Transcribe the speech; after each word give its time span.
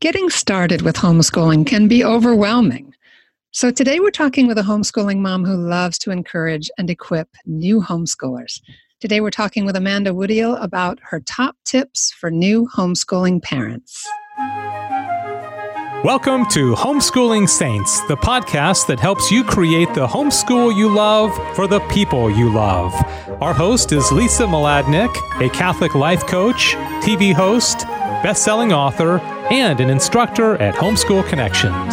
Getting 0.00 0.30
started 0.30 0.80
with 0.80 0.96
homeschooling 0.96 1.66
can 1.66 1.86
be 1.86 2.02
overwhelming. 2.02 2.94
So, 3.50 3.70
today 3.70 4.00
we're 4.00 4.10
talking 4.10 4.46
with 4.46 4.56
a 4.56 4.62
homeschooling 4.62 5.18
mom 5.18 5.44
who 5.44 5.54
loves 5.54 5.98
to 5.98 6.10
encourage 6.10 6.70
and 6.78 6.88
equip 6.88 7.28
new 7.44 7.82
homeschoolers. 7.82 8.62
Today 9.00 9.20
we're 9.20 9.30
talking 9.30 9.66
with 9.66 9.76
Amanda 9.76 10.12
Woodiel 10.12 10.56
about 10.64 11.00
her 11.02 11.20
top 11.20 11.56
tips 11.66 12.12
for 12.12 12.30
new 12.30 12.66
homeschooling 12.74 13.42
parents. 13.42 14.08
Welcome 16.02 16.46
to 16.52 16.74
Homeschooling 16.74 17.46
Saints, 17.46 18.00
the 18.08 18.16
podcast 18.16 18.86
that 18.86 19.00
helps 19.00 19.30
you 19.30 19.44
create 19.44 19.92
the 19.92 20.06
homeschool 20.06 20.74
you 20.74 20.88
love 20.88 21.30
for 21.54 21.66
the 21.66 21.80
people 21.90 22.30
you 22.30 22.50
love. 22.50 22.94
Our 23.42 23.52
host 23.52 23.92
is 23.92 24.10
Lisa 24.10 24.44
Mladinich, 24.44 25.14
a 25.46 25.50
Catholic 25.50 25.94
life 25.94 26.26
coach, 26.26 26.72
TV 27.02 27.34
host, 27.34 27.80
best-selling 28.22 28.72
author, 28.72 29.20
and 29.50 29.80
an 29.80 29.90
instructor 29.90 30.56
at 30.62 30.76
Homeschool 30.76 31.28
Connections. 31.28 31.92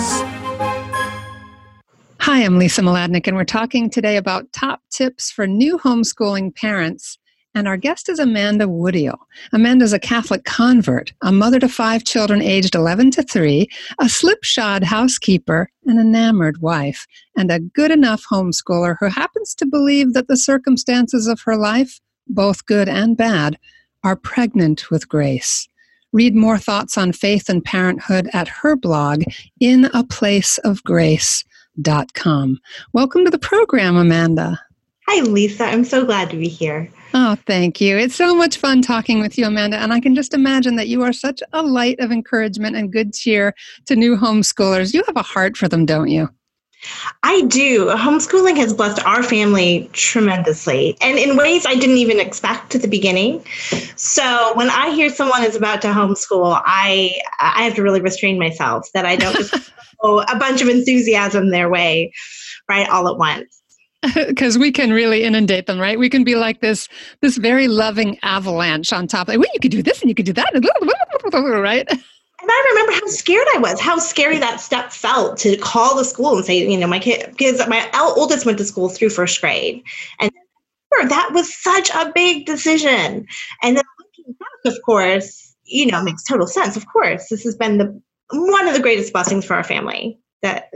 Hi, 2.20 2.44
I'm 2.44 2.60
Lisa 2.60 2.82
Mladinich, 2.82 3.26
and 3.26 3.36
we're 3.36 3.46
talking 3.46 3.90
today 3.90 4.18
about 4.18 4.54
top 4.54 4.82
tips 4.92 5.32
for 5.32 5.48
new 5.48 5.80
homeschooling 5.80 6.56
parents. 6.56 7.18
And 7.56 7.68
our 7.68 7.78
guest 7.78 8.10
is 8.10 8.20
Amanda 8.20 8.66
Woodiel. 8.66 9.18
Amanda 9.52 9.86
is 9.86 9.94
a 9.94 9.98
Catholic 9.98 10.44
convert, 10.44 11.14
a 11.24 11.32
mother 11.32 11.60
to 11.60 11.68
five 11.68 12.04
children 12.04 12.44
aged 12.44 12.76
11 12.76 13.10
to 13.12 13.24
3, 13.24 13.68
a 14.00 14.08
slipshod 14.08 14.84
housekeeper, 14.84 15.72
an 15.88 15.98
enamored 16.00 16.62
wife, 16.62 17.08
and 17.36 17.50
a 17.50 17.60
good 17.60 17.90
enough 17.90 18.24
homeschooler 18.32 18.98
who 19.00 19.08
happens 19.08 19.56
to 19.56 19.66
believe 19.66 20.14
that 20.14 20.28
the 20.28 20.38
circumstances 20.38 21.26
of 21.26 21.42
her 21.46 21.58
life, 21.58 22.00
both 22.28 22.68
good 22.68 22.88
and 22.88 23.18
bad, 23.18 23.58
are 24.04 24.16
pregnant 24.16 24.92
with 24.92 25.10
grace. 25.10 25.68
Read 26.14 26.36
more 26.36 26.58
thoughts 26.58 26.98
on 26.98 27.12
faith 27.12 27.50
and 27.50 27.64
parenthood 27.64 28.28
at 28.34 28.48
her 28.48 28.76
blog, 28.76 29.24
inaplaceofgrace.com. 29.62 32.60
Welcome 32.94 33.26
to 33.26 33.32
the 33.32 33.38
program, 33.38 33.98
Amanda. 33.98 34.60
Hi, 35.08 35.22
Lisa. 35.22 35.66
I'm 35.66 35.84
so 35.84 36.06
glad 36.06 36.32
to 36.32 36.38
be 36.38 36.48
here. 36.48 36.90
Oh, 37.14 37.38
thank 37.46 37.80
you. 37.80 37.98
It's 37.98 38.16
so 38.16 38.36
much 38.36 38.58
fun 38.58 38.82
talking 38.82 39.22
with 39.22 39.38
you, 39.38 39.46
Amanda. 39.46 39.78
And 39.78 39.94
I 39.94 40.00
can 40.00 40.16
just 40.16 40.34
imagine 40.34 40.76
that 40.76 40.90
you 40.90 41.02
are 41.04 41.14
such 41.14 41.42
a 41.54 41.64
light 41.64 42.00
of 42.00 42.12
encouragement 42.12 42.76
and 42.76 42.92
good 42.92 43.14
cheer 43.14 43.54
to 43.86 43.96
new 43.96 44.18
homeschoolers. 44.18 44.94
You 44.94 45.04
have 45.08 45.16
a 45.16 45.24
heart 45.24 45.56
for 45.56 45.68
them, 45.68 45.86
don't 45.86 46.10
you? 46.10 46.30
I 47.24 47.42
do. 47.42 47.88
Homeschooling 47.88 48.58
has 48.58 48.74
blessed 48.74 49.04
our 49.06 49.24
family 49.24 49.90
tremendously 49.94 50.98
and 51.02 51.18
in 51.18 51.36
ways 51.36 51.66
I 51.66 51.76
didn't 51.76 51.98
even 51.98 52.20
expect 52.20 52.76
at 52.76 52.82
the 52.82 52.88
beginning. 52.88 53.44
So 53.96 54.52
when 54.56 54.70
I 54.70 54.92
hear 54.92 55.10
someone 55.10 55.44
is 55.44 55.56
about 55.56 55.82
to 55.82 55.88
homeschool, 55.88 56.62
I 56.66 57.20
I 57.40 57.64
have 57.64 57.76
to 57.76 57.84
really 57.84 58.02
restrain 58.02 58.40
myself 58.40 58.88
that 58.94 59.06
I 59.06 59.16
don't 59.16 59.36
just 59.36 59.54
throw 60.02 60.20
a 60.20 60.38
bunch 60.38 60.62
of 60.62 60.70
enthusiasm 60.70 61.50
their 61.50 61.70
way 61.70 62.14
right 62.70 62.88
all 62.90 63.08
at 63.10 63.18
once. 63.18 63.62
Because 64.14 64.58
we 64.58 64.72
can 64.72 64.92
really 64.94 65.24
inundate 65.24 65.66
them, 65.66 65.80
right? 65.80 65.98
We 65.98 66.10
can 66.10 66.24
be 66.24 66.36
like 66.36 66.62
this 66.62 66.88
this 67.22 67.38
very 67.38 67.68
loving 67.68 68.20
avalanche 68.22 68.94
on 68.94 69.08
top. 69.08 69.28
Like, 69.28 69.40
well, 69.40 69.50
you 69.54 69.60
could 69.60 69.72
do 69.72 69.82
this 69.82 70.02
and 70.02 70.10
you 70.10 70.16
could 70.16 70.28
do 70.28 70.34
that, 70.34 70.52
right? 71.62 71.88
And 72.40 72.50
I 72.52 72.68
remember 72.70 72.92
how 72.94 73.08
scared 73.08 73.48
I 73.56 73.60
was, 73.60 73.80
how 73.80 73.98
scary 73.98 74.38
that 74.38 74.62
step 74.62 74.92
felt 74.92 75.38
to 75.40 75.58
call 75.58 75.96
the 75.96 76.06
school 76.06 76.38
and 76.38 76.46
say, 76.46 76.70
you 76.70 76.78
know, 76.78 76.88
my 76.88 77.00
kid, 77.00 77.32
because 77.32 77.68
my 77.68 77.90
oldest 77.96 78.46
went 78.46 78.60
to 78.60 78.66
school 78.66 78.90
through 78.90 79.10
first 79.10 79.42
grade. 79.42 79.82
And 80.20 80.32
that 81.10 81.32
was 81.34 81.52
such 81.56 81.90
a 81.92 82.12
big 82.14 82.46
decision. 82.46 83.26
And 83.64 83.78
then 83.78 83.84
looking 84.00 84.36
back, 84.40 84.74
of 84.74 84.80
course, 84.86 85.56
you 85.64 85.88
know, 85.88 86.04
makes 86.04 86.24
total 86.24 86.48
sense. 86.48 86.78
Of 86.78 86.88
course, 86.88 87.28
this 87.30 87.44
has 87.44 87.56
been 87.56 87.78
the 87.80 88.02
one 88.32 88.68
of 88.68 88.74
the 88.74 88.82
greatest 88.82 89.14
blessings 89.14 89.46
for 89.46 89.56
our 89.56 89.64
family 89.64 90.20
that 90.42 90.72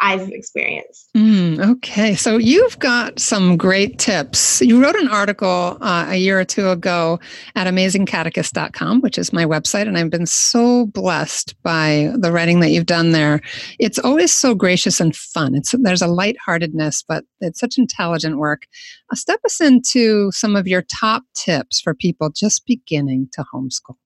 I've 0.00 0.28
experienced. 0.30 1.08
Mm, 1.16 1.72
okay. 1.72 2.14
So 2.14 2.36
you've 2.36 2.78
got 2.78 3.18
some 3.18 3.56
great 3.56 3.98
tips. 3.98 4.60
You 4.60 4.82
wrote 4.82 4.94
an 4.96 5.08
article 5.08 5.78
uh, 5.80 6.06
a 6.08 6.16
year 6.16 6.38
or 6.38 6.44
two 6.44 6.70
ago 6.70 7.18
at 7.56 7.66
amazingcatechists.com, 7.66 9.00
which 9.00 9.18
is 9.18 9.32
my 9.32 9.44
website, 9.44 9.88
and 9.88 9.98
I've 9.98 10.10
been 10.10 10.26
so 10.26 10.86
blessed 10.86 11.54
by 11.62 12.12
the 12.16 12.30
writing 12.32 12.60
that 12.60 12.70
you've 12.70 12.86
done 12.86 13.10
there. 13.12 13.40
It's 13.78 13.98
always 13.98 14.32
so 14.32 14.54
gracious 14.54 15.00
and 15.00 15.14
fun. 15.14 15.54
It's 15.54 15.74
there's 15.78 16.02
a 16.02 16.06
lightheartedness, 16.06 17.04
but 17.06 17.24
it's 17.40 17.60
such 17.60 17.78
intelligent 17.78 18.38
work. 18.38 18.62
Uh, 19.10 19.16
step 19.16 19.40
us 19.44 19.60
into 19.60 20.30
some 20.32 20.56
of 20.56 20.66
your 20.66 20.82
top 20.82 21.24
tips 21.34 21.80
for 21.80 21.94
people 21.94 22.30
just 22.30 22.66
beginning 22.66 23.28
to 23.32 23.44
homeschool. 23.52 23.96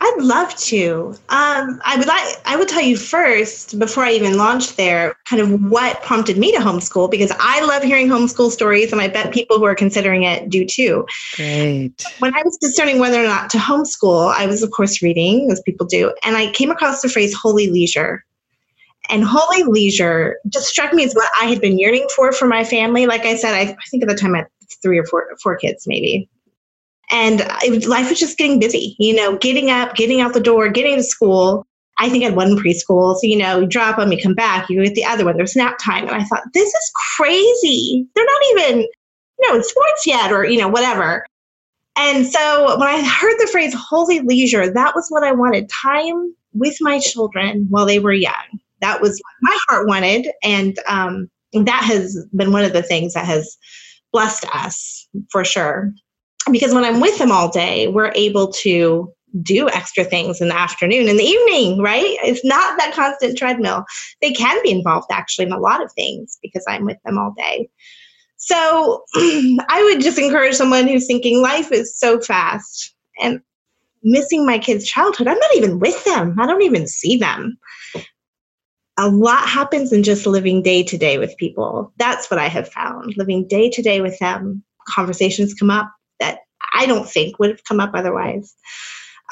I'd 0.00 0.22
love 0.22 0.54
to. 0.56 1.14
Um, 1.28 1.80
I 1.84 1.96
would 1.96 2.06
like. 2.06 2.36
I 2.44 2.56
would 2.56 2.68
tell 2.68 2.82
you 2.82 2.96
first 2.96 3.78
before 3.78 4.04
I 4.04 4.12
even 4.12 4.36
launched 4.36 4.76
there, 4.76 5.16
kind 5.24 5.42
of 5.42 5.70
what 5.70 6.02
prompted 6.02 6.38
me 6.38 6.52
to 6.52 6.58
homeschool 6.58 7.10
because 7.10 7.32
I 7.40 7.64
love 7.64 7.82
hearing 7.82 8.08
homeschool 8.08 8.50
stories, 8.50 8.92
and 8.92 9.00
I 9.00 9.08
bet 9.08 9.32
people 9.32 9.58
who 9.58 9.64
are 9.64 9.74
considering 9.74 10.22
it 10.22 10.50
do 10.50 10.64
too. 10.64 11.04
Great. 11.34 11.92
When 12.20 12.34
I 12.34 12.42
was 12.44 12.56
discerning 12.58 13.00
whether 13.00 13.20
or 13.20 13.26
not 13.26 13.50
to 13.50 13.58
homeschool, 13.58 14.32
I 14.32 14.46
was 14.46 14.62
of 14.62 14.70
course 14.70 15.02
reading, 15.02 15.50
as 15.50 15.60
people 15.62 15.86
do, 15.86 16.14
and 16.22 16.36
I 16.36 16.52
came 16.52 16.70
across 16.70 17.00
the 17.00 17.08
phrase 17.08 17.34
"holy 17.34 17.70
leisure." 17.70 18.24
And 19.10 19.24
holy 19.24 19.62
leisure 19.64 20.36
just 20.48 20.66
struck 20.66 20.92
me 20.92 21.02
as 21.02 21.14
what 21.14 21.30
I 21.40 21.46
had 21.46 21.60
been 21.62 21.78
yearning 21.78 22.06
for 22.14 22.30
for 22.30 22.46
my 22.46 22.62
family. 22.62 23.06
Like 23.06 23.22
I 23.22 23.36
said, 23.36 23.54
I, 23.54 23.60
I 23.72 23.76
think 23.90 24.02
at 24.02 24.08
the 24.08 24.14
time 24.14 24.34
I 24.34 24.38
had 24.38 24.48
three 24.82 24.98
or 24.98 25.06
four 25.06 25.28
four 25.42 25.56
kids, 25.56 25.86
maybe 25.86 26.28
and 27.10 27.40
life 27.86 28.10
was 28.10 28.20
just 28.20 28.38
getting 28.38 28.58
busy, 28.58 28.96
you 28.98 29.14
know, 29.14 29.36
getting 29.38 29.70
up, 29.70 29.94
getting 29.94 30.20
out 30.20 30.34
the 30.34 30.40
door, 30.40 30.68
getting 30.68 30.96
to 30.96 31.02
school. 31.02 31.66
I 31.98 32.08
think 32.08 32.22
I 32.22 32.28
had 32.28 32.36
one 32.36 32.56
preschool. 32.56 33.16
So, 33.16 33.20
you 33.22 33.36
know, 33.36 33.60
you 33.60 33.66
drop 33.66 33.96
them, 33.96 34.12
you 34.12 34.22
come 34.22 34.34
back, 34.34 34.68
you 34.68 34.82
get 34.84 34.94
the 34.94 35.04
other 35.04 35.24
one, 35.24 35.36
there's 35.36 35.56
nap 35.56 35.78
time. 35.80 36.04
And 36.04 36.14
I 36.14 36.24
thought, 36.24 36.44
this 36.54 36.68
is 36.68 36.92
crazy. 37.16 38.06
They're 38.14 38.24
not 38.24 38.42
even, 38.50 38.80
you 38.80 39.48
know, 39.48 39.56
in 39.56 39.64
sports 39.64 40.06
yet 40.06 40.30
or, 40.30 40.44
you 40.44 40.58
know, 40.58 40.68
whatever. 40.68 41.26
And 41.96 42.26
so 42.26 42.78
when 42.78 42.88
I 42.88 43.02
heard 43.02 43.36
the 43.38 43.48
phrase 43.50 43.74
holy 43.74 44.20
leisure, 44.20 44.72
that 44.72 44.94
was 44.94 45.06
what 45.08 45.24
I 45.24 45.32
wanted 45.32 45.68
time 45.68 46.34
with 46.52 46.76
my 46.80 47.00
children 47.00 47.66
while 47.68 47.86
they 47.86 47.98
were 47.98 48.12
young. 48.12 48.60
That 48.80 49.00
was 49.00 49.20
what 49.20 49.50
my 49.50 49.58
heart 49.68 49.88
wanted. 49.88 50.28
And 50.44 50.78
um, 50.86 51.28
that 51.52 51.82
has 51.82 52.24
been 52.36 52.52
one 52.52 52.64
of 52.64 52.72
the 52.72 52.82
things 52.82 53.14
that 53.14 53.24
has 53.24 53.56
blessed 54.12 54.46
us 54.54 55.08
for 55.32 55.44
sure 55.44 55.92
because 56.50 56.74
when 56.74 56.84
I'm 56.84 57.00
with 57.00 57.18
them 57.18 57.32
all 57.32 57.50
day, 57.50 57.88
we're 57.88 58.12
able 58.14 58.52
to 58.52 59.12
do 59.42 59.68
extra 59.68 60.04
things 60.04 60.40
in 60.40 60.48
the 60.48 60.58
afternoon 60.58 61.08
in 61.08 61.16
the 61.16 61.24
evening, 61.24 61.82
right? 61.82 62.16
It's 62.22 62.44
not 62.44 62.78
that 62.78 62.94
constant 62.94 63.36
treadmill. 63.36 63.84
They 64.22 64.32
can 64.32 64.62
be 64.62 64.70
involved 64.70 65.08
actually 65.10 65.46
in 65.46 65.52
a 65.52 65.58
lot 65.58 65.82
of 65.82 65.92
things 65.92 66.38
because 66.42 66.64
I'm 66.68 66.84
with 66.84 66.98
them 67.04 67.18
all 67.18 67.34
day. 67.36 67.68
So 68.36 69.04
I 69.16 69.82
would 69.84 70.00
just 70.00 70.18
encourage 70.18 70.54
someone 70.54 70.86
who's 70.86 71.06
thinking 71.06 71.42
life 71.42 71.72
is 71.72 71.98
so 71.98 72.20
fast 72.20 72.94
and 73.20 73.40
missing 74.02 74.46
my 74.46 74.58
kids' 74.58 74.86
childhood. 74.86 75.28
I'm 75.28 75.38
not 75.38 75.56
even 75.56 75.78
with 75.78 76.02
them, 76.04 76.38
I 76.38 76.46
don't 76.46 76.62
even 76.62 76.86
see 76.86 77.16
them. 77.16 77.58
A 79.00 79.08
lot 79.08 79.48
happens 79.48 79.92
in 79.92 80.02
just 80.02 80.26
living 80.26 80.62
day 80.62 80.82
to 80.82 80.98
day 80.98 81.18
with 81.18 81.36
people. 81.36 81.92
That's 81.98 82.30
what 82.30 82.40
I 82.40 82.48
have 82.48 82.68
found. 82.68 83.16
Living 83.16 83.46
day 83.46 83.70
to 83.70 83.82
day 83.82 84.00
with 84.00 84.18
them, 84.18 84.64
conversations 84.88 85.54
come 85.54 85.70
up, 85.70 85.88
that 86.20 86.40
I 86.74 86.86
don't 86.86 87.08
think 87.08 87.38
would 87.38 87.50
have 87.50 87.64
come 87.64 87.80
up 87.80 87.90
otherwise. 87.94 88.54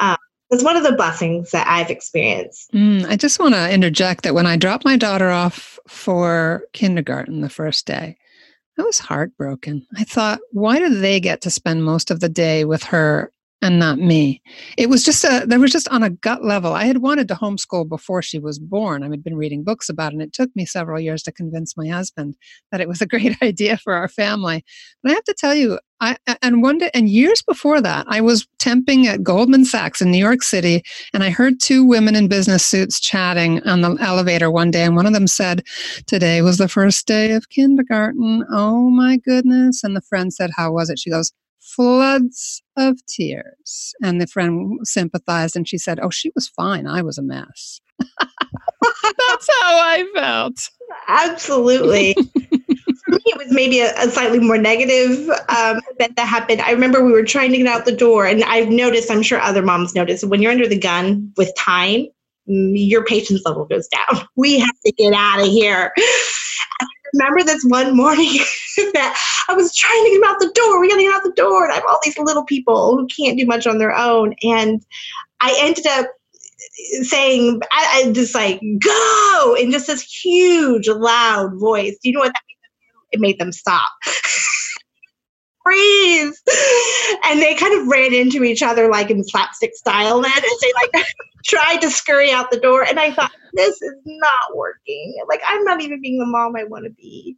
Um, 0.01 0.17
it's 0.51 0.65
one 0.65 0.77
of 0.77 0.85
the 0.85 0.93
blessings 0.93 1.51
that 1.51 1.67
I've 1.67 1.91
experienced. 1.91 2.71
Mm, 2.73 3.05
I 3.07 3.17
just 3.17 3.41
want 3.41 3.55
to 3.55 3.73
interject 3.73 4.23
that 4.23 4.35
when 4.35 4.47
I 4.47 4.57
dropped 4.57 4.85
my 4.85 4.97
daughter 4.97 5.31
off 5.31 5.79
for 5.89 6.65
kindergarten 6.73 7.41
the 7.41 7.49
first 7.49 7.87
day, 7.87 8.17
I 8.79 8.83
was 8.83 8.99
heartbroken. 8.99 9.87
I 9.97 10.05
thought, 10.05 10.39
why 10.53 10.79
do 10.79 10.89
they 10.89 11.19
get 11.19 11.41
to 11.43 11.51
spend 11.51 11.85
most 11.85 12.11
of 12.11 12.21
the 12.21 12.29
day 12.29 12.65
with 12.65 12.85
her 12.85 13.33
and 13.67 13.81
not 13.81 13.99
me. 13.99 14.41
It 14.79 14.89
was 14.89 15.03
just 15.03 15.25
a, 15.25 15.45
there 15.45 15.59
was 15.59 15.73
just 15.73 15.89
on 15.89 16.05
a 16.05 16.11
gut 16.11 16.45
level. 16.45 16.73
I 16.73 16.85
had 16.85 16.99
wanted 16.99 17.27
to 17.29 17.35
homeschool 17.35 17.89
before 17.89 18.23
she 18.23 18.39
was 18.39 18.61
born. 18.61 19.03
I 19.03 19.09
had 19.09 19.25
been 19.25 19.37
reading 19.37 19.65
books 19.65 19.89
about 19.89 20.13
it, 20.13 20.15
and 20.15 20.23
it 20.23 20.33
took 20.33 20.55
me 20.55 20.65
several 20.65 21.01
years 21.01 21.23
to 21.25 21.33
convince 21.33 21.77
my 21.77 21.89
husband 21.89 22.37
that 22.71 22.81
it 22.81 22.87
was 22.87 23.03
a 23.03 23.07
great 23.15 23.37
idea 23.43 23.77
for 23.77 23.93
our 23.93 24.07
family. 24.07 24.65
But 25.03 25.11
I 25.11 25.15
have 25.17 25.25
to 25.25 25.35
tell 25.35 25.55
you, 25.55 25.81
I, 26.01 26.17
and 26.43 26.63
one 26.63 26.79
day, 26.79 26.91
and 26.95 27.09
years 27.09 27.43
before 27.43 27.81
that, 27.81 28.07
I 28.09 28.21
was 28.21 28.47
temping 28.59 29.07
at 29.07 29.25
Goldman 29.25 29.65
Sachs 29.65 30.01
in 30.01 30.13
New 30.13 30.19
York 30.19 30.45
City, 30.45 30.85
and 31.13 31.25
I 31.25 31.31
heard 31.31 31.59
two 31.59 31.85
women 31.85 32.15
in 32.15 32.29
business 32.29 32.65
suits 32.65 33.01
chatting 33.01 33.63
on 33.65 33.81
the 33.81 33.97
elevator 34.01 34.49
one 34.49 34.71
day, 34.71 34.85
and 34.85 34.95
one 34.95 35.07
of 35.07 35.15
them 35.15 35.27
said, 35.27 35.63
"Today 36.07 36.41
was 36.41 36.59
the 36.59 36.69
first 36.69 37.07
day 37.07 37.33
of 37.33 37.49
kindergarten. 37.49 38.45
Oh 38.53 38.91
my 38.91 39.17
goodness!" 39.17 39.83
And 39.83 39.97
the 39.97 40.03
friend 40.03 40.33
said, 40.33 40.51
"How 40.55 40.71
was 40.71 40.91
it?" 40.91 40.99
She 40.99 41.11
goes, 41.11 41.33
floods 41.77 42.63
of 42.77 42.99
tears. 43.07 43.95
And 44.03 44.21
the 44.21 44.27
friend 44.27 44.79
sympathized 44.85 45.57
and 45.57 45.69
she 45.69 45.79
said, 45.79 46.01
Oh, 46.03 46.11
she 46.11 46.33
was 46.35 46.49
fine. 46.49 46.87
I 46.87 47.03
was 47.03 47.19
a 47.19 47.23
mess. 47.23 47.81
That's 48.01 49.49
how 49.61 49.79
I 49.79 50.05
felt. 50.15 50.57
Absolutely. 51.09 52.15
For 53.05 53.13
me, 53.13 53.23
it 53.27 53.39
was 53.39 53.53
maybe 53.53 53.81
a, 53.81 53.93
a 53.99 54.11
slightly 54.11 54.41
more 54.41 54.59
negative 54.59 55.29
um, 55.49 55.81
event 55.91 56.17
that 56.17 56.27
happened. 56.27 56.61
I 56.61 56.73
remember 56.73 57.05
we 57.05 57.13
were 57.13 57.25
trying 57.25 57.53
to 57.53 57.59
get 57.59 57.67
out 57.67 57.85
the 57.85 57.93
door, 57.93 58.27
and 58.27 58.43
I've 58.45 58.69
noticed, 58.69 59.11
I'm 59.11 59.23
sure 59.23 59.39
other 59.41 59.63
moms 59.63 59.95
noticed, 59.95 60.25
when 60.25 60.43
you're 60.43 60.51
under 60.51 60.67
the 60.67 60.79
gun 60.79 61.33
with 61.37 61.55
time, 61.57 62.07
your 62.47 63.05
patience 63.05 63.43
level 63.45 63.65
goes 63.65 63.89
down. 63.89 64.27
We 64.37 64.59
have 64.59 64.81
to 64.85 64.93
get 64.93 65.13
out 65.13 65.41
of 65.41 65.47
here. 65.47 65.93
Remember 67.17 67.43
this 67.43 67.65
one 67.65 67.97
morning 67.97 68.39
that 68.95 69.45
I 69.49 69.55
was 69.55 69.75
trying 69.75 70.05
to 70.05 70.11
get 70.11 70.17
him 70.17 70.25
out 70.25 70.41
the 70.41 70.53
door. 70.55 70.81
We 70.81 70.89
got 70.89 70.97
to 70.97 71.03
get 71.03 71.15
out 71.15 71.23
the 71.25 71.33
door. 71.33 71.65
And 71.65 71.73
I 71.73 71.77
have 71.77 71.85
all 71.89 72.01
these 72.05 72.19
little 72.19 72.45
people 72.45 72.97
who 72.97 73.07
can't 73.07 73.39
do 73.39 73.47
much 73.47 73.67
on 73.67 73.79
their 73.79 73.95
own. 73.95 74.35
And 74.43 74.85
I 75.41 75.57
ended 75.61 75.87
up 75.87 76.07
saying, 77.03 77.61
I, 77.71 78.05
I 78.07 78.13
just 78.13 78.35
like, 78.35 78.61
go 78.83 79.57
in 79.59 79.71
just 79.71 79.87
this 79.87 80.03
huge, 80.03 80.89
loud 80.89 81.59
voice. 81.59 81.97
Do 82.03 82.09
you 82.09 82.13
know 82.13 82.21
what 82.21 82.33
that 82.33 82.43
do? 82.49 82.99
It 83.13 83.21
made 83.21 83.39
them 83.39 83.53
stop. 83.53 83.91
Freeze! 85.67 86.43
And 87.25 87.43
they 87.43 87.57
kind 87.57 87.79
of 87.81 87.89
ran 87.89 88.15
into 88.15 88.45
each 88.45 88.63
other 88.63 88.89
like 88.89 89.11
in 89.11 89.25
slapstick 89.25 89.75
style 89.75 90.21
then 90.21 90.31
as 90.31 90.61
they 90.61 90.73
like 90.75 91.07
tried 91.45 91.79
to 91.79 91.91
scurry 91.91 92.31
out 92.31 92.53
the 92.53 92.61
door. 92.61 92.85
And 92.85 93.01
I 93.01 93.11
thought, 93.11 93.33
this 93.55 93.83
is 93.83 93.95
not 94.05 94.55
working. 94.55 95.17
Like, 95.29 95.41
I'm 95.45 95.65
not 95.65 95.81
even 95.81 96.01
being 96.01 96.19
the 96.19 96.27
mom 96.27 96.55
I 96.57 96.65
want 96.65 96.85
to 96.85 96.91
be. 96.91 97.37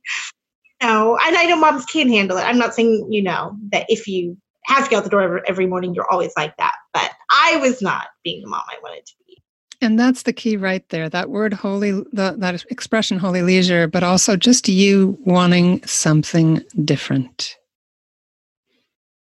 No, 0.82 1.18
and 1.24 1.36
I 1.36 1.44
know 1.44 1.56
moms 1.56 1.86
can't 1.86 2.10
handle 2.10 2.36
it. 2.36 2.42
I'm 2.42 2.58
not 2.58 2.74
saying, 2.74 3.08
you 3.10 3.22
know, 3.22 3.56
that 3.72 3.86
if 3.88 4.06
you 4.06 4.36
have 4.66 4.84
to 4.84 4.90
get 4.90 4.98
out 4.98 5.04
the 5.04 5.10
door 5.10 5.22
every, 5.22 5.40
every 5.46 5.66
morning, 5.66 5.94
you're 5.94 6.10
always 6.10 6.32
like 6.36 6.56
that. 6.58 6.74
But 6.92 7.10
I 7.30 7.56
was 7.56 7.80
not 7.80 8.08
being 8.22 8.42
the 8.42 8.48
mom 8.48 8.62
I 8.68 8.76
wanted 8.82 9.06
to 9.06 9.12
be. 9.26 9.42
And 9.80 9.98
that's 9.98 10.22
the 10.22 10.32
key 10.32 10.56
right 10.56 10.88
there. 10.90 11.08
That 11.08 11.30
word 11.30 11.52
holy, 11.52 11.92
the, 11.92 12.34
that 12.38 12.64
expression 12.70 13.18
holy 13.18 13.42
leisure, 13.42 13.86
but 13.86 14.02
also 14.02 14.36
just 14.36 14.68
you 14.68 15.18
wanting 15.24 15.84
something 15.84 16.62
different. 16.84 17.57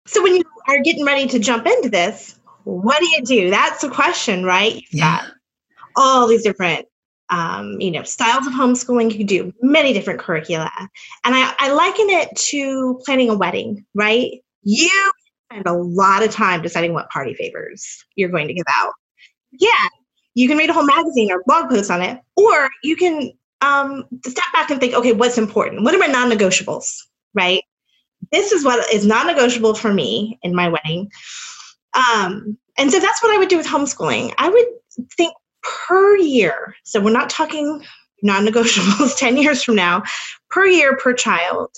So 0.10 0.24
when 0.24 0.36
you 0.36 0.44
are 0.68 0.80
getting 0.80 1.06
ready 1.06 1.28
to 1.28 1.38
jump 1.40 1.68
into 1.68 1.88
this, 1.90 2.40
what 2.64 3.00
do 3.00 3.08
you 3.08 3.22
do? 3.24 3.50
That's 3.52 3.82
the 3.82 3.90
question, 3.90 4.44
right? 4.44 4.74
You've 4.74 4.88
Yeah. 4.92 5.18
got 5.20 5.32
all 5.96 6.28
these 6.28 6.44
different 6.44 6.88
um, 7.30 7.80
you 7.80 7.92
know 7.92 8.02
styles 8.02 8.48
of 8.48 8.54
homeschooling 8.54 9.12
you 9.12 9.18
can 9.18 9.28
do 9.28 9.54
many 9.62 9.94
different 9.94 10.20
curricula 10.20 10.72
and 11.24 11.36
I, 11.36 11.54
I 11.60 11.72
liken 11.72 12.10
it 12.10 12.36
to 12.36 13.00
planning 13.06 13.30
a 13.30 13.36
wedding 13.36 13.86
right 13.94 14.32
you 14.64 15.12
spend 15.52 15.68
a 15.68 15.74
lot 15.74 16.24
of 16.24 16.32
time 16.32 16.64
deciding 16.64 16.94
what 16.94 17.08
party 17.12 17.36
favors 17.36 18.04
you're 18.16 18.30
going 18.30 18.48
to 18.48 18.54
give 18.56 18.66
out 18.68 18.94
yeah 19.52 19.70
you 20.34 20.48
can 20.48 20.58
read 20.58 20.72
a 20.72 20.74
whole 20.74 20.88
magazine 20.88 21.32
or 21.32 21.44
blog 21.46 21.70
post 21.70 21.92
on 21.92 22.02
it 22.02 22.20
or 22.36 22.68
you 22.82 22.96
can 22.96 23.32
um, 23.62 24.06
step 24.26 24.46
back 24.52 24.72
and 24.72 24.80
think 24.80 24.96
okay 24.96 25.14
what's 25.14 25.38
important 25.38 25.84
what 25.84 25.94
are 25.94 26.00
my 26.00 26.08
non-negotiables 26.08 26.96
right 27.36 27.62
this 28.32 28.52
is 28.52 28.64
what 28.64 28.94
is 28.94 29.06
non-negotiable 29.06 29.74
for 29.74 29.94
me 29.94 30.40
in 30.44 30.56
my 30.56 30.68
wedding 30.68 31.10
um, 31.94 32.58
and 32.78 32.92
so 32.92 33.00
that's 33.00 33.22
what 33.24 33.34
i 33.34 33.38
would 33.38 33.50
do 33.50 33.58
with 33.58 33.68
homeschooling 33.68 34.34
i 34.38 34.50
would 34.50 34.66
think 35.18 35.34
per 35.88 36.18
year. 36.18 36.76
So 36.84 37.00
we're 37.00 37.12
not 37.12 37.30
talking 37.30 37.84
non 38.24 38.46
negotiables 38.46 39.18
10 39.18 39.38
years 39.38 39.64
from 39.64 39.76
now, 39.76 40.04
per 40.50 40.66
year 40.66 40.98
per 40.98 41.14
child. 41.14 41.70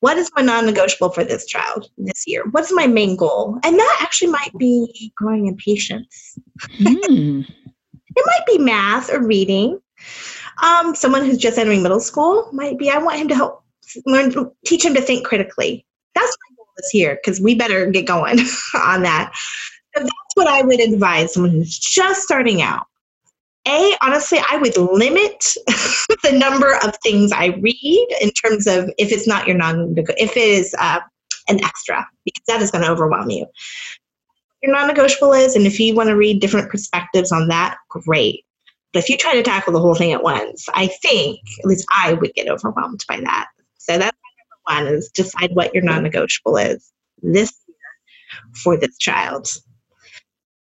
What 0.00 0.16
is 0.16 0.30
my 0.34 0.42
non 0.42 0.66
negotiable 0.66 1.10
for 1.10 1.24
this 1.24 1.44
child 1.46 1.90
this 1.98 2.24
year? 2.26 2.44
What's 2.50 2.72
my 2.72 2.86
main 2.86 3.16
goal? 3.16 3.58
And 3.64 3.78
that 3.78 3.98
actually 4.00 4.30
might 4.30 4.52
be 4.58 5.12
growing 5.16 5.46
in 5.46 5.56
patience. 5.56 6.38
Mm. 6.78 7.46
It 8.16 8.26
might 8.26 8.44
be 8.44 8.58
math 8.58 9.08
or 9.08 9.24
reading. 9.24 9.80
Um, 10.64 10.96
someone 10.96 11.24
who's 11.24 11.38
just 11.38 11.58
entering 11.58 11.80
middle 11.80 12.00
school 12.00 12.50
might 12.52 12.76
be, 12.76 12.90
I 12.90 12.98
want 12.98 13.20
him 13.20 13.28
to 13.28 13.36
help 13.36 13.62
learn, 14.06 14.32
teach 14.66 14.82
them 14.82 14.94
to 14.94 15.00
think 15.00 15.26
critically. 15.26 15.84
That's 16.14 16.36
my 16.50 16.56
goal 16.56 16.66
this 16.76 16.94
year 16.94 17.18
because 17.22 17.40
we 17.40 17.54
better 17.54 17.86
get 17.86 18.06
going 18.06 18.38
on 18.74 19.02
that. 19.02 19.32
So 19.94 20.02
that's 20.02 20.34
what 20.34 20.46
I 20.46 20.62
would 20.62 20.80
advise 20.80 21.34
someone 21.34 21.52
who's 21.52 21.78
just 21.78 22.22
starting 22.22 22.62
out. 22.62 22.86
A, 23.68 23.94
honestly, 24.00 24.38
I 24.50 24.56
would 24.56 24.76
limit 24.76 25.54
the 26.22 26.32
number 26.32 26.76
of 26.82 26.96
things 27.02 27.30
I 27.30 27.46
read 27.60 28.06
in 28.20 28.30
terms 28.30 28.66
of 28.66 28.90
if 28.96 29.12
it's 29.12 29.26
not 29.26 29.46
your 29.46 29.56
non 29.56 29.94
if 29.96 30.36
it 30.36 30.36
is 30.36 30.74
uh, 30.78 31.00
an 31.48 31.62
extra, 31.62 32.06
because 32.24 32.42
that 32.46 32.62
is 32.62 32.70
going 32.70 32.84
to 32.84 32.90
overwhelm 32.90 33.28
you. 33.28 33.46
Your 34.62 34.72
non 34.72 34.88
negotiable 34.88 35.34
is, 35.34 35.56
and 35.56 35.66
if 35.66 35.78
you 35.78 35.94
want 35.94 36.08
to 36.08 36.16
read 36.16 36.40
different 36.40 36.70
perspectives 36.70 37.32
on 37.32 37.48
that, 37.48 37.76
great. 37.90 38.44
But 38.92 39.02
if 39.02 39.08
you 39.08 39.16
try 39.16 39.34
to 39.34 39.42
tackle 39.42 39.72
the 39.72 39.80
whole 39.80 39.94
thing 39.94 40.12
at 40.12 40.22
once, 40.22 40.66
I 40.74 40.86
think, 40.86 41.40
at 41.60 41.66
least 41.66 41.86
I 41.94 42.14
would 42.14 42.34
get 42.34 42.48
overwhelmed 42.48 43.04
by 43.08 43.20
that. 43.20 43.48
So 43.80 43.96
that's 43.96 44.16
number 44.68 44.86
one 44.86 44.94
is 44.94 45.10
decide 45.10 45.50
what 45.54 45.74
your 45.74 45.82
non 45.82 46.02
negotiable 46.02 46.58
is 46.58 46.92
this 47.22 47.52
year 47.66 48.52
for 48.62 48.76
this 48.76 48.96
child. 48.98 49.48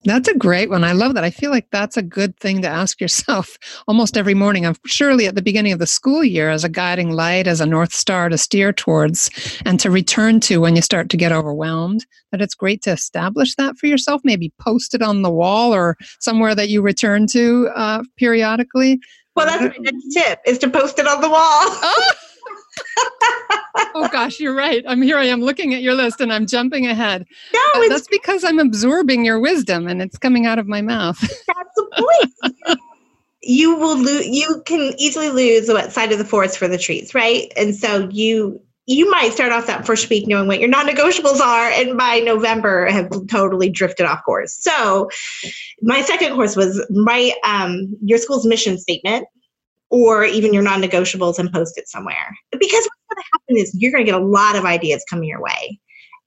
That's 0.04 0.28
a 0.28 0.38
great 0.38 0.70
one. 0.70 0.84
I 0.84 0.92
love 0.92 1.16
that. 1.16 1.24
I 1.24 1.32
feel 1.32 1.50
like 1.50 1.68
that's 1.72 1.98
a 1.98 2.04
good 2.04 2.38
thing 2.38 2.62
to 2.62 2.68
ask 2.68 3.02
yourself 3.02 3.58
almost 3.88 4.18
every 4.18 4.36
morning. 4.36 4.66
I'm 4.66 4.76
surely 4.86 5.26
at 5.26 5.34
the 5.34 5.42
beginning 5.42 5.72
of 5.72 5.80
the 5.80 5.88
school 5.88 6.24
year 6.24 6.52
as 6.52 6.64
a 6.64 6.70
guiding 6.70 7.12
light, 7.12 7.48
as 7.48 7.62
a 7.62 7.66
North 7.66 7.94
Star 7.94 8.30
to 8.30 8.38
steer 8.38 8.72
towards 8.72 9.32
and 9.66 9.80
to 9.80 9.90
return 9.90 10.42
to 10.42 10.60
when 10.60 10.76
you 10.76 10.84
start 10.84 11.10
to 11.10 11.18
get 11.18 11.32
overwhelmed. 11.32 12.06
That 12.32 12.42
it's 12.42 12.54
great 12.54 12.84
to 12.84 12.92
establish 12.92 13.56
that 13.56 13.78
for 13.78 13.88
yourself, 13.88 14.22
maybe 14.26 14.54
post 14.60 14.94
it 14.94 15.02
on 15.02 15.22
the 15.22 15.32
wall 15.32 15.74
or 15.74 15.96
somewhere 16.20 16.54
that 16.54 16.70
you 16.70 16.82
return 16.82 17.26
to 17.28 17.70
uh, 17.76 18.04
periodically. 18.18 19.00
Well, 19.36 19.48
that's 19.48 19.78
my 19.78 19.92
next 19.92 20.14
tip 20.14 20.40
is 20.46 20.60
to 20.60 20.70
post 20.70 21.00
it 21.00 21.08
on 21.08 21.22
the 21.22 21.30
wall. 21.30 21.40
oh 21.42 22.12
gosh, 24.12 24.40
you're 24.40 24.56
right. 24.56 24.84
I'm 24.88 25.02
here. 25.02 25.18
I 25.18 25.26
am 25.26 25.42
looking 25.42 25.74
at 25.74 25.82
your 25.82 25.94
list 25.94 26.22
and 26.22 26.32
I'm 26.32 26.48
jumping 26.48 26.88
ahead. 26.88 27.26
No, 27.54 27.60
Uh, 27.60 27.82
it's 27.82 27.90
that's 27.90 28.08
because 28.08 28.44
I'm 28.44 28.60
absorbing 28.60 29.26
your 29.26 29.40
wisdom 29.40 29.88
and 29.88 30.02
it's 30.02 30.18
coming 30.18 30.46
out 30.46 30.60
of 30.60 30.68
my 30.68 30.82
mouth. 30.82 31.20
that's 31.20 31.70
the 31.76 32.30
point. 32.38 32.80
you 33.42 33.76
will 33.76 33.98
lose. 33.98 34.28
You 34.28 34.62
can 34.66 34.94
easily 34.98 35.30
lose 35.30 35.68
what 35.68 35.92
side 35.92 36.12
of 36.12 36.18
the 36.18 36.26
forest 36.26 36.58
for 36.58 36.68
the 36.68 36.78
trees, 36.78 37.14
right? 37.14 37.52
And 37.58 37.76
so 37.76 38.10
you 38.12 38.62
you 38.88 39.10
might 39.10 39.34
start 39.34 39.52
off 39.52 39.66
that 39.66 39.84
first 39.84 40.12
week 40.12 40.28
knowing 40.28 40.48
what 40.48 40.60
your 40.60 40.70
non-negotiables 40.70 41.40
are, 41.40 41.70
and 41.72 41.98
by 41.98 42.20
November 42.20 42.86
have 42.86 43.10
totally 43.28 43.68
drifted 43.68 44.06
off 44.06 44.24
course. 44.24 44.56
So 44.62 45.10
my 45.82 46.02
second 46.02 46.36
course 46.36 46.56
was 46.56 46.86
my 46.92 47.34
um, 47.44 47.96
your 48.04 48.20
school's 48.20 48.46
mission 48.46 48.78
statement 48.78 49.26
or 49.90 50.24
even 50.26 50.54
your 50.54 50.64
non-negotiables 50.64 51.40
and 51.40 51.52
post 51.52 51.78
it 51.78 51.88
somewhere. 51.88 52.36
Because 52.52 52.62
what's 52.62 53.06
going 53.10 53.18
to 53.18 53.30
happen 53.34 53.58
is 53.58 53.76
you're 53.78 53.92
going 53.92 54.06
to 54.06 54.12
get 54.12 54.20
a 54.20 54.26
lot 54.26 54.56
of 54.56 54.66
ideas 54.66 55.04
coming 55.10 55.30
your 55.30 55.42
way. 55.42 55.80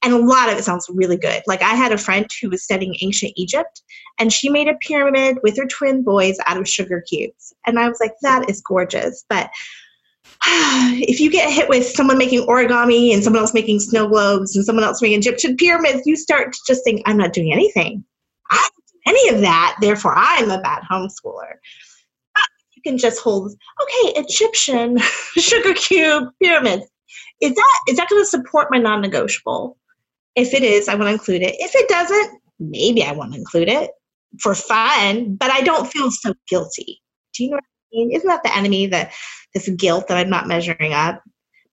And 0.02 0.12
a 0.12 0.19
lot 0.19 0.49
of 0.49 0.56
it 0.56 0.64
sounds 0.64 0.87
really 0.93 1.16
good. 1.16 1.43
Like 1.46 1.60
I 1.60 1.75
had 1.75 1.93
a 1.93 1.99
friend 1.99 2.26
who 2.40 2.50
was 2.50 2.62
studying 2.62 2.96
ancient 3.00 3.32
Egypt 3.37 3.82
and 4.19 4.32
she 4.32 4.49
made 4.49 4.69
a 4.69 4.76
pyramid 4.81 5.38
with 5.43 5.56
her 5.56 5.66
twin 5.66 6.02
boys 6.02 6.37
out 6.46 6.56
of 6.56 6.69
sugar 6.69 7.02
cubes. 7.08 7.52
And 7.66 7.78
I 7.81 7.88
was 7.88 7.99
like, 8.00 8.12
that 8.22 8.49
is 8.49 8.61
gorgeous. 8.61 9.25
But 9.28 9.50
if 10.47 11.18
you 11.18 11.30
get 11.30 11.52
hit 11.52 11.68
with 11.68 11.85
someone 11.85 12.18
making 12.18 12.47
origami 12.47 13.12
and 13.12 13.25
someone 13.25 13.42
else 13.42 13.54
making 13.54 13.80
snow 13.80 14.06
globes 14.06 14.54
and 14.54 14.64
someone 14.64 14.85
else 14.85 15.02
making 15.02 15.18
Egyptian 15.18 15.56
pyramids, 15.56 16.02
you 16.06 16.16
start 16.16 16.52
to 16.52 16.59
just 16.66 16.85
think, 16.85 17.02
I'm 17.06 17.16
not 17.16 17.32
doing 17.32 17.52
anything. 17.52 18.04
I 18.50 18.56
don't 18.56 18.87
do 18.87 18.99
any 19.06 19.35
of 19.35 19.40
that. 19.40 19.76
Therefore, 19.80 20.14
I'm 20.16 20.50
a 20.50 20.61
bad 20.61 20.82
homeschooler. 20.88 21.54
Can 22.88 22.97
just 22.97 23.21
hold, 23.21 23.52
okay, 23.83 24.18
Egyptian 24.18 24.97
sugar 25.37 25.75
cube 25.75 26.25
pyramids. 26.42 26.87
Is 27.42 27.54
that 27.54 27.80
is 27.87 27.99
that 27.99 28.09
going 28.09 28.23
to 28.23 28.26
support 28.26 28.68
my 28.71 28.78
non-negotiable? 28.78 29.76
If 30.35 30.54
it 30.54 30.62
is, 30.62 30.88
I 30.88 30.95
want 30.95 31.09
to 31.09 31.12
include 31.12 31.42
it. 31.42 31.54
If 31.59 31.75
it 31.75 31.87
doesn't, 31.87 32.40
maybe 32.59 33.04
I 33.04 33.12
want 33.12 33.35
to 33.35 33.38
include 33.38 33.68
it 33.68 33.90
for 34.40 34.54
fun, 34.54 35.35
but 35.35 35.50
I 35.50 35.61
don't 35.61 35.92
feel 35.92 36.11
so 36.11 36.33
guilty. 36.49 37.02
Do 37.35 37.45
you 37.45 37.50
know 37.50 37.57
what 37.57 37.64
I 37.64 37.92
mean? 37.92 38.12
Isn't 38.12 38.28
that 38.28 38.42
the 38.42 38.57
enemy 38.57 38.87
that 38.87 39.12
this 39.52 39.68
guilt 39.68 40.09
that 40.09 40.16
I'm 40.16 40.30
not 40.30 40.49
measuring 40.49 40.95
up? 40.95 41.23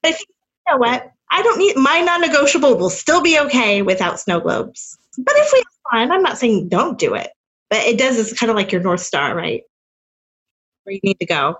But 0.02 0.10
if 0.10 0.20
you 0.20 0.26
know 0.68 0.76
what, 0.76 1.10
I 1.30 1.40
don't 1.40 1.58
need 1.58 1.76
my 1.76 2.02
non-negotiable 2.02 2.76
will 2.76 2.90
still 2.90 3.22
be 3.22 3.38
okay 3.38 3.80
without 3.80 4.20
snow 4.20 4.38
globes. 4.40 4.98
But 5.16 5.34
if 5.36 5.50
we 5.50 5.60
have 5.60 6.00
fun, 6.08 6.12
I'm 6.12 6.22
not 6.22 6.36
saying 6.36 6.68
don't 6.68 6.98
do 6.98 7.14
it, 7.14 7.30
but 7.70 7.78
it 7.78 7.96
does. 7.96 8.18
It's 8.18 8.38
kind 8.38 8.50
of 8.50 8.56
like 8.56 8.70
your 8.70 8.82
north 8.82 9.00
star, 9.00 9.34
right? 9.34 9.62
Where 10.86 10.94
you 10.94 11.00
need 11.02 11.18
to 11.18 11.26
go. 11.26 11.58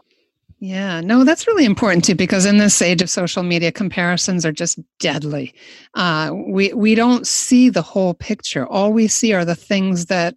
Yeah, 0.60 1.00
no, 1.00 1.24
that's 1.24 1.46
really 1.46 1.64
important 1.64 2.04
too, 2.04 2.14
because 2.14 2.46
in 2.46 2.58
this 2.58 2.80
age 2.80 3.02
of 3.02 3.10
social 3.10 3.42
media, 3.42 3.72
comparisons 3.72 4.46
are 4.46 4.52
just 4.52 4.78
deadly. 5.00 5.52
Uh, 5.94 6.32
we 6.46 6.72
we 6.72 6.94
don't 6.94 7.26
see 7.26 7.68
the 7.68 7.82
whole 7.82 8.14
picture. 8.14 8.66
All 8.66 8.92
we 8.92 9.08
see 9.08 9.34
are 9.34 9.44
the 9.44 9.56
things 9.56 10.06
that 10.06 10.36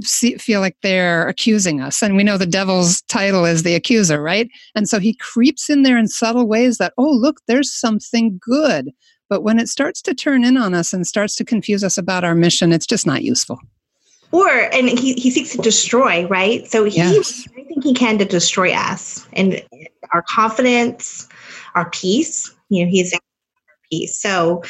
see, 0.00 0.36
feel 0.36 0.60
like 0.60 0.76
they're 0.82 1.28
accusing 1.28 1.80
us, 1.80 2.02
and 2.02 2.16
we 2.16 2.24
know 2.24 2.36
the 2.36 2.44
devil's 2.44 3.02
title 3.02 3.44
is 3.44 3.62
the 3.62 3.74
accuser, 3.76 4.20
right? 4.20 4.50
And 4.74 4.88
so 4.88 4.98
he 4.98 5.14
creeps 5.14 5.70
in 5.70 5.82
there 5.82 5.96
in 5.96 6.08
subtle 6.08 6.46
ways 6.46 6.78
that, 6.78 6.92
oh, 6.98 7.10
look, 7.10 7.40
there's 7.46 7.72
something 7.72 8.38
good. 8.42 8.90
But 9.30 9.42
when 9.42 9.58
it 9.58 9.68
starts 9.68 10.02
to 10.02 10.14
turn 10.14 10.44
in 10.44 10.58
on 10.58 10.74
us 10.74 10.92
and 10.92 11.06
starts 11.06 11.36
to 11.36 11.44
confuse 11.44 11.82
us 11.84 11.96
about 11.96 12.24
our 12.24 12.34
mission, 12.34 12.72
it's 12.72 12.86
just 12.86 13.06
not 13.06 13.22
useful. 13.22 13.60
Or 14.32 14.48
and 14.48 14.88
he, 14.88 15.12
he 15.14 15.30
seeks 15.30 15.52
to 15.52 15.58
destroy, 15.58 16.26
right? 16.26 16.66
So 16.66 16.84
he 16.84 16.96
Yes. 16.96 17.46
I 17.56 17.62
think 17.62 17.84
he 17.84 17.94
can 17.94 18.18
to 18.18 18.24
destroy 18.24 18.72
us 18.72 19.26
and 19.34 19.62
our 20.12 20.22
confidence, 20.22 21.28
our 21.74 21.90
peace. 21.90 22.52
You 22.68 22.84
know, 22.84 22.90
he's 22.90 23.12
our 23.12 23.20
peace. 23.90 24.20
So 24.20 24.62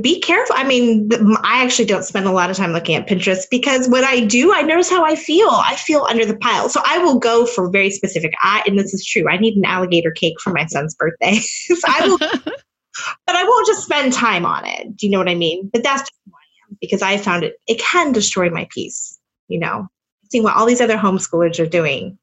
be 0.00 0.20
careful. 0.20 0.56
I 0.58 0.64
mean, 0.64 1.10
I 1.42 1.62
actually 1.62 1.84
don't 1.84 2.04
spend 2.04 2.26
a 2.26 2.32
lot 2.32 2.48
of 2.48 2.56
time 2.56 2.72
looking 2.72 2.96
at 2.96 3.06
Pinterest 3.06 3.44
because 3.50 3.88
when 3.88 4.04
I 4.04 4.24
do, 4.24 4.52
I 4.54 4.62
notice 4.62 4.88
how 4.88 5.04
I 5.04 5.14
feel. 5.14 5.50
I 5.50 5.76
feel 5.76 6.06
under 6.08 6.24
the 6.24 6.36
pile. 6.38 6.70
So 6.70 6.80
I 6.86 6.98
will 6.98 7.18
go 7.18 7.44
for 7.44 7.70
very 7.70 7.90
specific. 7.90 8.32
I 8.40 8.62
and 8.66 8.78
this 8.78 8.94
is 8.94 9.04
true. 9.04 9.28
I 9.28 9.36
need 9.36 9.56
an 9.56 9.66
alligator 9.66 10.10
cake 10.10 10.40
for 10.40 10.50
my 10.50 10.64
son's 10.66 10.94
birthday. 10.94 11.34
so 11.40 11.76
I 11.86 12.08
will 12.08 12.18
but 13.26 13.36
I 13.36 13.44
won't 13.44 13.66
just 13.66 13.84
spend 13.84 14.12
time 14.12 14.46
on 14.46 14.64
it. 14.64 14.96
Do 14.96 15.06
you 15.06 15.12
know 15.12 15.18
what 15.18 15.28
I 15.28 15.34
mean? 15.34 15.68
But 15.72 15.82
that's 15.82 16.02
just 16.02 16.20
who 16.24 16.32
I 16.32 16.35
am 16.35 16.35
because 16.80 17.02
I 17.02 17.16
found 17.16 17.44
it 17.44 17.56
it 17.66 17.78
can 17.78 18.12
destroy 18.12 18.50
my 18.50 18.66
peace, 18.70 19.18
you 19.48 19.58
know. 19.58 19.88
Seeing 20.30 20.42
what 20.42 20.56
all 20.56 20.66
these 20.66 20.80
other 20.80 20.96
homeschoolers 20.96 21.58
are 21.58 21.66
doing. 21.66 22.18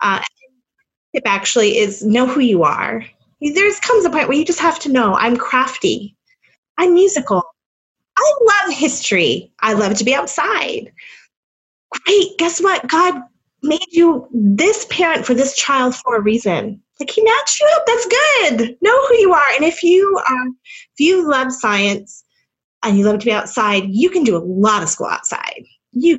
Uh 0.00 0.22
tip 1.14 1.24
actually 1.26 1.78
is 1.78 2.02
know 2.02 2.26
who 2.26 2.40
you 2.40 2.62
are. 2.62 3.04
There's 3.40 3.80
comes 3.80 4.04
a 4.04 4.10
point 4.10 4.28
where 4.28 4.36
you 4.36 4.44
just 4.44 4.60
have 4.60 4.78
to 4.80 4.92
know 4.92 5.14
I'm 5.14 5.36
crafty. 5.36 6.16
I'm 6.76 6.94
musical. 6.94 7.42
I 8.16 8.34
love 8.42 8.74
history. 8.74 9.52
I 9.60 9.74
love 9.74 9.94
to 9.96 10.04
be 10.04 10.14
outside. 10.14 10.92
Great. 11.90 12.38
Guess 12.38 12.60
what? 12.60 12.86
God 12.88 13.22
made 13.62 13.86
you 13.90 14.28
this 14.32 14.86
parent 14.90 15.24
for 15.24 15.34
this 15.34 15.56
child 15.56 15.94
for 15.94 16.16
a 16.16 16.20
reason. 16.20 16.80
Like 17.00 17.10
he 17.10 17.22
matched 17.22 17.60
you 17.60 17.68
up. 17.74 17.86
That's 17.86 18.06
good. 18.06 18.76
Know 18.82 19.06
who 19.06 19.14
you 19.14 19.32
are. 19.32 19.50
And 19.54 19.64
if 19.64 19.82
you 19.82 20.20
are, 20.28 20.46
if 20.46 21.00
you 21.00 21.28
love 21.28 21.52
science 21.52 22.24
and 22.84 22.98
you 22.98 23.04
love 23.04 23.18
to 23.18 23.24
be 23.24 23.32
outside, 23.32 23.84
you 23.88 24.10
can 24.10 24.24
do 24.24 24.36
a 24.36 24.44
lot 24.44 24.82
of 24.82 24.88
school 24.88 25.08
outside. 25.08 25.64
You 25.92 26.18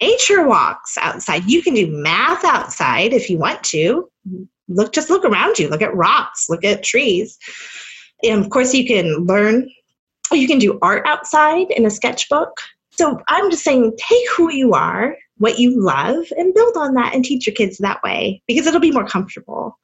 nature 0.00 0.46
walks 0.46 0.96
outside. 0.98 1.44
You 1.44 1.62
can 1.62 1.74
do 1.74 1.90
math 1.90 2.44
outside 2.44 3.12
if 3.12 3.30
you 3.30 3.38
want 3.38 3.62
to. 3.64 4.08
Look, 4.68 4.92
just 4.92 5.10
look 5.10 5.24
around 5.24 5.58
you. 5.58 5.68
Look 5.68 5.82
at 5.82 5.94
rocks. 5.94 6.48
Look 6.48 6.64
at 6.64 6.82
trees. 6.82 7.38
And 8.22 8.44
of 8.44 8.50
course, 8.50 8.74
you 8.74 8.86
can 8.86 9.24
learn. 9.24 9.68
You 10.32 10.46
can 10.46 10.58
do 10.58 10.78
art 10.82 11.06
outside 11.06 11.70
in 11.70 11.86
a 11.86 11.90
sketchbook. 11.90 12.60
So 12.90 13.20
I'm 13.28 13.50
just 13.50 13.64
saying, 13.64 13.96
take 13.98 14.30
who 14.36 14.52
you 14.52 14.72
are, 14.72 15.16
what 15.38 15.58
you 15.58 15.80
love, 15.80 16.24
and 16.36 16.54
build 16.54 16.76
on 16.76 16.94
that 16.94 17.14
and 17.14 17.24
teach 17.24 17.46
your 17.46 17.54
kids 17.54 17.78
that 17.78 18.02
way 18.02 18.42
because 18.46 18.66
it'll 18.66 18.80
be 18.80 18.92
more 18.92 19.06
comfortable 19.06 19.78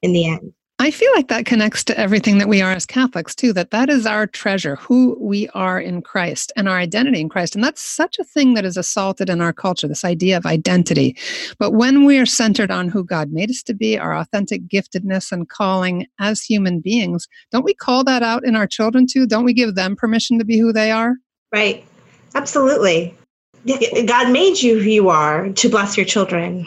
in 0.00 0.12
the 0.12 0.28
end. 0.28 0.52
I 0.82 0.90
feel 0.90 1.12
like 1.14 1.28
that 1.28 1.46
connects 1.46 1.84
to 1.84 1.96
everything 1.96 2.38
that 2.38 2.48
we 2.48 2.60
are 2.60 2.72
as 2.72 2.86
Catholics 2.86 3.36
too, 3.36 3.52
that 3.52 3.70
that 3.70 3.88
is 3.88 4.04
our 4.04 4.26
treasure, 4.26 4.74
who 4.74 5.16
we 5.20 5.48
are 5.50 5.80
in 5.80 6.02
Christ 6.02 6.50
and 6.56 6.68
our 6.68 6.76
identity 6.76 7.20
in 7.20 7.28
Christ. 7.28 7.54
And 7.54 7.62
that's 7.62 7.80
such 7.80 8.18
a 8.18 8.24
thing 8.24 8.54
that 8.54 8.64
is 8.64 8.76
assaulted 8.76 9.30
in 9.30 9.40
our 9.40 9.52
culture, 9.52 9.86
this 9.86 10.04
idea 10.04 10.36
of 10.36 10.44
identity. 10.44 11.16
But 11.56 11.70
when 11.70 12.04
we 12.04 12.18
are 12.18 12.26
centered 12.26 12.72
on 12.72 12.88
who 12.88 13.04
God 13.04 13.30
made 13.30 13.48
us 13.48 13.62
to 13.62 13.74
be, 13.74 13.96
our 13.96 14.12
authentic 14.12 14.66
giftedness 14.66 15.30
and 15.30 15.48
calling 15.48 16.08
as 16.18 16.42
human 16.42 16.80
beings, 16.80 17.28
don't 17.52 17.64
we 17.64 17.74
call 17.74 18.02
that 18.02 18.24
out 18.24 18.44
in 18.44 18.56
our 18.56 18.66
children 18.66 19.06
too? 19.06 19.24
Don't 19.24 19.44
we 19.44 19.54
give 19.54 19.76
them 19.76 19.94
permission 19.94 20.36
to 20.40 20.44
be 20.44 20.58
who 20.58 20.72
they 20.72 20.90
are? 20.90 21.14
Right. 21.52 21.84
Absolutely. 22.34 23.16
God 23.64 24.32
made 24.32 24.60
you 24.60 24.80
who 24.80 24.90
you 24.90 25.10
are 25.10 25.48
to 25.48 25.68
bless 25.68 25.96
your 25.96 26.06
children. 26.06 26.66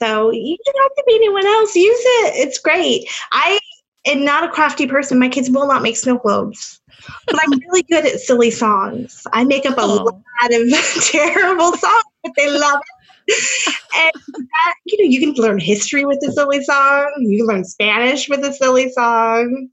So 0.00 0.30
you 0.30 0.56
don't 0.64 0.82
have 0.82 0.94
to 0.94 1.04
be 1.06 1.14
anyone 1.16 1.46
else. 1.46 1.74
Use 1.74 1.98
it. 2.00 2.36
It's 2.36 2.58
great. 2.58 3.08
I 3.32 3.58
am 4.06 4.24
not 4.24 4.44
a 4.44 4.48
crafty 4.48 4.86
person. 4.86 5.18
My 5.18 5.28
kids 5.28 5.50
will 5.50 5.66
not 5.66 5.82
make 5.82 5.96
snow 5.96 6.18
globes. 6.18 6.80
But 7.26 7.36
I'm 7.40 7.58
really 7.58 7.82
good 7.84 8.06
at 8.06 8.20
silly 8.20 8.50
songs. 8.50 9.26
I 9.32 9.44
make 9.44 9.66
up 9.66 9.78
a 9.78 9.82
oh. 9.82 10.04
lot 10.04 10.52
of 10.52 10.70
terrible 11.02 11.76
songs, 11.76 12.04
but 12.22 12.32
they 12.36 12.50
love 12.50 12.80
it. 12.80 13.74
and 13.96 14.12
that, 14.34 14.74
you 14.86 14.98
know, 14.98 15.10
you 15.10 15.20
can 15.20 15.42
learn 15.42 15.58
history 15.58 16.04
with 16.04 16.18
a 16.26 16.32
silly 16.32 16.62
song. 16.64 17.12
You 17.18 17.38
can 17.38 17.46
learn 17.46 17.64
Spanish 17.64 18.28
with 18.28 18.44
a 18.44 18.52
silly 18.52 18.90
song 18.90 19.68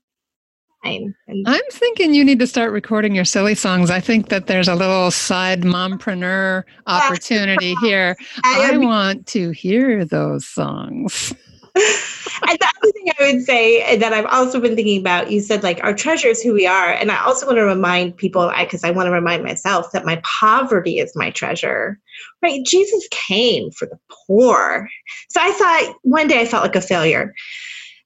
fine. 0.85 1.15
And 1.27 1.47
I'm 1.47 1.63
thinking 1.71 2.13
you 2.13 2.23
need 2.23 2.39
to 2.39 2.47
start 2.47 2.71
recording 2.71 3.15
your 3.15 3.25
silly 3.25 3.55
songs. 3.55 3.89
I 3.89 3.99
think 3.99 4.29
that 4.29 4.47
there's 4.47 4.67
a 4.67 4.75
little 4.75 5.11
side 5.11 5.61
mompreneur 5.61 6.63
opportunity 6.87 7.75
here. 7.81 8.15
I, 8.43 8.71
I 8.73 8.77
want 8.77 9.27
to 9.27 9.51
hear 9.51 10.05
those 10.05 10.45
songs. 10.45 11.33
and 11.75 12.57
the 12.57 12.67
other 12.77 12.91
thing 12.91 13.11
I 13.19 13.33
would 13.33 13.43
say 13.43 13.97
that 13.97 14.13
I've 14.13 14.25
also 14.27 14.59
been 14.61 14.75
thinking 14.75 14.99
about, 14.99 15.31
you 15.31 15.41
said 15.41 15.63
like 15.63 15.83
our 15.83 15.93
treasure 15.93 16.29
is 16.29 16.41
who 16.41 16.53
we 16.53 16.65
are. 16.65 16.91
And 16.91 17.11
I 17.11 17.23
also 17.23 17.45
want 17.45 17.57
to 17.57 17.65
remind 17.65 18.15
people, 18.15 18.51
because 18.57 18.83
I, 18.83 18.89
I 18.89 18.91
want 18.91 19.07
to 19.07 19.11
remind 19.11 19.43
myself 19.43 19.91
that 19.91 20.05
my 20.05 20.21
poverty 20.23 20.99
is 20.99 21.15
my 21.15 21.31
treasure, 21.31 21.99
right? 22.41 22.65
Jesus 22.65 23.07
came 23.11 23.71
for 23.71 23.87
the 23.87 23.99
poor. 24.27 24.87
So 25.29 25.41
I 25.41 25.51
thought 25.51 25.95
one 26.03 26.27
day 26.27 26.41
I 26.41 26.45
felt 26.45 26.63
like 26.63 26.75
a 26.75 26.81
failure. 26.81 27.33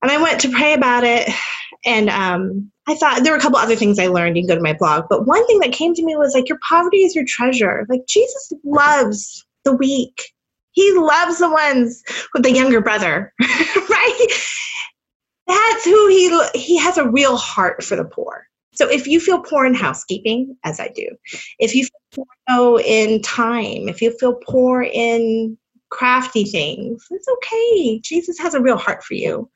And 0.01 0.09
I 0.11 0.21
went 0.21 0.39
to 0.41 0.49
pray 0.49 0.73
about 0.73 1.03
it 1.03 1.29
and 1.85 2.09
um, 2.09 2.71
I 2.87 2.95
thought 2.95 3.23
there 3.23 3.33
were 3.33 3.37
a 3.37 3.41
couple 3.41 3.57
other 3.57 3.75
things 3.75 3.99
I 3.99 4.07
learned. 4.07 4.35
You 4.35 4.43
can 4.43 4.49
go 4.49 4.55
to 4.55 4.61
my 4.61 4.73
blog. 4.73 5.05
But 5.09 5.25
one 5.25 5.45
thing 5.47 5.59
that 5.59 5.71
came 5.71 5.93
to 5.93 6.03
me 6.03 6.15
was 6.15 6.33
like, 6.33 6.49
your 6.49 6.59
poverty 6.67 6.99
is 6.99 7.15
your 7.15 7.25
treasure. 7.27 7.85
Like, 7.89 8.05
Jesus 8.07 8.51
loves 8.63 9.45
the 9.63 9.73
weak, 9.73 10.21
He 10.71 10.91
loves 10.93 11.39
the 11.39 11.49
ones 11.49 12.03
with 12.33 12.43
the 12.43 12.51
younger 12.51 12.81
brother, 12.81 13.33
right? 13.39 14.27
That's 15.47 15.85
who 15.85 16.07
he 16.09 16.41
he 16.53 16.77
has 16.77 16.97
a 16.97 17.09
real 17.09 17.35
heart 17.35 17.83
for 17.83 17.95
the 17.95 18.05
poor. 18.05 18.45
So 18.73 18.89
if 18.89 19.07
you 19.07 19.19
feel 19.19 19.41
poor 19.41 19.65
in 19.65 19.73
housekeeping, 19.73 20.55
as 20.63 20.79
I 20.79 20.89
do, 20.89 21.09
if 21.57 21.73
you 21.73 21.85
feel 22.13 22.25
poor 22.45 22.81
in 22.85 23.21
time, 23.23 23.89
if 23.89 24.01
you 24.01 24.15
feel 24.17 24.35
poor 24.47 24.83
in 24.83 25.57
crafty 25.89 26.43
things, 26.45 27.03
it's 27.09 27.27
okay. 27.27 27.99
Jesus 27.99 28.37
has 28.39 28.53
a 28.53 28.61
real 28.61 28.77
heart 28.77 29.03
for 29.03 29.15
you. 29.15 29.49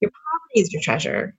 Your 0.00 0.10
poverty 0.10 0.60
is 0.60 0.72
your 0.72 0.82
treasure 0.82 1.34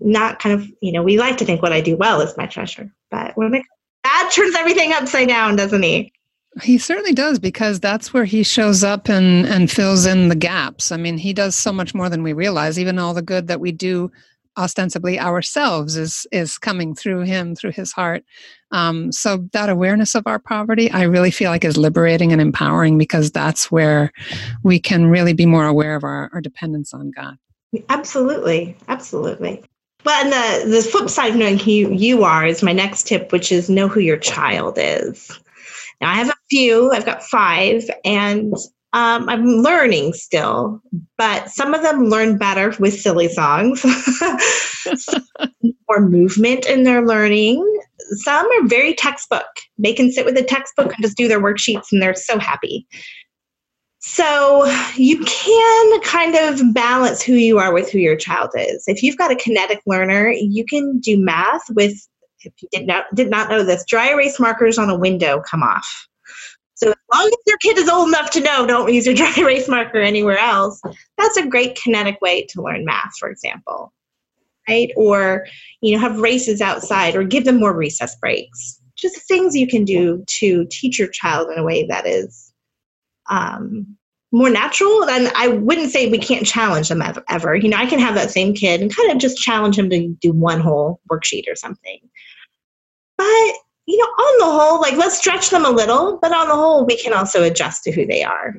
not 0.00 0.38
kind 0.38 0.60
of, 0.60 0.68
you 0.80 0.92
know, 0.92 1.02
we 1.02 1.18
like 1.18 1.36
to 1.38 1.44
think 1.44 1.62
what 1.62 1.72
I 1.72 1.80
do 1.80 1.96
well 1.96 2.20
is 2.20 2.36
my 2.36 2.46
treasure, 2.46 2.92
but 3.10 3.36
when 3.36 3.54
it, 3.54 3.62
that 4.04 4.30
turns 4.34 4.54
everything 4.56 4.92
upside 4.92 5.28
down, 5.28 5.56
doesn't 5.56 5.82
he? 5.82 6.12
He 6.62 6.78
certainly 6.78 7.12
does 7.12 7.38
because 7.38 7.78
that's 7.78 8.12
where 8.12 8.24
he 8.24 8.42
shows 8.42 8.82
up 8.82 9.08
and 9.08 9.46
and 9.46 9.70
fills 9.70 10.06
in 10.06 10.28
the 10.28 10.34
gaps. 10.34 10.90
I 10.90 10.96
mean, 10.96 11.18
he 11.18 11.32
does 11.32 11.54
so 11.54 11.72
much 11.72 11.94
more 11.94 12.08
than 12.08 12.22
we 12.22 12.32
realize. 12.32 12.78
Even 12.78 12.98
all 12.98 13.14
the 13.14 13.22
good 13.22 13.46
that 13.48 13.60
we 13.60 13.70
do 13.70 14.10
ostensibly 14.58 15.20
ourselves 15.20 15.96
is 15.96 16.26
is 16.32 16.58
coming 16.58 16.94
through 16.94 17.20
him 17.20 17.54
through 17.54 17.70
his 17.70 17.92
heart 17.92 18.24
um, 18.72 19.10
so 19.12 19.48
that 19.52 19.70
awareness 19.70 20.14
of 20.14 20.26
our 20.26 20.38
poverty 20.38 20.90
i 20.90 21.02
really 21.02 21.30
feel 21.30 21.50
like 21.50 21.64
is 21.64 21.76
liberating 21.76 22.32
and 22.32 22.40
empowering 22.40 22.98
because 22.98 23.30
that's 23.30 23.70
where 23.70 24.12
we 24.64 24.80
can 24.80 25.06
really 25.06 25.32
be 25.32 25.46
more 25.46 25.66
aware 25.66 25.94
of 25.94 26.02
our, 26.02 26.28
our 26.32 26.40
dependence 26.40 26.92
on 26.92 27.10
god 27.12 27.38
absolutely 27.88 28.76
absolutely 28.88 29.62
well, 30.08 30.24
and 30.24 30.32
the, 30.32 30.76
the 30.76 30.82
flip 30.82 31.10
side 31.10 31.32
of 31.32 31.36
knowing 31.36 31.58
who 31.58 31.70
you 31.70 32.24
are 32.24 32.46
is 32.46 32.62
my 32.62 32.72
next 32.72 33.06
tip, 33.06 33.30
which 33.30 33.52
is 33.52 33.68
know 33.68 33.88
who 33.88 34.00
your 34.00 34.16
child 34.16 34.78
is. 34.78 35.38
Now, 36.00 36.10
I 36.10 36.14
have 36.14 36.30
a 36.30 36.36
few, 36.48 36.90
I've 36.92 37.04
got 37.04 37.22
five, 37.22 37.84
and 38.06 38.54
um, 38.94 39.28
I'm 39.28 39.44
learning 39.44 40.14
still, 40.14 40.80
but 41.18 41.50
some 41.50 41.74
of 41.74 41.82
them 41.82 42.04
learn 42.04 42.38
better 42.38 42.74
with 42.80 42.98
silly 42.98 43.28
songs, 43.28 43.84
more 45.90 46.00
movement 46.00 46.64
in 46.64 46.84
their 46.84 47.06
learning. 47.06 47.62
Some 48.22 48.46
are 48.46 48.66
very 48.66 48.94
textbook. 48.94 49.44
They 49.76 49.92
can 49.92 50.10
sit 50.10 50.24
with 50.24 50.38
a 50.38 50.42
textbook 50.42 50.86
and 50.86 51.02
just 51.02 51.18
do 51.18 51.28
their 51.28 51.42
worksheets, 51.42 51.92
and 51.92 52.00
they're 52.00 52.14
so 52.14 52.38
happy. 52.38 52.86
So 54.10 54.64
you 54.96 55.22
can 55.22 56.00
kind 56.00 56.34
of 56.34 56.72
balance 56.72 57.22
who 57.22 57.34
you 57.34 57.58
are 57.58 57.74
with 57.74 57.92
who 57.92 57.98
your 57.98 58.16
child 58.16 58.50
is. 58.54 58.84
If 58.86 59.02
you've 59.02 59.18
got 59.18 59.30
a 59.30 59.36
kinetic 59.36 59.82
learner, 59.86 60.30
you 60.30 60.64
can 60.64 60.98
do 60.98 61.22
math 61.22 61.60
with, 61.70 61.92
if 62.40 62.54
you 62.62 62.68
did 62.72 62.86
not, 62.86 63.04
did 63.14 63.28
not 63.28 63.50
know 63.50 63.62
this, 63.62 63.84
dry 63.84 64.08
erase 64.08 64.40
markers 64.40 64.78
on 64.78 64.88
a 64.88 64.98
window 64.98 65.42
come 65.42 65.62
off. 65.62 66.08
So 66.74 66.88
as 66.88 66.96
long 67.14 67.26
as 67.26 67.36
your 67.46 67.58
kid 67.58 67.76
is 67.76 67.90
old 67.90 68.08
enough 68.08 68.30
to 68.30 68.40
know, 68.40 68.66
don't 68.66 68.92
use 68.92 69.04
your 69.04 69.14
dry 69.14 69.32
erase 69.36 69.68
marker 69.68 70.00
anywhere 70.00 70.38
else. 70.38 70.80
That's 71.18 71.36
a 71.36 71.46
great 71.46 71.76
kinetic 71.76 72.18
way 72.22 72.46
to 72.48 72.62
learn 72.62 72.86
math, 72.86 73.12
for 73.20 73.28
example. 73.28 73.92
Right? 74.66 74.90
Or, 74.96 75.46
you 75.82 75.94
know, 75.94 76.00
have 76.00 76.18
races 76.18 76.62
outside 76.62 77.14
or 77.14 77.24
give 77.24 77.44
them 77.44 77.60
more 77.60 77.76
recess 77.76 78.16
breaks. 78.16 78.80
Just 78.96 79.28
things 79.28 79.54
you 79.54 79.66
can 79.66 79.84
do 79.84 80.24
to 80.40 80.66
teach 80.70 80.98
your 80.98 81.08
child 81.08 81.50
in 81.50 81.58
a 81.58 81.62
way 81.62 81.86
that 81.86 82.06
is 82.06 82.48
um, 83.28 83.97
more 84.32 84.50
natural. 84.50 85.08
And 85.08 85.32
I 85.34 85.48
wouldn't 85.48 85.90
say 85.90 86.08
we 86.08 86.18
can't 86.18 86.46
challenge 86.46 86.88
them 86.88 87.02
ever. 87.28 87.56
You 87.56 87.68
know, 87.68 87.76
I 87.76 87.86
can 87.86 87.98
have 87.98 88.14
that 88.14 88.30
same 88.30 88.54
kid 88.54 88.80
and 88.80 88.94
kind 88.94 89.10
of 89.10 89.18
just 89.18 89.38
challenge 89.38 89.78
him 89.78 89.88
to 89.90 90.08
do 90.20 90.32
one 90.32 90.60
whole 90.60 91.00
worksheet 91.10 91.50
or 91.50 91.56
something. 91.56 91.98
But, 93.16 93.54
you 93.86 93.96
know, 93.96 94.04
on 94.04 94.38
the 94.38 94.58
whole, 94.58 94.80
like 94.80 94.96
let's 94.96 95.16
stretch 95.18 95.50
them 95.50 95.64
a 95.64 95.70
little, 95.70 96.18
but 96.20 96.32
on 96.32 96.48
the 96.48 96.54
whole, 96.54 96.84
we 96.84 96.96
can 96.96 97.12
also 97.12 97.42
adjust 97.42 97.84
to 97.84 97.92
who 97.92 98.06
they 98.06 98.22
are. 98.22 98.56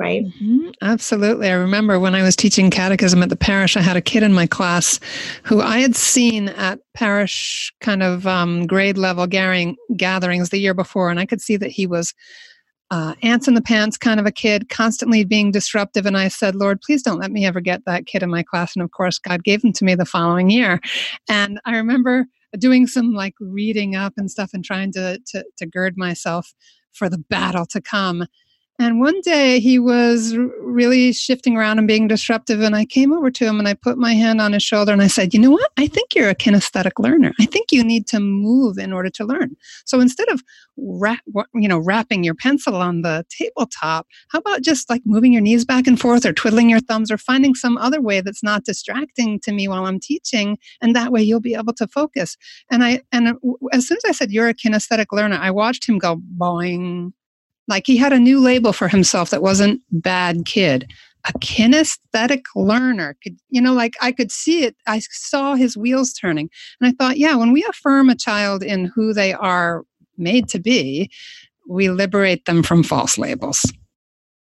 Right. 0.00 0.24
Mm-hmm. 0.24 0.70
Absolutely. 0.80 1.48
I 1.48 1.54
remember 1.54 1.98
when 1.98 2.14
I 2.14 2.22
was 2.22 2.36
teaching 2.36 2.70
catechism 2.70 3.20
at 3.20 3.30
the 3.30 3.36
parish, 3.36 3.76
I 3.76 3.80
had 3.80 3.96
a 3.96 4.00
kid 4.00 4.22
in 4.22 4.32
my 4.32 4.46
class 4.46 5.00
who 5.42 5.60
I 5.60 5.80
had 5.80 5.96
seen 5.96 6.50
at 6.50 6.78
parish 6.94 7.74
kind 7.80 8.04
of 8.04 8.24
um, 8.24 8.68
grade 8.68 8.96
level 8.96 9.26
gathering, 9.26 9.74
gatherings 9.96 10.50
the 10.50 10.60
year 10.60 10.72
before, 10.72 11.10
and 11.10 11.18
I 11.18 11.26
could 11.26 11.40
see 11.40 11.56
that 11.56 11.72
he 11.72 11.88
was 11.88 12.14
uh, 12.90 13.14
ants 13.22 13.46
in 13.46 13.54
the 13.54 13.62
pants 13.62 13.98
kind 13.98 14.18
of 14.18 14.26
a 14.26 14.32
kid, 14.32 14.68
constantly 14.68 15.24
being 15.24 15.50
disruptive. 15.50 16.06
And 16.06 16.16
I 16.16 16.28
said, 16.28 16.54
Lord, 16.54 16.80
please 16.80 17.02
don't 17.02 17.20
let 17.20 17.30
me 17.30 17.44
ever 17.44 17.60
get 17.60 17.84
that 17.84 18.06
kid 18.06 18.22
in 18.22 18.30
my 18.30 18.42
class. 18.42 18.74
And 18.74 18.82
of 18.82 18.90
course, 18.92 19.18
God 19.18 19.44
gave 19.44 19.62
him 19.62 19.72
to 19.74 19.84
me 19.84 19.94
the 19.94 20.06
following 20.06 20.50
year. 20.50 20.80
And 21.28 21.60
I 21.66 21.76
remember 21.76 22.26
doing 22.58 22.86
some 22.86 23.12
like 23.12 23.34
reading 23.40 23.94
up 23.94 24.14
and 24.16 24.30
stuff 24.30 24.50
and 24.54 24.64
trying 24.64 24.92
to, 24.92 25.18
to, 25.26 25.44
to 25.58 25.66
gird 25.66 25.98
myself 25.98 26.54
for 26.92 27.10
the 27.10 27.18
battle 27.18 27.66
to 27.66 27.80
come. 27.80 28.26
And 28.80 29.00
one 29.00 29.20
day 29.22 29.58
he 29.58 29.80
was 29.80 30.36
really 30.36 31.12
shifting 31.12 31.56
around 31.56 31.78
and 31.78 31.88
being 31.88 32.06
disruptive. 32.06 32.60
And 32.60 32.76
I 32.76 32.84
came 32.84 33.12
over 33.12 33.28
to 33.28 33.44
him 33.44 33.58
and 33.58 33.66
I 33.66 33.74
put 33.74 33.98
my 33.98 34.14
hand 34.14 34.40
on 34.40 34.52
his 34.52 34.62
shoulder 34.62 34.92
and 34.92 35.02
I 35.02 35.08
said, 35.08 35.34
You 35.34 35.40
know 35.40 35.50
what? 35.50 35.72
I 35.76 35.88
think 35.88 36.14
you're 36.14 36.28
a 36.28 36.34
kinesthetic 36.34 36.92
learner. 37.00 37.32
I 37.40 37.46
think 37.46 37.72
you 37.72 37.82
need 37.82 38.06
to 38.08 38.20
move 38.20 38.78
in 38.78 38.92
order 38.92 39.10
to 39.10 39.24
learn. 39.24 39.56
So 39.84 39.98
instead 39.98 40.28
of 40.28 40.44
rap, 40.76 41.18
you 41.54 41.66
know, 41.66 41.78
rapping 41.78 42.22
your 42.22 42.36
pencil 42.36 42.76
on 42.76 43.02
the 43.02 43.26
tabletop, 43.28 44.06
how 44.28 44.38
about 44.38 44.62
just 44.62 44.88
like 44.88 45.02
moving 45.04 45.32
your 45.32 45.42
knees 45.42 45.64
back 45.64 45.88
and 45.88 46.00
forth 46.00 46.24
or 46.24 46.32
twiddling 46.32 46.70
your 46.70 46.80
thumbs 46.80 47.10
or 47.10 47.18
finding 47.18 47.56
some 47.56 47.76
other 47.78 48.00
way 48.00 48.20
that's 48.20 48.44
not 48.44 48.64
distracting 48.64 49.40
to 49.40 49.50
me 49.50 49.66
while 49.66 49.86
I'm 49.86 49.98
teaching? 49.98 50.56
And 50.80 50.94
that 50.94 51.10
way 51.10 51.20
you'll 51.20 51.40
be 51.40 51.56
able 51.56 51.74
to 51.74 51.88
focus. 51.88 52.36
And 52.70 52.84
I, 52.84 53.02
and 53.10 53.28
uh, 53.28 53.34
as 53.72 53.88
soon 53.88 53.96
as 53.96 54.08
I 54.08 54.12
said, 54.12 54.30
You're 54.30 54.48
a 54.48 54.54
kinesthetic 54.54 55.06
learner, 55.10 55.38
I 55.40 55.50
watched 55.50 55.88
him 55.88 55.98
go 55.98 56.20
boing 56.38 57.12
like 57.68 57.86
he 57.86 57.96
had 57.96 58.12
a 58.12 58.18
new 58.18 58.40
label 58.40 58.72
for 58.72 58.88
himself 58.88 59.30
that 59.30 59.42
wasn't 59.42 59.82
bad 59.90 60.46
kid. 60.46 60.90
A 61.28 61.32
kinesthetic 61.38 62.44
learner 62.56 63.16
could, 63.22 63.36
you 63.50 63.60
know, 63.60 63.74
like 63.74 63.94
I 64.00 64.12
could 64.12 64.32
see 64.32 64.64
it. 64.64 64.76
I 64.86 65.00
saw 65.00 65.54
his 65.54 65.76
wheels 65.76 66.12
turning. 66.12 66.48
And 66.80 66.88
I 66.88 66.92
thought, 66.92 67.18
yeah, 67.18 67.34
when 67.34 67.52
we 67.52 67.64
affirm 67.64 68.08
a 68.08 68.16
child 68.16 68.62
in 68.62 68.86
who 68.86 69.12
they 69.12 69.34
are 69.34 69.84
made 70.16 70.48
to 70.48 70.58
be, 70.58 71.10
we 71.68 71.90
liberate 71.90 72.46
them 72.46 72.62
from 72.62 72.82
false 72.82 73.18
labels. 73.18 73.70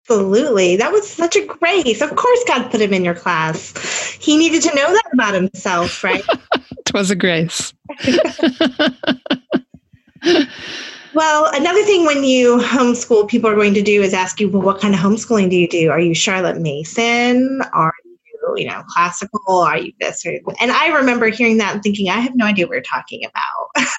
Absolutely. 0.09 0.77
That 0.77 0.93
was 0.93 1.09
such 1.09 1.35
a 1.35 1.47
grace. 1.47 2.03
Of 2.03 2.15
course, 2.15 2.45
God 2.47 2.71
put 2.71 2.83
him 2.83 2.93
in 2.93 3.05
your 3.05 3.15
class. 3.15 3.73
He 4.21 4.37
needed 4.37 4.61
to 4.63 4.75
know 4.75 4.93
that 4.93 5.11
about 5.15 5.33
himself, 5.33 6.05
right? 6.05 6.23
it 6.53 6.93
was 6.93 7.11
a 7.11 7.17
grace. 7.17 7.73
Well, 11.15 11.49
another 11.55 11.85
thing 11.85 12.05
when 12.05 12.25
you 12.25 12.59
homeschool, 12.59 13.29
people 13.29 13.49
are 13.49 13.55
going 13.55 13.75
to 13.75 13.83
do 13.83 14.03
is 14.03 14.13
ask 14.13 14.41
you, 14.41 14.49
well, 14.49 14.63
what 14.63 14.81
kind 14.81 14.95
of 14.95 15.01
homeschooling 15.01 15.49
do 15.49 15.57
you 15.57 15.69
do? 15.69 15.91
Are 15.91 16.01
you 16.01 16.13
Charlotte 16.13 16.61
Mason? 16.61 17.61
Are 17.73 17.93
you, 18.05 18.55
you 18.57 18.67
know, 18.67 18.83
classical? 18.89 19.59
Are 19.61 19.79
you 19.79 19.93
this? 20.01 20.27
Or, 20.27 20.33
and 20.61 20.73
I 20.73 20.89
remember 20.89 21.29
hearing 21.29 21.59
that 21.59 21.75
and 21.75 21.83
thinking, 21.85 22.09
I 22.09 22.19
have 22.19 22.35
no 22.35 22.47
idea 22.47 22.67
what 22.67 22.73
you're 22.75 22.83
talking 22.83 23.25
about. 23.25 23.87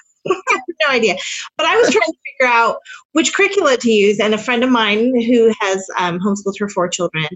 No 0.80 0.88
idea. 0.90 1.16
But 1.56 1.66
I 1.66 1.76
was 1.76 1.88
trying 1.88 2.10
to 2.10 2.18
figure 2.32 2.52
out 2.52 2.78
which 3.12 3.32
curricula 3.32 3.76
to 3.76 3.90
use. 3.90 4.18
And 4.18 4.34
a 4.34 4.38
friend 4.38 4.64
of 4.64 4.70
mine 4.70 5.18
who 5.22 5.54
has 5.60 5.86
um, 5.98 6.18
homeschooled 6.18 6.58
her 6.58 6.68
four 6.68 6.88
children 6.88 7.26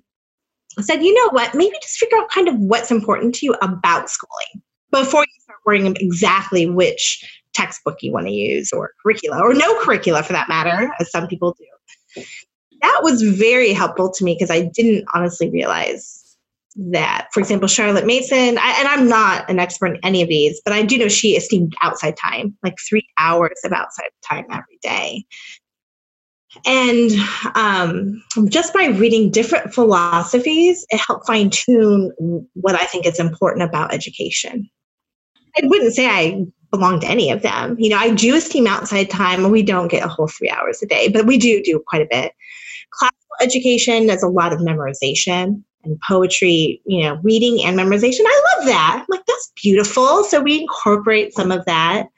said, 0.80 1.02
you 1.02 1.14
know 1.14 1.30
what? 1.30 1.54
Maybe 1.54 1.76
just 1.80 1.98
figure 1.98 2.18
out 2.18 2.28
kind 2.30 2.48
of 2.48 2.56
what's 2.58 2.90
important 2.90 3.36
to 3.36 3.46
you 3.46 3.54
about 3.62 4.10
schooling 4.10 4.62
before 4.90 5.22
you 5.22 5.40
start 5.42 5.60
worrying 5.64 5.96
exactly 6.00 6.68
which 6.68 7.24
textbook 7.54 7.98
you 8.02 8.12
want 8.12 8.26
to 8.26 8.32
use 8.32 8.72
or 8.72 8.92
curricula 9.02 9.40
or 9.40 9.54
no 9.54 9.80
curricula 9.82 10.22
for 10.22 10.32
that 10.32 10.48
matter, 10.48 10.90
as 11.00 11.10
some 11.10 11.26
people 11.26 11.56
do. 11.58 12.22
That 12.82 13.00
was 13.02 13.22
very 13.22 13.72
helpful 13.72 14.10
to 14.12 14.24
me 14.24 14.34
because 14.34 14.50
I 14.50 14.62
didn't 14.62 15.04
honestly 15.14 15.50
realize 15.50 16.16
that, 16.76 17.28
for 17.32 17.40
example, 17.40 17.68
Charlotte 17.68 18.06
Mason, 18.06 18.56
I, 18.58 18.76
and 18.78 18.88
I'm 18.88 19.08
not 19.08 19.50
an 19.50 19.58
expert 19.58 19.86
in 19.86 19.98
any 20.02 20.22
of 20.22 20.28
these, 20.28 20.60
but 20.64 20.72
I 20.72 20.82
do 20.82 20.98
know 20.98 21.08
she 21.08 21.36
esteemed 21.36 21.74
outside 21.82 22.16
time, 22.16 22.56
like 22.62 22.76
three 22.88 23.06
hours 23.18 23.58
of 23.64 23.72
outside 23.72 24.10
time 24.26 24.46
every 24.50 24.78
day. 24.82 25.24
And 26.66 27.10
um, 27.54 28.22
just 28.48 28.74
by 28.74 28.86
reading 28.86 29.30
different 29.30 29.72
philosophies, 29.72 30.84
it 30.90 31.00
helped 31.06 31.26
fine 31.26 31.50
tune 31.50 32.12
what 32.54 32.74
I 32.74 32.86
think 32.86 33.06
is 33.06 33.20
important 33.20 33.62
about 33.68 33.94
education. 33.94 34.68
I 35.56 35.66
wouldn't 35.66 35.94
say 35.94 36.06
I 36.06 36.44
belong 36.70 37.00
to 37.00 37.06
any 37.06 37.30
of 37.30 37.42
them. 37.42 37.76
You 37.78 37.90
know, 37.90 37.96
I 37.96 38.14
do 38.14 38.36
a 38.36 38.40
STEAM 38.40 38.66
outside 38.66 39.10
time, 39.10 39.44
and 39.44 39.52
we 39.52 39.62
don't 39.62 39.88
get 39.88 40.04
a 40.04 40.08
whole 40.08 40.28
three 40.28 40.50
hours 40.50 40.82
a 40.82 40.86
day, 40.86 41.08
but 41.08 41.26
we 41.26 41.38
do 41.38 41.62
do 41.62 41.82
quite 41.86 42.02
a 42.02 42.08
bit. 42.10 42.32
Classical 42.92 43.36
education 43.40 44.06
does 44.06 44.22
a 44.22 44.28
lot 44.28 44.52
of 44.52 44.60
memorization 44.60 45.62
and 45.84 46.00
poetry, 46.06 46.80
you 46.84 47.02
know, 47.02 47.18
reading 47.22 47.64
and 47.64 47.78
memorization. 47.78 48.20
I 48.24 48.54
love 48.56 48.66
that. 48.66 48.98
I'm 49.00 49.06
like, 49.08 49.24
that's 49.26 49.52
beautiful. 49.62 50.24
So 50.24 50.40
we 50.40 50.60
incorporate 50.60 51.32
some 51.32 51.50
of 51.50 51.64
that. 51.64 52.08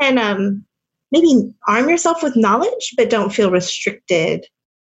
And 0.00 0.18
um, 0.18 0.64
maybe 1.10 1.54
arm 1.66 1.88
yourself 1.88 2.22
with 2.22 2.36
knowledge, 2.36 2.94
but 2.96 3.10
don't 3.10 3.32
feel 3.32 3.50
restricted 3.50 4.46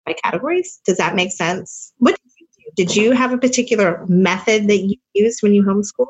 by 0.07 0.15
categories. 0.25 0.81
Does 0.85 0.97
that 0.99 1.15
make 1.15 1.33
sense? 1.33 1.93
What 1.99 2.17
did 2.17 2.33
you 2.39 2.47
do? 2.57 2.85
Did 2.85 2.97
you 2.97 3.13
have 3.13 3.33
a 3.33 3.39
particular 3.39 4.05
method 4.09 4.69
that 4.69 4.79
you 4.79 4.97
used 5.15 5.43
when 5.43 5.55
you 5.55 5.63
homeschooled? 5.63 6.07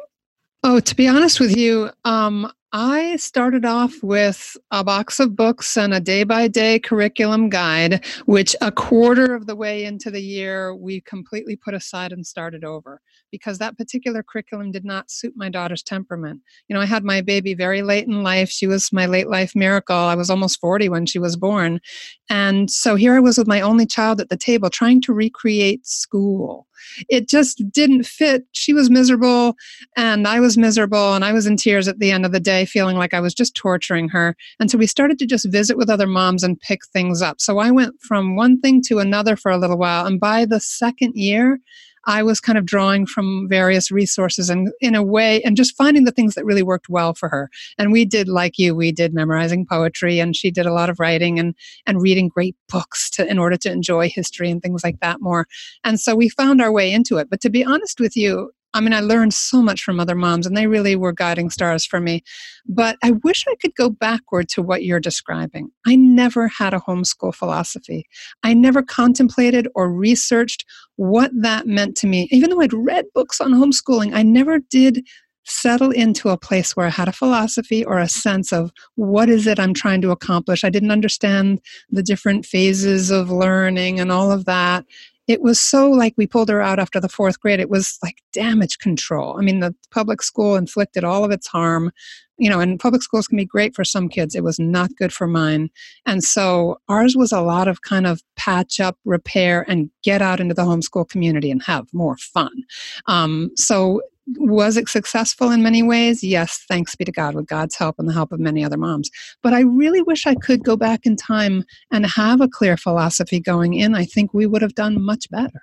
Oh, 0.65 0.81
to 0.81 0.95
be 0.97 1.09
honest 1.09 1.41
with 1.41 1.57
you, 1.57 1.91
um, 2.05 2.53
I 2.73 3.17
started 3.17 3.65
off 3.65 4.03
with 4.03 4.55
a 4.71 4.85
box 4.85 5.21
of 5.21 5.35
books 5.35 5.75
and 5.79 5.95
a 5.95 6.01
day 6.01 6.23
by 6.25 6.49
day 6.49 6.79
curriculum 6.79 7.49
guide, 7.49 8.05
which 8.27 8.55
a 8.61 8.71
quarter 8.71 9.35
of 9.35 9.47
the 9.47 9.57
way 9.57 9.87
into 9.87 10.11
the 10.11 10.21
year 10.21 10.75
we 10.75 11.01
completely 11.01 11.57
put 11.57 11.73
aside 11.73 12.13
and 12.13 12.27
started 12.27 12.65
over 12.65 13.01
because 13.31 13.57
that 13.59 13.79
particular 13.79 14.23
curriculum 14.23 14.71
did 14.71 14.85
not 14.85 15.11
suit 15.11 15.33
my 15.35 15.49
daughter's 15.49 15.83
temperament. 15.83 16.43
You 16.69 16.75
know, 16.75 16.83
I 16.83 16.87
had 16.87 17.05
my 17.05 17.23
baby 17.23 17.55
very 17.55 17.81
late 17.81 18.07
in 18.07 18.23
life. 18.23 18.51
She 18.51 18.67
was 18.67 18.93
my 18.93 19.07
late 19.07 19.29
life 19.29 19.53
miracle. 19.55 19.97
I 19.97 20.15
was 20.15 20.29
almost 20.29 20.61
40 20.61 20.91
when 20.91 21.07
she 21.07 21.19
was 21.19 21.37
born. 21.37 21.81
And 22.29 22.71
so 22.71 22.97
here 22.97 23.15
I 23.15 23.21
was 23.21 23.39
with 23.39 23.49
my 23.49 23.63
only 23.63 23.87
child 23.87 24.21
at 24.21 24.29
the 24.29 24.37
table 24.37 24.69
trying 24.69 25.01
to 25.03 25.15
recreate 25.15 25.87
school. 25.87 26.67
It 27.09 27.29
just 27.29 27.63
didn't 27.73 28.05
fit. 28.05 28.45
She 28.53 28.73
was 28.73 28.91
miserable 28.91 29.57
and 29.97 30.27
I 30.27 30.41
was 30.41 30.57
miserable 30.57 31.15
and 31.15 31.25
I 31.25 31.33
was 31.33 31.47
in 31.47 31.57
tears 31.57 31.89
at 31.89 31.99
the 31.99 32.11
end 32.11 32.25
of 32.25 32.33
the 32.33 32.41
day, 32.41 32.58
feeling 32.65 32.97
like 32.97 33.15
I 33.15 33.21
was 33.21 33.35
just 33.35 33.55
torturing 33.55 34.09
her. 34.11 34.37
And 34.61 34.71
so 34.71 34.79
we 34.79 34.87
started 34.87 35.19
to 35.19 35.27
just 35.27 35.51
visit 35.51 35.77
with 35.77 35.91
other 35.91 36.07
moms 36.07 36.43
and 36.43 36.61
pick 36.61 36.81
things 36.87 37.23
up. 37.23 37.41
So 37.41 37.59
I 37.59 37.71
went 37.71 38.01
from 38.01 38.37
one 38.37 38.61
thing 38.61 38.83
to 38.87 38.99
another 38.99 39.37
for 39.37 39.51
a 39.51 39.59
little 39.59 39.79
while. 39.79 40.07
And 40.07 40.21
by 40.21 40.45
the 40.45 40.61
second 40.61 41.15
year, 41.15 41.61
I 42.07 42.23
was 42.23 42.41
kind 42.41 42.57
of 42.57 42.65
drawing 42.65 43.05
from 43.07 43.49
various 43.51 43.91
resources 43.91 44.49
and 44.49 44.71
in 44.81 44.95
a 44.95 45.03
way, 45.03 45.43
and 45.43 45.59
just 45.59 45.77
finding 45.77 46.05
the 46.05 46.11
things 46.11 46.35
that 46.35 46.45
really 46.45 46.63
worked 46.63 46.89
well 46.89 47.13
for 47.13 47.29
her. 47.29 47.51
And 47.77 47.93
we 47.93 48.07
did, 48.07 48.29
like 48.29 48.59
you, 48.59 48.75
we 48.75 48.93
did 48.93 49.13
memorizing 49.13 49.67
poetry, 49.67 50.19
and 50.19 50.35
she 50.35 50.51
did 50.51 50.65
a 50.65 50.73
lot 50.73 50.89
of 50.89 50.99
writing 50.99 51.39
and 51.39 51.55
and 51.87 52.01
reading 52.01 52.29
great 52.29 52.57
books 52.69 53.11
to 53.11 53.29
in 53.29 53.39
order 53.39 53.59
to 53.59 53.71
enjoy 53.71 54.09
history 54.09 54.51
and 54.51 54.63
things 54.63 54.83
like 54.83 55.01
that 55.01 55.21
more. 55.21 55.47
And 55.85 56.01
so 56.01 56.15
we 56.15 56.31
found 56.31 56.63
our 56.63 56.73
way 56.73 56.91
into 56.91 57.19
it. 57.19 57.29
But 57.29 57.43
to 57.43 57.51
be 57.51 57.63
honest 57.63 58.01
with 58.01 58.17
you, 58.17 58.53
I 58.75 58.81
mean, 58.81 58.93
I 58.93 59.01
learned 59.01 59.33
so 59.33 59.63
much 59.63 59.83
from 59.83 59.99
other 59.99 60.15
moms, 60.15 60.47
and 60.47 60.57
they 60.57 60.67
really 60.67 60.95
were 60.95 61.13
guiding 61.13 61.51
stars 61.51 61.87
for 61.87 62.01
me. 62.01 62.23
But 62.67 62.97
I 63.03 63.13
wish 63.25 63.45
I 63.49 63.55
could 63.61 63.75
go 63.75 63.89
backward 63.89 64.49
to 64.51 64.63
what 64.63 64.85
you're 64.85 65.01
describing. 65.01 65.71
I 65.87 65.97
never 65.97 66.49
had 66.49 66.75
a 66.75 66.81
homeschool 66.81 67.35
philosophy. 67.35 68.05
I 68.43 68.55
never 68.55 68.83
contemplated 68.83 69.69
or 69.75 69.91
researched 69.91 70.65
what 70.97 71.31
that 71.41 71.67
meant 71.67 71.97
to 71.99 72.07
me. 72.07 72.29
Even 72.31 72.51
though 72.51 72.61
I'd 72.61 72.73
read 72.73 73.07
books 73.15 73.41
on 73.41 73.53
homeschooling, 73.53 74.15
I 74.15 74.23
never 74.23 74.59
did 74.59 75.03
settle 75.45 75.91
into 75.91 76.29
a 76.29 76.37
place 76.37 76.77
where 76.77 76.87
I 76.87 76.91
had 76.91 77.09
a 77.09 77.13
philosophy 77.13 77.85
or 77.85 77.99
a 77.99 78.09
sense 78.09 78.53
of 78.53 78.71
what 78.97 79.31
is 79.31 79.47
it 79.47 79.59
I'm 79.59 79.73
trying 79.73 80.03
to 80.03 80.11
accomplish. 80.11 80.63
I 80.63 80.69
didn't 80.71 80.91
understand 80.91 81.61
the 81.91 82.03
different 82.03 82.45
phases 82.45 83.11
of 83.11 83.31
learning 83.31 83.99
and 83.99 84.13
all 84.13 84.31
of 84.31 84.45
that 84.45 84.85
it 85.29 85.43
was 85.43 85.61
so 85.61 85.91
like 85.91 86.15
we 86.17 86.27
pulled 86.27 86.49
her 86.49 86.63
out 86.63 86.79
after 86.79 86.99
the 86.99 87.09
fourth 87.09 87.39
grade. 87.39 87.61
It 87.61 87.69
was 87.69 87.99
like 88.03 88.17
damage 88.33 88.79
control. 88.79 89.39
I 89.39 89.43
mean, 89.43 89.61
the 89.61 89.75
public 89.91 90.23
school 90.23 90.57
inflicted 90.57 91.05
all 91.05 91.23
of 91.23 91.31
its 91.31 91.47
harm, 91.47 91.93
you 92.39 92.49
know, 92.49 92.61
and 92.61 92.81
public 92.81 93.03
schools 93.03 93.29
can 93.29 93.37
be 93.37 93.45
great 93.45 93.77
for 93.77 93.85
some 93.85 94.09
kids. 94.09 94.35
It 94.35 94.43
was 94.43 94.59
not 94.59 94.97
good 94.97 95.13
for 95.13 95.27
mine. 95.27 95.69
And 96.07 96.25
so 96.25 96.81
ours 96.89 97.15
was 97.15 97.31
a 97.31 97.43
lot 97.43 97.69
of 97.69 97.83
kind 97.83 98.07
of 98.07 98.23
patch 98.37 98.81
up, 98.81 98.97
repair, 99.05 99.67
and 99.69 99.91
get 100.03 100.23
out 100.23 100.41
into 100.41 100.55
the 100.55 100.63
homeschool 100.63 101.09
community 101.11 101.51
and 101.51 101.63
have 101.63 101.87
more 101.93 102.17
fun. 102.17 102.65
Um, 103.07 103.51
so 103.55 104.01
was 104.37 104.77
it 104.77 104.89
successful 104.89 105.51
in 105.51 105.63
many 105.63 105.83
ways? 105.83 106.23
Yes, 106.23 106.65
thanks 106.69 106.95
be 106.95 107.05
to 107.05 107.13
God, 107.13 107.35
with 107.35 107.47
God's 107.47 107.77
help 107.77 107.97
and 107.99 108.09
the 108.09 108.13
help 108.13 108.33
of 108.33 108.41
many 108.41 108.65
other 108.65 108.77
moms. 108.77 109.11
But 109.43 109.55
I 109.55 109.61
really 109.61 110.03
wish 110.03 110.27
I 110.27 110.35
could 110.35 110.65
go 110.65 110.77
back 110.77 111.07
in 111.07 111.17
time 111.17 111.65
and 111.91 112.07
have 112.07 112.41
a 112.41 112.49
clear 112.49 112.77
philosophy 112.77 113.41
going 113.41 113.75
in. 113.75 113.95
I 113.95 114.05
think 114.05 114.35
we 114.35 114.47
would 114.47 114.63
have 114.63 114.75
done 114.75 115.03
much 115.03 115.31
better. 115.31 115.63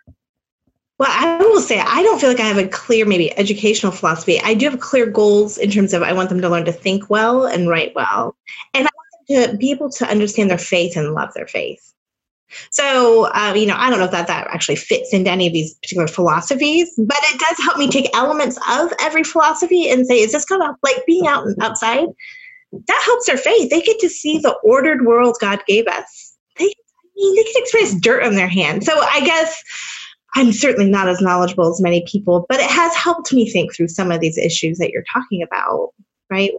Well, 0.97 1.10
I 1.12 1.38
will 1.38 1.60
say 1.60 1.80
I 1.80 2.04
don't 2.04 2.21
feel 2.21 2.30
like 2.30 2.39
I 2.39 2.47
have 2.47 2.58
a 2.58 2.67
clear, 2.69 3.06
maybe 3.06 3.38
educational 3.38 3.91
philosophy. 3.91 4.39
I 4.41 4.54
do 4.54 4.69
have 4.69 4.80
clear 4.80 5.06
goals 5.06 5.58
in 5.58 5.69
terms 5.69 5.93
of 5.93 6.01
I 6.04 6.13
want 6.13 6.30
them 6.30 6.39
to 6.41 6.49
learn 6.49 6.65
to 6.65 6.71
think 6.71 7.10
well 7.10 7.45
and 7.45 7.67
write 7.67 7.93
well, 7.95 8.36
and 8.73 8.88
I 8.88 8.89
want 8.95 9.28
them 9.28 9.51
to 9.51 9.58
be 9.58 9.71
able 9.71 9.89
to 9.89 10.08
understand 10.08 10.49
their 10.49 10.58
faith 10.58 10.95
and 10.95 11.13
love 11.13 11.34
their 11.34 11.47
faith. 11.47 11.94
So, 12.72 13.32
uh, 13.34 13.54
you 13.56 13.65
know, 13.65 13.76
I 13.78 13.89
don't 13.89 14.00
know 14.00 14.06
if 14.06 14.12
that, 14.12 14.28
that 14.28 14.48
actually 14.48 14.76
fits 14.76 15.13
into 15.13 15.30
any 15.30 15.48
of 15.48 15.54
these 15.54 15.74
particular 15.76 16.08
philosophies, 16.08 16.94
but 16.98 17.18
it 17.24 17.39
does 17.39 17.65
help 17.65 17.78
me 17.78 17.89
take 17.89 18.15
elements 18.15 18.58
of 18.70 18.91
every 19.02 19.24
philosophy 19.24 19.89
and 19.89 20.06
say, 20.06 20.20
is 20.20 20.32
this 20.32 20.46
kind 20.46 20.63
of 20.63 20.76
like 20.84 21.06
being 21.06 21.28
out 21.28 21.46
and 21.46 21.56
outside? 21.62 22.08
That 22.72 23.02
helps 23.06 23.28
their 23.28 23.38
faith. 23.38 23.70
They 23.70 23.82
get 23.82 24.00
to 24.00 24.10
see 24.10 24.38
the 24.38 24.56
ordered 24.63 25.06
world 25.06 25.38
God 25.39 25.63
gave 25.68 25.88
us. 25.88 26.36
They 26.58 26.65
I 26.65 27.12
mean, 27.15 27.36
they 27.36 27.44
can 27.44 27.62
experience 27.63 27.96
dirt 27.96 28.24
on 28.24 28.36
their 28.36 28.50
hands. 28.50 28.86
So 28.86 29.00
I 29.00 29.22
guess 29.22 29.63
I'm 30.36 30.52
certainly 30.52 30.89
not 30.89 31.08
as 31.08 31.22
knowledgeable 31.22 31.72
as 31.72 31.82
many 31.82 32.04
people, 32.06 32.46
but 32.50 32.60
it 32.60 32.70
has 32.70 32.94
helped 32.94 33.32
me 33.32 33.50
think 33.50 33.74
through 33.74 33.88
some 33.88 34.12
of 34.12 34.20
these 34.20 34.38
issues 34.38 34.78
that 34.80 34.91
you're 34.91 35.06
talking 35.13 35.41
about, 35.41 35.94
right? 36.30 36.52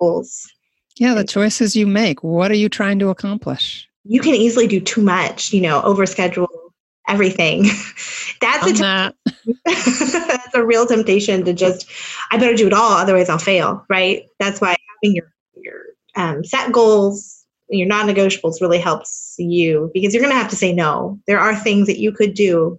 Goals. 0.00 0.50
Yeah, 0.96 1.14
the 1.14 1.24
choices 1.24 1.76
you 1.76 1.86
make. 1.86 2.22
What 2.24 2.50
are 2.50 2.56
you 2.56 2.68
trying 2.68 2.98
to 2.98 3.10
accomplish? 3.10 3.88
You 4.04 4.20
can 4.20 4.34
easily 4.34 4.66
do 4.66 4.80
too 4.80 5.02
much, 5.02 5.52
you 5.52 5.60
know, 5.60 5.80
overschedule 5.82 6.48
everything. 7.08 7.64
That's 8.40 8.66
a, 8.66 8.72
that. 8.74 9.14
that's 9.64 10.54
a 10.54 10.64
real 10.64 10.84
temptation 10.86 11.44
to 11.44 11.52
just, 11.52 11.88
I 12.32 12.38
better 12.38 12.56
do 12.56 12.66
it 12.66 12.72
all, 12.72 12.92
otherwise 12.92 13.28
I'll 13.28 13.38
fail, 13.38 13.84
right? 13.88 14.24
That's 14.40 14.60
why 14.60 14.76
having 15.00 15.14
your 15.14 15.32
your 15.54 15.80
um, 16.16 16.44
set 16.44 16.72
goals, 16.72 17.44
your 17.68 17.86
non-negotiables 17.86 18.60
really 18.60 18.80
helps 18.80 19.36
you 19.38 19.90
because 19.94 20.12
you're 20.12 20.22
going 20.22 20.34
to 20.34 20.38
have 20.38 20.50
to 20.50 20.56
say 20.56 20.72
no. 20.72 21.20
There 21.28 21.38
are 21.38 21.54
things 21.54 21.86
that 21.86 22.00
you 22.00 22.10
could 22.10 22.34
do 22.34 22.78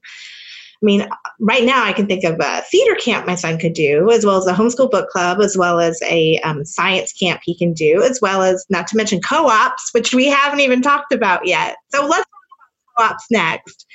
mean, 0.86 1.08
right 1.40 1.64
now 1.64 1.84
I 1.84 1.94
can 1.94 2.08
think 2.08 2.24
of 2.24 2.40
a 2.40 2.62
theater 2.70 2.96
camp 2.96 3.26
my 3.26 3.36
son 3.36 3.58
could 3.58 3.74
do, 3.74 4.12
as 4.12 4.26
well 4.26 4.38
as 4.38 4.48
a 4.48 4.54
homeschool 4.54 4.92
book 4.92 5.10
club, 5.10 5.40
as 5.40 5.58
well 5.58 5.80
as 5.80 6.02
a 6.04 6.40
um, 6.40 6.66
science 6.66 7.14
camp 7.14 7.42
he 7.44 7.58
can 7.58 7.74
do, 7.74 8.04
as 8.04 8.20
well 8.22 8.42
as 8.42 8.66
not 8.70 8.88
to 8.88 8.98
mention 8.98 9.22
co-ops, 9.22 9.94
which 9.94 10.14
we 10.14 10.28
haven't 10.28 10.60
even 10.60 10.82
talked 10.82 11.14
about 11.14 11.48
yet. 11.48 11.78
So 11.90 12.06
let's 12.06 12.26
talk 12.26 12.98
about 12.98 13.10
co-ops 13.10 13.26
next. 13.32 13.86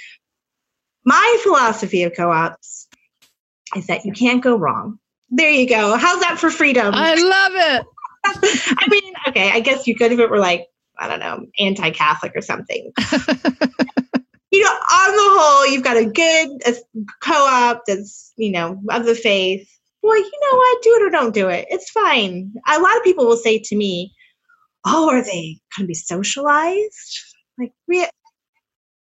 My 1.04 1.38
philosophy 1.42 2.02
of 2.04 2.12
co-ops 2.16 2.88
is 3.76 3.86
that 3.86 4.04
you 4.04 4.12
can't 4.12 4.42
go 4.42 4.56
wrong. 4.56 4.98
There 5.30 5.50
you 5.50 5.68
go. 5.68 5.96
How's 5.96 6.20
that 6.20 6.38
for 6.38 6.50
freedom? 6.50 6.94
I 6.94 7.14
love 7.14 7.52
it. 7.54 7.86
I 8.78 8.88
mean, 8.90 9.12
okay, 9.28 9.50
I 9.50 9.60
guess 9.60 9.86
you 9.86 9.94
could 9.94 10.12
if 10.12 10.18
it 10.18 10.30
were 10.30 10.38
like, 10.38 10.66
I 10.98 11.08
don't 11.08 11.20
know, 11.20 11.46
anti-Catholic 11.58 12.32
or 12.34 12.40
something. 12.42 12.92
you 14.50 14.62
know, 14.62 14.70
on 14.70 15.12
the 15.12 15.40
whole, 15.40 15.66
you've 15.66 15.84
got 15.84 15.96
a 15.96 16.06
good 16.06 16.48
a 16.66 16.74
co-op 17.20 17.82
that's, 17.86 18.32
you 18.36 18.50
know, 18.50 18.80
of 18.90 19.04
the 19.04 19.14
faith. 19.14 19.68
Boy, 20.02 20.14
you 20.14 20.40
know 20.42 20.56
what? 20.56 20.82
Do 20.82 20.94
it 20.94 21.02
or 21.02 21.10
don't 21.10 21.34
do 21.34 21.48
it. 21.48 21.66
It's 21.70 21.90
fine. 21.90 22.52
A 22.66 22.80
lot 22.80 22.96
of 22.96 23.04
people 23.04 23.26
will 23.26 23.36
say 23.36 23.58
to 23.58 23.76
me, 23.76 24.14
"Oh, 24.86 25.10
are 25.10 25.22
they 25.22 25.58
going 25.76 25.84
to 25.84 25.86
be 25.86 25.94
socialized?" 25.94 27.34
Like, 27.58 27.72
we. 27.88 28.06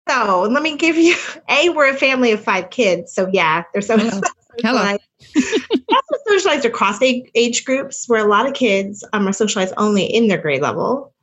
So 0.09 0.47
let 0.51 0.61
me 0.61 0.75
give 0.77 0.97
you. 0.97 1.15
A, 1.49 1.69
we're 1.69 1.89
a 1.89 1.97
family 1.97 2.31
of 2.33 2.43
five 2.43 2.69
kids, 2.69 3.13
so 3.13 3.29
yeah, 3.31 3.63
they're 3.73 3.81
so. 3.81 3.97
Hello. 3.97 4.21
Hello. 4.63 4.97
also 5.33 6.23
socialized 6.27 6.65
across 6.65 7.01
age 7.01 7.63
groups, 7.63 8.07
where 8.07 8.23
a 8.23 8.29
lot 8.29 8.45
of 8.45 8.53
kids 8.53 9.03
um, 9.13 9.27
are 9.27 9.33
socialized 9.33 9.73
only 9.77 10.03
in 10.03 10.27
their 10.27 10.41
grade 10.41 10.61
level. 10.61 11.13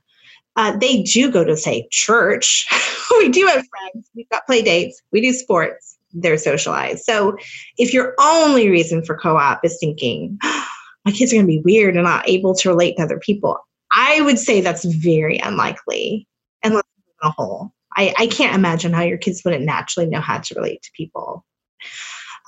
Uh, 0.58 0.76
they 0.76 1.02
do 1.02 1.30
go 1.30 1.44
to 1.44 1.56
say 1.56 1.86
church. 1.92 2.66
we 3.18 3.28
do 3.28 3.46
have 3.46 3.64
friends. 3.68 4.10
We've 4.14 4.28
got 4.28 4.44
play 4.44 4.60
dates. 4.60 5.00
We 5.12 5.20
do 5.20 5.32
sports. 5.32 5.96
They're 6.12 6.36
socialized. 6.36 7.04
So 7.04 7.36
if 7.78 7.94
your 7.94 8.14
only 8.20 8.68
reason 8.68 9.04
for 9.04 9.16
co-op 9.16 9.64
is 9.64 9.78
thinking 9.78 10.36
my 11.04 11.12
kids 11.12 11.32
are 11.32 11.36
going 11.36 11.46
to 11.46 11.52
be 11.52 11.62
weird 11.64 11.94
and 11.94 12.04
not 12.04 12.28
able 12.28 12.56
to 12.56 12.68
relate 12.68 12.96
to 12.96 13.04
other 13.04 13.20
people, 13.20 13.56
I 13.92 14.20
would 14.22 14.38
say 14.38 14.60
that's 14.60 14.84
very 14.84 15.38
unlikely 15.38 16.26
unless 16.64 16.82
in 17.22 17.28
a 17.28 17.30
whole. 17.30 17.72
I, 17.96 18.12
I 18.18 18.26
can't 18.26 18.56
imagine 18.56 18.92
how 18.92 19.02
your 19.02 19.18
kids 19.18 19.42
wouldn't 19.44 19.64
naturally 19.64 20.08
know 20.08 20.20
how 20.20 20.38
to 20.38 20.54
relate 20.56 20.82
to 20.82 20.90
people. 20.96 21.44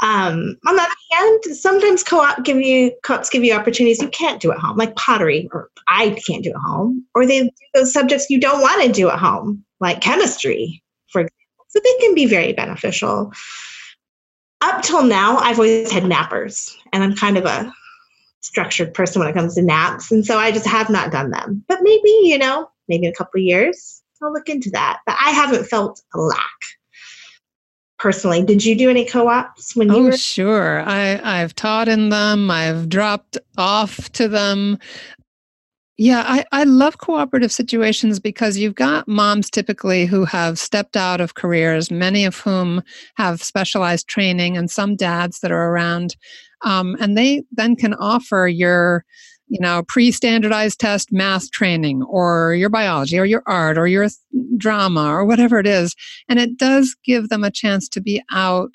Um, 0.02 0.56
on 0.66 0.76
the 0.76 0.82
other 0.82 0.94
hand, 1.10 1.44
sometimes 1.56 2.02
co-op 2.02 2.44
give 2.44 2.60
you 2.60 2.92
co-ops 3.02 3.30
give 3.30 3.44
you 3.44 3.52
opportunities 3.52 4.00
you 4.00 4.08
can't 4.08 4.40
do 4.40 4.52
at 4.52 4.58
home, 4.58 4.76
like 4.76 4.94
pottery, 4.96 5.48
or 5.52 5.70
I 5.88 6.10
can't 6.26 6.44
do 6.44 6.50
at 6.50 6.56
home, 6.56 7.04
or 7.14 7.26
they 7.26 7.42
do 7.42 7.50
those 7.74 7.92
subjects 7.92 8.30
you 8.30 8.40
don't 8.40 8.60
want 8.60 8.82
to 8.82 8.92
do 8.92 9.08
at 9.08 9.18
home, 9.18 9.64
like 9.80 10.00
chemistry, 10.00 10.82
for 11.08 11.20
example. 11.20 11.66
So 11.68 11.80
they 11.82 12.06
can 12.06 12.14
be 12.14 12.26
very 12.26 12.52
beneficial. 12.52 13.32
Up 14.60 14.82
till 14.82 15.04
now, 15.04 15.38
I've 15.38 15.58
always 15.58 15.90
had 15.90 16.04
nappers, 16.04 16.74
and 16.92 17.02
I'm 17.02 17.14
kind 17.14 17.38
of 17.38 17.44
a 17.44 17.72
structured 18.40 18.94
person 18.94 19.20
when 19.20 19.28
it 19.28 19.34
comes 19.34 19.54
to 19.54 19.62
naps, 19.62 20.10
and 20.10 20.24
so 20.24 20.38
I 20.38 20.50
just 20.50 20.66
have 20.66 20.90
not 20.90 21.12
done 21.12 21.30
them. 21.30 21.64
But 21.68 21.80
maybe, 21.82 22.10
you 22.22 22.38
know, 22.38 22.68
maybe 22.88 23.06
in 23.06 23.12
a 23.12 23.16
couple 23.16 23.40
years, 23.40 24.02
I'll 24.22 24.32
look 24.32 24.48
into 24.48 24.70
that. 24.70 25.00
But 25.06 25.16
I 25.18 25.30
haven't 25.30 25.66
felt 25.66 26.02
a 26.14 26.20
lack 26.20 26.60
personally. 28.00 28.42
Did 28.42 28.64
you 28.64 28.74
do 28.74 28.90
any 28.90 29.04
co-ops 29.04 29.76
when 29.76 29.88
you 29.88 29.96
oh, 29.96 30.02
were? 30.04 30.16
sure. 30.16 30.80
I, 30.80 31.20
I've 31.22 31.54
taught 31.54 31.86
in 31.86 32.08
them. 32.08 32.50
I've 32.50 32.88
dropped 32.88 33.38
off 33.56 34.10
to 34.12 34.26
them. 34.26 34.78
Yeah, 35.98 36.24
I, 36.26 36.46
I 36.50 36.64
love 36.64 36.96
cooperative 36.96 37.52
situations 37.52 38.18
because 38.18 38.56
you've 38.56 38.74
got 38.74 39.06
moms 39.06 39.50
typically 39.50 40.06
who 40.06 40.24
have 40.24 40.58
stepped 40.58 40.96
out 40.96 41.20
of 41.20 41.34
careers, 41.34 41.90
many 41.90 42.24
of 42.24 42.38
whom 42.38 42.82
have 43.16 43.42
specialized 43.42 44.08
training, 44.08 44.56
and 44.56 44.70
some 44.70 44.96
dads 44.96 45.40
that 45.40 45.52
are 45.52 45.68
around. 45.68 46.16
Um, 46.64 46.96
and 47.00 47.18
they 47.18 47.42
then 47.52 47.76
can 47.76 47.92
offer 47.94 48.48
your 48.48 49.04
you 49.50 49.60
know, 49.60 49.82
pre-standardized 49.88 50.78
test 50.78 51.12
math 51.12 51.50
training 51.50 52.04
or 52.04 52.54
your 52.54 52.70
biology 52.70 53.18
or 53.18 53.24
your 53.24 53.42
art 53.46 53.76
or 53.76 53.86
your 53.88 54.08
drama 54.56 55.12
or 55.12 55.24
whatever 55.24 55.58
it 55.58 55.66
is. 55.66 55.94
And 56.28 56.38
it 56.38 56.56
does 56.56 56.96
give 57.04 57.28
them 57.28 57.42
a 57.42 57.50
chance 57.50 57.88
to 57.90 58.00
be 58.00 58.22
out 58.30 58.74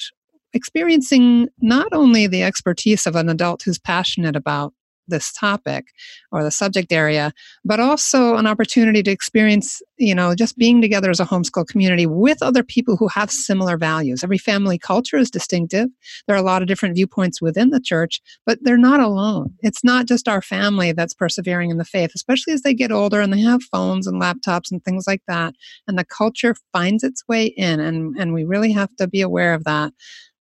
experiencing 0.53 1.47
not 1.61 1.87
only 1.93 2.27
the 2.27 2.43
expertise 2.43 3.05
of 3.05 3.15
an 3.15 3.29
adult 3.29 3.63
who's 3.63 3.79
passionate 3.79 4.35
about 4.35 4.73
this 5.07 5.31
topic 5.33 5.87
or 6.31 6.43
the 6.43 6.51
subject 6.51 6.91
area, 6.91 7.31
but 7.63 7.79
also 7.79 8.35
an 8.35 8.47
opportunity 8.47 9.03
to 9.03 9.11
experience, 9.11 9.81
you 9.97 10.15
know, 10.15 10.35
just 10.35 10.57
being 10.57 10.81
together 10.81 11.09
as 11.09 11.19
a 11.19 11.25
homeschool 11.25 11.67
community 11.67 12.05
with 12.05 12.41
other 12.41 12.63
people 12.63 12.97
who 12.97 13.07
have 13.07 13.31
similar 13.31 13.77
values. 13.77 14.23
Every 14.23 14.37
family 14.37 14.77
culture 14.77 15.17
is 15.17 15.31
distinctive. 15.31 15.89
There 16.27 16.35
are 16.35 16.39
a 16.39 16.43
lot 16.43 16.61
of 16.61 16.67
different 16.67 16.95
viewpoints 16.95 17.41
within 17.41 17.69
the 17.69 17.79
church, 17.79 18.21
but 18.45 18.59
they're 18.61 18.77
not 18.77 18.99
alone. 18.99 19.53
It's 19.61 19.83
not 19.83 20.07
just 20.07 20.27
our 20.27 20.41
family 20.41 20.91
that's 20.91 21.13
persevering 21.13 21.69
in 21.69 21.77
the 21.77 21.85
faith, 21.85 22.11
especially 22.15 22.53
as 22.53 22.61
they 22.61 22.73
get 22.73 22.91
older 22.91 23.21
and 23.21 23.31
they 23.31 23.41
have 23.41 23.63
phones 23.63 24.07
and 24.07 24.21
laptops 24.21 24.71
and 24.71 24.83
things 24.83 25.05
like 25.07 25.21
that. 25.27 25.53
And 25.87 25.97
the 25.97 26.05
culture 26.05 26.55
finds 26.73 27.03
its 27.03 27.27
way 27.27 27.45
in, 27.45 27.79
and, 27.79 28.15
and 28.17 28.33
we 28.33 28.43
really 28.43 28.71
have 28.71 28.95
to 28.97 29.07
be 29.07 29.21
aware 29.21 29.53
of 29.53 29.63
that 29.65 29.93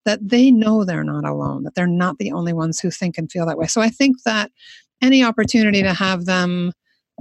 that 0.05 0.19
they 0.21 0.51
know 0.51 0.83
they're 0.83 1.03
not 1.03 1.25
alone, 1.25 1.63
that 1.63 1.75
they're 1.75 1.87
not 1.87 2.17
the 2.17 2.31
only 2.31 2.53
ones 2.53 2.79
who 2.79 2.91
think 2.91 3.17
and 3.17 3.31
feel 3.31 3.45
that 3.45 3.57
way. 3.57 3.67
So 3.67 3.81
I 3.81 3.89
think 3.89 4.23
that 4.23 4.51
any 5.01 5.23
opportunity 5.23 5.81
to 5.81 5.93
have 5.93 6.25
them 6.25 6.71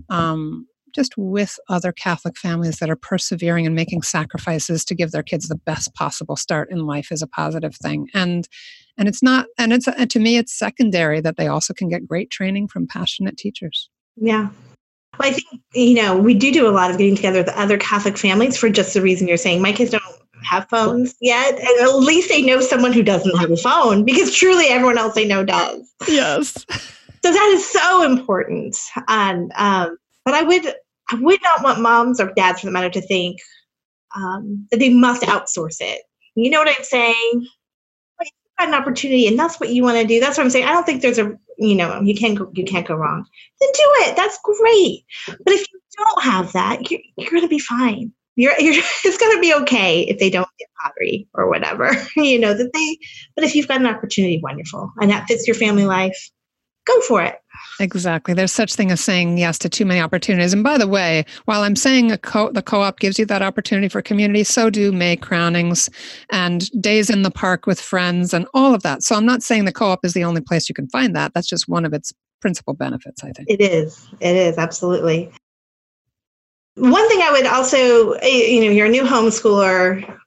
um, 0.08 0.66
just 0.94 1.14
with 1.16 1.58
other 1.68 1.92
Catholic 1.92 2.38
families 2.38 2.78
that 2.78 2.88
are 2.88 2.96
persevering 2.96 3.66
and 3.66 3.74
making 3.74 4.02
sacrifices 4.02 4.84
to 4.84 4.94
give 4.94 5.10
their 5.10 5.22
kids 5.22 5.48
the 5.48 5.56
best 5.56 5.92
possible 5.94 6.36
start 6.36 6.70
in 6.70 6.86
life 6.86 7.10
is 7.10 7.20
a 7.20 7.26
positive 7.26 7.74
thing. 7.74 8.08
And 8.14 8.48
and 8.96 9.08
it's 9.08 9.22
not 9.22 9.46
and 9.58 9.72
it's 9.72 9.88
and 9.88 10.10
to 10.10 10.20
me 10.20 10.36
it's 10.36 10.56
secondary 10.56 11.20
that 11.20 11.36
they 11.36 11.48
also 11.48 11.74
can 11.74 11.88
get 11.88 12.06
great 12.06 12.30
training 12.30 12.68
from 12.68 12.86
passionate 12.86 13.36
teachers. 13.36 13.90
Yeah. 14.16 14.50
Well, 15.18 15.30
I 15.30 15.32
think 15.32 15.62
you 15.74 15.94
know 15.94 16.16
we 16.16 16.34
do 16.34 16.52
do 16.52 16.68
a 16.68 16.70
lot 16.70 16.90
of 16.90 16.98
getting 16.98 17.16
together 17.16 17.38
with 17.38 17.48
other 17.50 17.76
Catholic 17.76 18.16
families 18.16 18.56
for 18.56 18.68
just 18.70 18.94
the 18.94 19.02
reason 19.02 19.26
you're 19.26 19.36
saying. 19.36 19.60
My 19.62 19.72
kids 19.72 19.90
don't 19.90 20.02
have 20.42 20.68
phones 20.68 21.14
yet. 21.20 21.54
And 21.54 21.88
at 21.88 21.96
least 21.96 22.28
they 22.28 22.42
know 22.42 22.60
someone 22.60 22.92
who 22.92 23.02
doesn't 23.02 23.36
have 23.38 23.50
a 23.50 23.56
phone 23.56 24.04
because 24.04 24.34
truly 24.34 24.66
everyone 24.66 24.98
else 24.98 25.14
they 25.14 25.26
know 25.26 25.44
does. 25.44 25.92
Yes. 26.08 26.64
So 27.24 27.32
that 27.32 27.52
is 27.54 27.70
so 27.70 28.02
important. 28.02 28.76
And 29.08 29.50
um, 29.56 29.96
but 30.24 30.34
I 30.34 30.42
would 30.42 30.66
I 31.10 31.14
would 31.16 31.40
not 31.42 31.62
want 31.62 31.80
moms 31.80 32.20
or 32.20 32.32
dads 32.34 32.60
for 32.60 32.66
the 32.66 32.72
matter 32.72 32.90
to 32.90 33.00
think 33.00 33.38
um, 34.16 34.66
that 34.70 34.78
they 34.78 34.92
must 34.92 35.22
outsource 35.22 35.76
it. 35.80 36.02
You 36.34 36.50
know 36.50 36.58
what 36.58 36.68
I'm 36.68 36.84
saying? 36.84 37.46
Like 38.18 38.28
got 38.58 38.68
an 38.68 38.74
opportunity 38.74 39.26
and 39.26 39.38
that's 39.38 39.58
what 39.60 39.70
you 39.70 39.82
want 39.82 39.98
to 39.98 40.06
do. 40.06 40.20
That's 40.20 40.36
what 40.36 40.44
I'm 40.44 40.50
saying. 40.50 40.66
I 40.66 40.72
don't 40.72 40.84
think 40.84 41.02
there's 41.02 41.18
a 41.18 41.32
you 41.56 41.74
know 41.74 42.00
you 42.02 42.14
can't 42.14 42.38
go, 42.38 42.50
you 42.54 42.64
can't 42.64 42.86
go 42.86 42.94
wrong. 42.94 43.24
Then 43.60 43.70
do 43.72 43.92
it. 44.00 44.16
That's 44.16 44.38
great. 44.42 45.04
But 45.26 45.54
if 45.54 45.66
you 45.72 45.80
don't 45.96 46.22
have 46.24 46.52
that, 46.52 46.90
you're, 46.90 47.00
you're 47.16 47.30
going 47.30 47.42
to 47.42 47.48
be 47.48 47.58
fine 47.58 48.12
you're, 48.36 48.54
you're 48.58 48.82
it's 49.04 49.18
going 49.18 49.36
to 49.36 49.40
be 49.40 49.54
okay 49.54 50.02
if 50.02 50.18
they 50.18 50.30
don't 50.30 50.48
get 50.58 50.68
pottery 50.82 51.26
or 51.34 51.48
whatever 51.48 51.90
you 52.16 52.38
know 52.38 52.54
that 52.54 52.70
they 52.72 52.98
but 53.34 53.44
if 53.44 53.54
you've 53.54 53.68
got 53.68 53.80
an 53.80 53.86
opportunity 53.86 54.40
wonderful 54.42 54.92
and 55.00 55.10
that 55.10 55.26
fits 55.26 55.46
your 55.46 55.56
family 55.56 55.84
life 55.84 56.30
go 56.84 57.00
for 57.02 57.22
it. 57.22 57.40
Exactly. 57.80 58.34
There's 58.34 58.52
such 58.52 58.74
thing 58.74 58.90
as 58.90 59.00
saying 59.00 59.38
yes 59.38 59.58
to 59.58 59.68
too 59.68 59.84
many 59.84 60.00
opportunities 60.00 60.52
and 60.52 60.62
by 60.62 60.78
the 60.78 60.88
way 60.88 61.24
while 61.44 61.62
i'm 61.62 61.76
saying 61.76 62.12
a 62.12 62.18
co- 62.18 62.50
the 62.52 62.62
co-op 62.62 63.00
gives 63.00 63.18
you 63.18 63.26
that 63.26 63.42
opportunity 63.42 63.88
for 63.88 64.02
community 64.02 64.44
so 64.44 64.70
do 64.70 64.92
may 64.92 65.16
crownings 65.16 65.88
and 66.30 66.70
days 66.80 67.10
in 67.10 67.22
the 67.22 67.30
park 67.30 67.66
with 67.66 67.80
friends 67.80 68.34
and 68.34 68.46
all 68.54 68.74
of 68.74 68.82
that. 68.82 69.02
So 69.02 69.16
i'm 69.16 69.26
not 69.26 69.42
saying 69.42 69.64
the 69.64 69.72
co-op 69.72 70.04
is 70.04 70.14
the 70.14 70.24
only 70.24 70.40
place 70.40 70.68
you 70.68 70.74
can 70.74 70.88
find 70.88 71.14
that. 71.16 71.32
That's 71.34 71.48
just 71.48 71.68
one 71.68 71.84
of 71.84 71.92
its 71.92 72.12
principal 72.40 72.74
benefits 72.74 73.24
i 73.24 73.30
think. 73.32 73.48
It 73.48 73.60
is. 73.60 74.06
It 74.20 74.36
is. 74.36 74.58
Absolutely 74.58 75.32
one 76.76 77.08
thing 77.08 77.20
I 77.22 77.30
would 77.32 77.46
also, 77.46 78.12
eh, 78.12 78.26
you 78.26 78.64
know, 78.64 78.70
you're 78.70 78.86
a 78.86 78.90
new 78.90 79.04
homeschooler. 79.04 80.18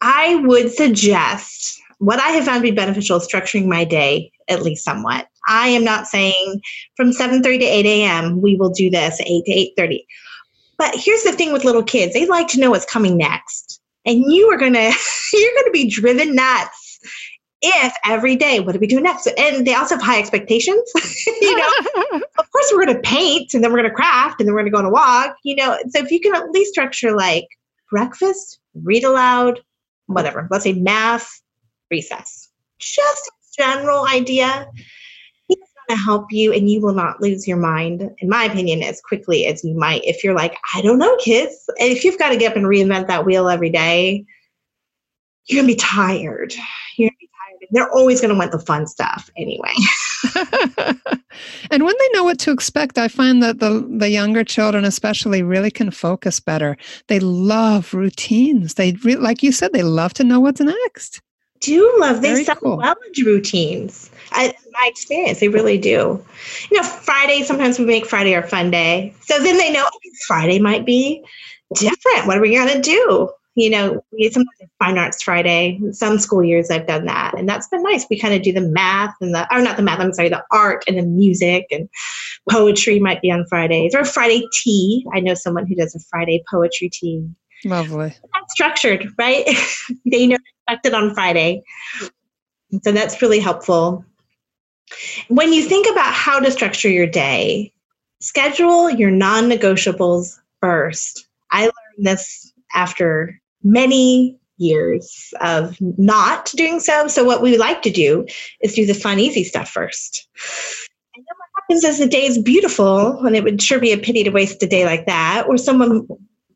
I 0.00 0.36
would 0.36 0.72
suggest 0.72 1.80
what 1.98 2.20
I 2.20 2.28
have 2.30 2.44
found 2.44 2.62
to 2.62 2.70
be 2.70 2.74
beneficial 2.74 3.16
is 3.16 3.26
structuring 3.26 3.66
my 3.66 3.84
day 3.84 4.30
at 4.48 4.62
least 4.62 4.84
somewhat. 4.84 5.28
I 5.48 5.68
am 5.68 5.84
not 5.84 6.06
saying 6.06 6.60
from 6.96 7.12
7:30 7.12 7.60
to 7.60 7.64
8 7.64 7.86
a.m. 7.86 8.40
we 8.40 8.56
will 8.56 8.70
do 8.70 8.90
this 8.90 9.20
8 9.20 9.44
to 9.44 9.52
8:30. 9.52 10.04
But 10.78 10.94
here's 10.94 11.22
the 11.24 11.32
thing 11.32 11.52
with 11.52 11.64
little 11.64 11.82
kids 11.82 12.12
they 12.12 12.26
like 12.26 12.48
to 12.48 12.60
know 12.60 12.70
what's 12.70 12.84
coming 12.84 13.16
next. 13.16 13.80
And 14.04 14.24
you 14.32 14.48
are 14.50 14.58
to, 14.58 14.64
you're 15.32 15.64
to 15.64 15.70
be 15.72 15.90
driven 15.90 16.34
nuts 16.34 16.87
if 17.62 17.92
every 18.04 18.36
day, 18.36 18.60
what 18.60 18.72
do 18.72 18.78
we 18.78 18.86
do 18.86 19.00
next? 19.00 19.26
And 19.26 19.66
they 19.66 19.74
also 19.74 19.96
have 19.96 20.04
high 20.04 20.18
expectations. 20.18 20.90
you 21.26 21.56
know, 21.56 21.70
of 22.38 22.52
course, 22.52 22.72
we're 22.72 22.84
going 22.84 22.96
to 22.96 23.02
paint 23.02 23.54
and 23.54 23.62
then 23.62 23.72
we're 23.72 23.78
going 23.78 23.90
to 23.90 23.96
craft 23.96 24.40
and 24.40 24.48
then 24.48 24.54
we're 24.54 24.60
going 24.60 24.72
to 24.72 24.76
go 24.76 24.78
on 24.78 24.86
a 24.86 24.90
walk. 24.90 25.36
You 25.44 25.56
know, 25.56 25.78
so 25.88 25.98
if 25.98 26.10
you 26.10 26.20
can 26.20 26.34
at 26.34 26.50
least 26.50 26.72
structure 26.72 27.16
like 27.16 27.46
breakfast, 27.90 28.60
read 28.74 29.04
aloud, 29.04 29.60
whatever, 30.06 30.46
let's 30.50 30.64
say 30.64 30.72
math, 30.72 31.40
recess, 31.90 32.48
just 32.78 33.28
a 33.28 33.62
general 33.62 34.06
idea. 34.06 34.66
It's 35.48 35.72
going 35.88 35.98
to 35.98 36.04
help 36.04 36.26
you 36.30 36.52
and 36.52 36.70
you 36.70 36.80
will 36.80 36.94
not 36.94 37.20
lose 37.20 37.48
your 37.48 37.56
mind, 37.56 38.08
in 38.18 38.28
my 38.28 38.44
opinion, 38.44 38.82
as 38.82 39.00
quickly 39.00 39.46
as 39.46 39.64
you 39.64 39.74
might 39.74 40.02
if 40.04 40.22
you're 40.22 40.34
like, 40.34 40.56
I 40.74 40.82
don't 40.82 40.98
know, 40.98 41.16
kids. 41.16 41.68
And 41.80 41.90
if 41.90 42.04
you've 42.04 42.18
got 42.18 42.28
to 42.28 42.36
get 42.36 42.52
up 42.52 42.56
and 42.56 42.66
reinvent 42.66 43.08
that 43.08 43.24
wheel 43.24 43.48
every 43.48 43.70
day, 43.70 44.24
you're 45.46 45.62
going 45.62 45.68
to 45.68 45.74
be 45.74 45.80
tired. 45.80 46.54
You're 46.96 47.08
going 47.08 47.16
to 47.16 47.26
be 47.26 47.27
they're 47.70 47.90
always 47.90 48.20
going 48.20 48.32
to 48.32 48.38
want 48.38 48.52
the 48.52 48.58
fun 48.58 48.86
stuff 48.86 49.30
anyway. 49.36 49.72
and 51.70 51.84
when 51.84 51.94
they 51.98 52.08
know 52.12 52.24
what 52.24 52.38
to 52.40 52.50
expect, 52.50 52.98
I 52.98 53.08
find 53.08 53.42
that 53.42 53.60
the 53.60 53.86
the 53.88 54.08
younger 54.08 54.44
children, 54.44 54.84
especially, 54.84 55.42
really 55.42 55.70
can 55.70 55.90
focus 55.90 56.40
better. 56.40 56.76
They 57.06 57.20
love 57.20 57.94
routines. 57.94 58.74
They 58.74 58.92
re- 59.04 59.16
like 59.16 59.42
you 59.42 59.52
said, 59.52 59.72
they 59.72 59.82
love 59.82 60.14
to 60.14 60.24
know 60.24 60.40
what's 60.40 60.60
next. 60.60 61.20
Do 61.60 61.92
love 61.98 62.22
they 62.22 62.44
set 62.44 62.58
cool. 62.58 62.76
well 62.76 62.94
routines. 63.24 64.10
I, 64.30 64.54
my 64.72 64.88
experience, 64.88 65.40
they 65.40 65.48
really 65.48 65.78
do. 65.78 66.24
You 66.70 66.76
know, 66.76 66.82
Friday 66.82 67.42
sometimes 67.42 67.78
we 67.78 67.84
make 67.84 68.06
Friday 68.06 68.34
our 68.34 68.46
fun 68.46 68.70
day, 68.70 69.14
so 69.22 69.42
then 69.42 69.56
they 69.56 69.72
know 69.72 69.88
Friday 70.26 70.58
might 70.58 70.86
be 70.86 71.24
different. 71.74 72.26
What 72.26 72.38
are 72.38 72.40
we 72.40 72.54
gonna 72.54 72.80
do? 72.80 73.30
You 73.58 73.70
know, 73.70 74.00
we 74.12 74.30
sometimes 74.30 74.70
Fine 74.78 74.98
Arts 74.98 75.20
Friday. 75.20 75.80
Some 75.90 76.20
school 76.20 76.44
years 76.44 76.70
I've 76.70 76.86
done 76.86 77.06
that, 77.06 77.36
and 77.36 77.48
that's 77.48 77.66
been 77.66 77.82
nice. 77.82 78.06
We 78.08 78.18
kind 78.18 78.32
of 78.32 78.42
do 78.42 78.52
the 78.52 78.60
math 78.60 79.16
and 79.20 79.34
the, 79.34 79.52
or 79.52 79.60
not 79.60 79.76
the 79.76 79.82
math. 79.82 79.98
I'm 79.98 80.12
sorry, 80.12 80.28
the 80.28 80.44
art 80.52 80.84
and 80.86 80.96
the 80.96 81.02
music 81.02 81.66
and 81.72 81.88
poetry 82.48 83.00
might 83.00 83.20
be 83.20 83.32
on 83.32 83.44
Fridays 83.48 83.96
or 83.96 84.04
Friday 84.04 84.46
tea. 84.52 85.04
I 85.12 85.18
know 85.18 85.34
someone 85.34 85.66
who 85.66 85.74
does 85.74 85.92
a 85.96 85.98
Friday 86.08 86.44
poetry 86.48 86.88
tea. 86.88 87.28
Lovely. 87.64 88.10
That's 88.10 88.52
structured, 88.52 89.12
right? 89.18 89.44
they 90.06 90.28
know 90.28 90.36
expected 90.68 90.94
on 90.94 91.12
Friday, 91.12 91.64
so 92.84 92.92
that's 92.92 93.20
really 93.20 93.40
helpful. 93.40 94.04
When 95.26 95.52
you 95.52 95.64
think 95.64 95.90
about 95.90 96.14
how 96.14 96.38
to 96.38 96.52
structure 96.52 96.88
your 96.88 97.08
day, 97.08 97.72
schedule 98.20 98.88
your 98.88 99.10
non-negotiables 99.10 100.38
first. 100.60 101.26
I 101.50 101.62
learned 101.62 101.72
this 102.06 102.52
after 102.72 103.40
many 103.62 104.38
years 104.58 105.32
of 105.40 105.76
not 105.80 106.50
doing 106.56 106.80
so. 106.80 107.08
So, 107.08 107.24
what 107.24 107.42
we 107.42 107.56
like 107.56 107.82
to 107.82 107.90
do 107.90 108.26
is 108.60 108.74
do 108.74 108.86
the 108.86 108.94
fun, 108.94 109.18
easy 109.18 109.44
stuff 109.44 109.68
first. 109.68 110.28
And 111.14 111.24
then 111.24 111.36
what 111.36 111.62
happens 111.62 111.84
is 111.84 111.98
the 111.98 112.06
day 112.06 112.26
is 112.26 112.38
beautiful, 112.38 113.24
and 113.24 113.34
it 113.34 113.44
would 113.44 113.62
sure 113.62 113.80
be 113.80 113.92
a 113.92 113.98
pity 113.98 114.24
to 114.24 114.30
waste 114.30 114.62
a 114.62 114.66
day 114.66 114.84
like 114.84 115.06
that, 115.06 115.46
or 115.48 115.56
someone 115.56 116.06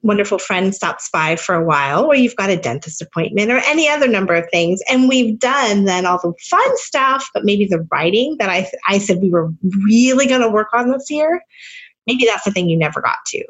wonderful 0.04 0.38
friend 0.38 0.74
stops 0.74 1.08
by 1.12 1.36
for 1.36 1.54
a 1.54 1.64
while, 1.64 2.04
or 2.04 2.16
you've 2.16 2.36
got 2.36 2.50
a 2.50 2.56
dentist 2.56 3.00
appointment, 3.00 3.50
or 3.50 3.58
any 3.58 3.88
other 3.88 4.08
number 4.08 4.34
of 4.34 4.48
things. 4.50 4.80
And 4.88 5.08
we've 5.08 5.38
done 5.38 5.84
then 5.84 6.06
all 6.06 6.18
the 6.18 6.32
fun 6.50 6.76
stuff, 6.78 7.28
but 7.32 7.44
maybe 7.44 7.66
the 7.66 7.86
writing 7.92 8.36
that 8.40 8.50
I, 8.50 8.68
I 8.88 8.98
said 8.98 9.20
we 9.20 9.30
were 9.30 9.52
really 9.84 10.26
going 10.26 10.40
to 10.40 10.50
work 10.50 10.68
on 10.72 10.90
this 10.90 11.08
year, 11.08 11.40
maybe 12.06 12.24
that's 12.24 12.44
the 12.44 12.50
thing 12.50 12.68
you 12.68 12.76
never 12.76 13.00
got 13.00 13.18
to 13.26 13.44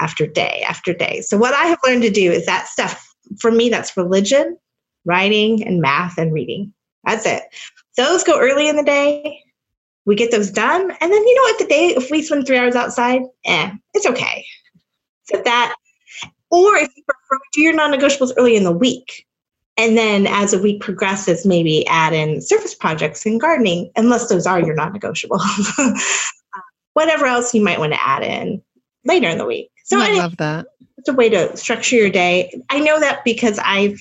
after 0.00 0.26
day 0.26 0.64
after 0.68 0.92
day. 0.92 1.20
So, 1.20 1.36
what 1.36 1.54
I 1.54 1.64
have 1.64 1.78
learned 1.86 2.02
to 2.02 2.10
do 2.10 2.32
is 2.32 2.46
that 2.46 2.66
stuff 2.68 3.06
for 3.38 3.50
me, 3.50 3.68
that's 3.68 3.96
religion, 3.96 4.56
writing, 5.04 5.66
and 5.66 5.80
math 5.80 6.18
and 6.18 6.32
reading. 6.32 6.72
That's 7.04 7.26
it. 7.26 7.42
Those 7.96 8.24
go 8.24 8.40
early 8.40 8.68
in 8.68 8.76
the 8.76 8.82
day. 8.82 9.40
We 10.06 10.14
get 10.14 10.30
those 10.30 10.50
done. 10.50 10.82
And 10.82 11.12
then, 11.12 11.26
you 11.26 11.34
know 11.34 11.42
what, 11.42 11.58
the 11.58 11.66
day, 11.66 11.88
if 11.88 12.10
we 12.10 12.22
spend 12.22 12.46
three 12.46 12.58
hours 12.58 12.74
outside, 12.74 13.22
eh, 13.44 13.70
it's 13.94 14.06
okay. 14.06 14.44
So, 15.24 15.40
that, 15.44 15.74
or 16.50 16.76
if 16.76 16.88
you 16.96 17.04
prefer, 17.04 17.42
do 17.52 17.60
your 17.60 17.74
non 17.74 17.92
negotiables 17.92 18.32
early 18.36 18.56
in 18.56 18.64
the 18.64 18.72
week. 18.72 19.26
And 19.76 19.96
then 19.96 20.26
as 20.26 20.52
a 20.52 20.60
week 20.60 20.82
progresses, 20.82 21.46
maybe 21.46 21.86
add 21.86 22.12
in 22.12 22.42
surface 22.42 22.74
projects 22.74 23.24
and 23.24 23.40
gardening, 23.40 23.90
unless 23.96 24.28
those 24.28 24.46
are 24.46 24.60
your 24.60 24.74
non 24.74 24.92
negotiables. 24.92 25.40
Whatever 26.94 27.26
else 27.26 27.54
you 27.54 27.62
might 27.62 27.78
want 27.78 27.92
to 27.92 28.06
add 28.06 28.22
in 28.22 28.62
later 29.04 29.28
in 29.28 29.38
the 29.38 29.46
week. 29.46 29.69
So 29.90 30.00
I 30.00 30.12
love 30.12 30.36
that. 30.36 30.66
It's 30.98 31.08
a 31.08 31.12
way 31.12 31.28
to 31.30 31.56
structure 31.56 31.96
your 31.96 32.10
day. 32.10 32.52
I 32.68 32.78
know 32.78 33.00
that 33.00 33.24
because 33.24 33.58
I've 33.58 33.98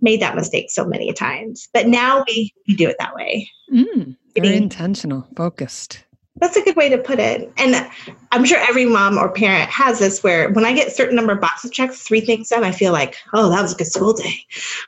made 0.00 0.20
that 0.20 0.34
mistake 0.34 0.70
so 0.70 0.84
many 0.84 1.12
times, 1.12 1.68
but 1.74 1.86
now 1.86 2.24
we, 2.26 2.52
we 2.66 2.74
do 2.74 2.88
it 2.88 2.96
that 2.98 3.14
way. 3.14 3.50
Mm, 3.72 4.16
very 4.34 4.56
intentional, 4.56 5.26
focused. 5.36 6.04
That's 6.36 6.56
a 6.56 6.62
good 6.62 6.76
way 6.76 6.88
to 6.88 6.98
put 6.98 7.18
it. 7.18 7.52
And 7.58 7.88
I'm 8.32 8.44
sure 8.46 8.58
every 8.58 8.86
mom 8.86 9.18
or 9.18 9.30
parent 9.30 9.68
has 9.68 9.98
this 9.98 10.22
where 10.22 10.50
when 10.50 10.64
I 10.64 10.72
get 10.72 10.88
a 10.88 10.90
certain 10.90 11.14
number 11.14 11.32
of 11.32 11.40
boxes 11.40 11.70
checked, 11.70 11.94
three 11.94 12.22
things 12.22 12.48
done, 12.48 12.64
I 12.64 12.72
feel 12.72 12.92
like, 12.92 13.16
oh, 13.34 13.50
that 13.50 13.60
was 13.60 13.74
a 13.74 13.76
good 13.76 13.86
school 13.86 14.14
day. 14.14 14.34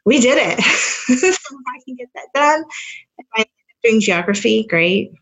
We 0.06 0.20
did 0.20 0.38
it. 0.38 0.60
so 0.64 1.56
I 1.68 1.80
can 1.84 1.96
get 1.96 2.08
that 2.14 2.28
done, 2.34 2.64
if 3.18 3.26
I'm 3.36 3.44
doing 3.82 4.00
geography, 4.00 4.66
great. 4.68 5.12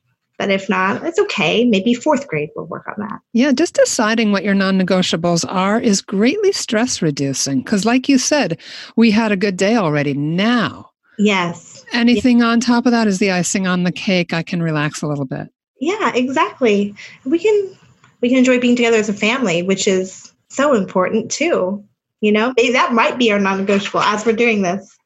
But 0.43 0.51
if 0.51 0.69
not, 0.69 1.05
it's 1.05 1.21
okay. 1.21 1.65
Maybe 1.65 1.95
fourth 1.95 2.27
grade 2.27 2.51
will 2.57 2.67
work 2.67 2.89
on 2.89 2.95
that. 2.99 3.21
Yeah, 3.33 3.53
just 3.53 3.75
deciding 3.75 4.33
what 4.33 4.43
your 4.43 4.55
non 4.55 4.77
negotiables 4.77 5.45
are 5.49 5.79
is 5.79 6.03
greatly 6.03 6.51
stress 6.51 7.01
reducing. 7.01 7.61
Because, 7.61 7.85
like 7.85 8.09
you 8.09 8.19
said, 8.19 8.59
we 8.97 9.13
had 9.13 9.31
a 9.31 9.37
good 9.37 9.57
day 9.57 9.77
already. 9.77 10.15
Now, 10.15 10.91
yes. 11.17 11.85
Anything 11.93 12.43
on 12.43 12.59
top 12.59 12.87
of 12.87 12.91
that 12.91 13.07
is 13.07 13.21
the 13.21 13.31
icing 13.31 13.69
on 13.69 13.85
the 13.85 13.93
cake. 13.93 14.33
I 14.33 14.43
can 14.43 14.61
relax 14.61 15.01
a 15.01 15.07
little 15.07 15.27
bit. 15.27 15.49
Yeah, 15.79 16.11
exactly. 16.13 16.93
We 17.25 17.39
can 17.39 17.79
we 18.21 18.29
can 18.29 18.39
enjoy 18.39 18.59
being 18.59 18.75
together 18.75 18.97
as 18.97 19.09
a 19.09 19.15
family, 19.15 19.63
which 19.63 19.87
is 19.87 20.33
so 20.49 20.75
important 20.75 21.31
too. 21.31 21.85
You 22.21 22.33
know, 22.33 22.53
maybe 22.57 22.73
that 22.73 22.93
might 22.93 23.17
be 23.17 23.31
our 23.31 23.39
non-negotiable 23.39 24.01
as 24.01 24.27
we're 24.27 24.33
doing 24.33 24.63
this. 24.63 24.99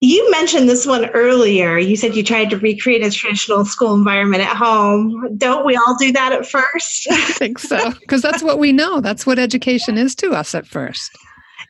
You 0.00 0.30
mentioned 0.30 0.68
this 0.68 0.84
one 0.84 1.06
earlier. 1.10 1.78
You 1.78 1.96
said 1.96 2.14
you 2.14 2.22
tried 2.22 2.50
to 2.50 2.58
recreate 2.58 3.02
a 3.02 3.10
traditional 3.10 3.64
school 3.64 3.94
environment 3.94 4.42
at 4.42 4.54
home. 4.54 5.36
Don't 5.38 5.64
we 5.64 5.74
all 5.74 5.96
do 5.98 6.12
that 6.12 6.32
at 6.32 6.46
first? 6.46 7.06
I 7.10 7.32
think 7.32 7.58
so, 7.58 7.92
because 8.00 8.20
that's 8.20 8.42
what 8.42 8.58
we 8.58 8.72
know. 8.72 9.00
That's 9.00 9.24
what 9.24 9.38
education 9.38 9.96
is 9.96 10.14
to 10.16 10.32
us 10.32 10.54
at 10.54 10.66
first. 10.66 11.10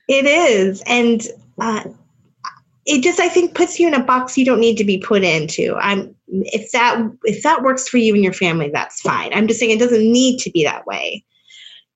It 0.09 0.27
is. 0.27 0.83
And 0.87 1.23
uh, 1.61 1.85
it 2.85 3.03
just, 3.03 3.21
I 3.21 3.29
think, 3.29 3.55
puts 3.55 3.79
you 3.79 3.87
in 3.87 3.95
a 3.95 4.03
box 4.03 4.37
you 4.37 4.45
don't 4.45 4.61
need 4.61 4.77
to 4.79 4.85
be 4.85 4.99
put 4.99 5.23
into. 5.23 5.77
I'm, 5.77 6.15
if 6.29 6.73
that 6.73 7.01
if 7.23 7.45
that 7.45 7.63
works 7.63 7.89
for 7.89 7.99
you 7.99 8.15
and 8.15 8.25
your 8.25 8.33
family, 8.33 8.71
that's 8.71 9.01
fine. 9.01 9.33
I'm 9.33 9.47
just 9.47 9.61
saying 9.61 9.71
it 9.71 9.79
doesn't 9.79 10.01
need 10.01 10.41
to 10.41 10.51
be 10.51 10.65
that 10.65 10.85
way. 10.85 11.25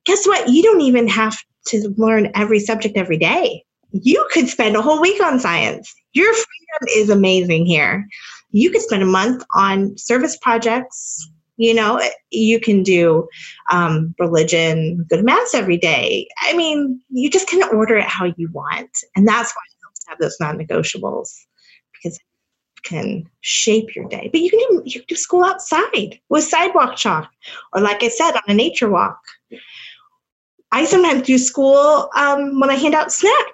Guess 0.05 0.27
what? 0.27 0.49
You 0.49 0.63
don't 0.63 0.81
even 0.81 1.09
have 1.09 1.37
to 1.67 1.93
learn 1.97 2.31
every 2.37 2.61
subject 2.61 2.97
every 2.97 3.19
day 3.19 3.65
you 3.93 4.27
could 4.31 4.49
spend 4.49 4.77
a 4.77 4.83
whole 4.83 5.01
week 5.01 5.23
on 5.23 5.41
science. 5.41 5.95
Your 6.13 6.33
freedom 6.33 6.89
is 6.97 7.11
amazing 7.11 7.67
here. 7.67 8.07
You 8.51 8.71
could 8.71 8.83
spend 8.83 9.03
a 9.03 9.07
month 9.07 9.45
on 9.55 9.97
service 9.97 10.37
projects. 10.37 11.29
You 11.57 11.75
know, 11.75 12.01
you 12.31 12.59
can 12.59 12.83
do 12.83 13.29
um, 13.71 14.15
religion, 14.19 15.05
good 15.09 15.25
mass 15.25 15.55
every 15.55 15.77
day. 15.77 16.27
I 16.41 16.57
mean, 16.57 17.01
you 17.11 17.31
just 17.31 17.49
can 17.49 17.63
order 17.75 17.97
it 17.97 18.07
how 18.07 18.33
you 18.37 18.51
want. 18.53 18.91
And 19.15 19.29
that's 19.29 19.53
why 19.53 19.63
it 19.69 19.77
helps 19.83 20.01
to 20.05 20.11
have 20.11 20.19
those 20.19 20.37
non 20.41 20.59
negotiables 20.59 21.29
because 21.93 22.17
it 22.17 22.83
can 22.83 23.29
shape 23.43 23.95
your 23.95 24.09
day. 24.09 24.31
But 24.33 24.41
you 24.41 24.49
can, 24.49 24.59
do, 24.59 24.83
you 24.87 25.01
can 25.01 25.07
do 25.07 25.17
school 25.17 25.45
outside 25.45 26.19
with 26.31 26.45
sidewalk 26.45 26.97
chalk, 26.97 27.31
or 27.75 27.83
like 27.83 28.03
I 28.03 28.09
said, 28.09 28.33
on 28.33 28.43
a 28.49 28.55
nature 28.55 28.89
walk. 28.89 29.21
I 30.73 30.85
sometimes 30.87 31.23
do 31.23 31.37
school 31.37 32.09
um, 32.17 32.59
when 32.59 32.71
I 32.71 32.75
hand 32.77 32.95
out 32.95 33.13
snack 33.13 33.47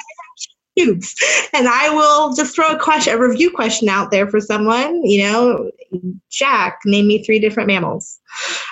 cubes, 0.76 1.14
and 1.52 1.68
I 1.68 1.90
will 1.90 2.34
just 2.34 2.54
throw 2.54 2.72
a 2.72 2.78
question, 2.78 3.14
a 3.14 3.18
review 3.18 3.50
question 3.50 3.88
out 3.88 4.10
there 4.10 4.28
for 4.28 4.40
someone. 4.40 5.04
You 5.04 5.22
know, 5.22 5.70
Jack, 6.30 6.80
name 6.84 7.06
me 7.08 7.24
three 7.24 7.38
different 7.38 7.68
mammals, 7.68 8.18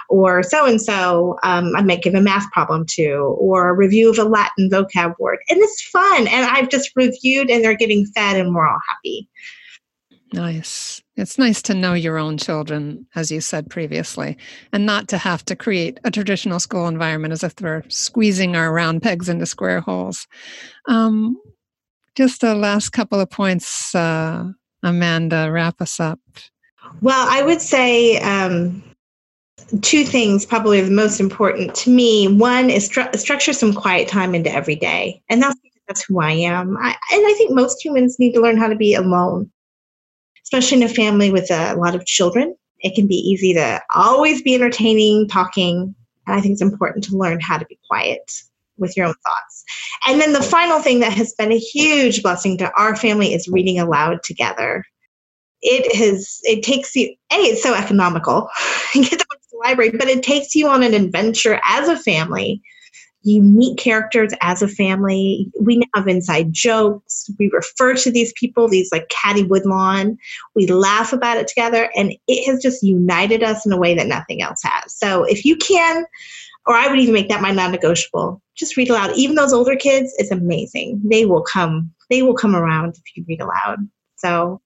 or 0.08 0.42
so 0.42 0.66
and 0.66 0.80
so. 0.80 1.38
I 1.42 1.60
might 1.82 2.02
give 2.02 2.14
a 2.14 2.20
math 2.20 2.50
problem 2.52 2.86
to, 2.90 3.36
or 3.38 3.68
a 3.68 3.74
review 3.74 4.10
of 4.10 4.18
a 4.18 4.24
Latin 4.24 4.68
vocab 4.70 5.14
word, 5.18 5.38
and 5.48 5.60
it's 5.60 5.82
fun. 5.88 6.26
And 6.26 6.46
I've 6.46 6.68
just 6.68 6.90
reviewed, 6.96 7.50
and 7.50 7.64
they're 7.64 7.76
getting 7.76 8.06
fed, 8.06 8.36
and 8.36 8.54
we're 8.54 8.68
all 8.68 8.78
happy. 8.88 9.28
Nice. 10.32 11.00
It's 11.16 11.38
nice 11.38 11.62
to 11.62 11.74
know 11.74 11.94
your 11.94 12.18
own 12.18 12.38
children, 12.38 13.06
as 13.14 13.30
you 13.30 13.40
said 13.40 13.70
previously, 13.70 14.36
and 14.72 14.84
not 14.84 15.06
to 15.08 15.18
have 15.18 15.44
to 15.44 15.54
create 15.54 16.00
a 16.02 16.10
traditional 16.10 16.58
school 16.58 16.88
environment 16.88 17.32
as 17.32 17.44
if 17.44 17.54
we're 17.60 17.84
squeezing 17.88 18.56
our 18.56 18.72
round 18.72 19.00
pegs 19.00 19.28
into 19.28 19.46
square 19.46 19.80
holes. 19.80 20.26
Um, 20.88 21.40
just 22.14 22.40
the 22.40 22.54
last 22.54 22.90
couple 22.90 23.20
of 23.20 23.30
points, 23.30 23.94
uh, 23.94 24.44
Amanda, 24.82 25.50
wrap 25.50 25.80
us 25.80 25.98
up. 25.98 26.20
Well, 27.00 27.26
I 27.28 27.42
would 27.42 27.60
say 27.60 28.18
um, 28.18 28.82
two 29.80 30.04
things 30.04 30.46
probably 30.46 30.80
the 30.80 30.90
most 30.90 31.20
important 31.20 31.74
to 31.76 31.90
me. 31.90 32.28
One 32.28 32.70
is 32.70 32.88
stru- 32.88 33.16
structure 33.16 33.52
some 33.52 33.72
quiet 33.72 34.08
time 34.08 34.34
into 34.34 34.52
every 34.52 34.76
day. 34.76 35.22
And 35.28 35.42
that's 35.42 35.58
that's 35.88 36.04
who 36.04 36.20
I 36.20 36.30
am. 36.30 36.78
I, 36.78 36.96
and 37.12 37.26
I 37.26 37.34
think 37.36 37.50
most 37.52 37.84
humans 37.84 38.16
need 38.18 38.32
to 38.32 38.40
learn 38.40 38.56
how 38.56 38.68
to 38.68 38.76
be 38.76 38.94
alone, 38.94 39.50
especially 40.42 40.78
in 40.78 40.82
a 40.84 40.88
family 40.88 41.30
with 41.30 41.50
a 41.50 41.74
lot 41.74 41.94
of 41.94 42.06
children. 42.06 42.54
It 42.80 42.94
can 42.94 43.06
be 43.06 43.16
easy 43.16 43.52
to 43.54 43.82
always 43.94 44.40
be 44.40 44.54
entertaining, 44.54 45.28
talking. 45.28 45.94
And 46.26 46.36
I 46.36 46.40
think 46.40 46.52
it's 46.52 46.62
important 46.62 47.04
to 47.04 47.18
learn 47.18 47.38
how 47.40 47.58
to 47.58 47.66
be 47.66 47.78
quiet 47.86 48.32
with 48.76 48.96
your 48.96 49.06
own 49.06 49.14
thoughts. 49.14 49.64
And 50.06 50.20
then 50.20 50.32
the 50.32 50.42
final 50.42 50.80
thing 50.80 51.00
that 51.00 51.12
has 51.12 51.32
been 51.34 51.52
a 51.52 51.58
huge 51.58 52.22
blessing 52.22 52.58
to 52.58 52.72
our 52.72 52.96
family 52.96 53.34
is 53.34 53.48
reading 53.48 53.78
aloud 53.78 54.22
together. 54.22 54.84
It 55.62 55.94
has 55.96 56.40
it 56.42 56.62
takes 56.62 56.94
you 56.94 57.14
a 57.32 57.36
it's 57.36 57.62
so 57.62 57.74
economical. 57.74 58.48
get 58.94 59.18
to 59.18 59.26
the 59.52 59.58
library, 59.58 59.90
but 59.90 60.08
it 60.08 60.22
takes 60.22 60.54
you 60.54 60.68
on 60.68 60.82
an 60.82 60.94
adventure 60.94 61.60
as 61.64 61.88
a 61.88 61.98
family. 61.98 62.62
You 63.26 63.40
meet 63.40 63.78
characters 63.78 64.34
as 64.42 64.60
a 64.60 64.68
family. 64.68 65.50
We 65.58 65.78
now 65.78 65.86
have 65.94 66.08
inside 66.08 66.52
jokes. 66.52 67.30
We 67.38 67.48
refer 67.50 67.94
to 67.94 68.10
these 68.10 68.34
people, 68.36 68.68
these 68.68 68.92
like 68.92 69.08
Caddie 69.08 69.44
Woodlawn. 69.44 70.18
We 70.54 70.66
laugh 70.66 71.14
about 71.14 71.38
it 71.38 71.48
together, 71.48 71.88
and 71.96 72.14
it 72.28 72.46
has 72.46 72.60
just 72.60 72.82
united 72.82 73.42
us 73.42 73.64
in 73.64 73.72
a 73.72 73.78
way 73.78 73.94
that 73.94 74.06
nothing 74.08 74.42
else 74.42 74.60
has. 74.62 74.94
So 74.94 75.24
if 75.24 75.42
you 75.46 75.56
can 75.56 76.04
or 76.66 76.74
I 76.74 76.88
would 76.88 76.98
even 76.98 77.14
make 77.14 77.28
that 77.28 77.42
my 77.42 77.50
non-negotiable. 77.50 78.40
Just 78.56 78.76
read 78.76 78.90
aloud. 78.90 79.12
Even 79.16 79.36
those 79.36 79.52
older 79.52 79.76
kids, 79.76 80.14
it's 80.18 80.30
amazing. 80.30 81.00
They 81.04 81.26
will 81.26 81.42
come. 81.42 81.92
They 82.10 82.22
will 82.22 82.34
come 82.34 82.54
around 82.56 82.94
if 82.94 83.16
you 83.16 83.24
read 83.28 83.40
aloud. 83.40 83.88
So 84.16 84.60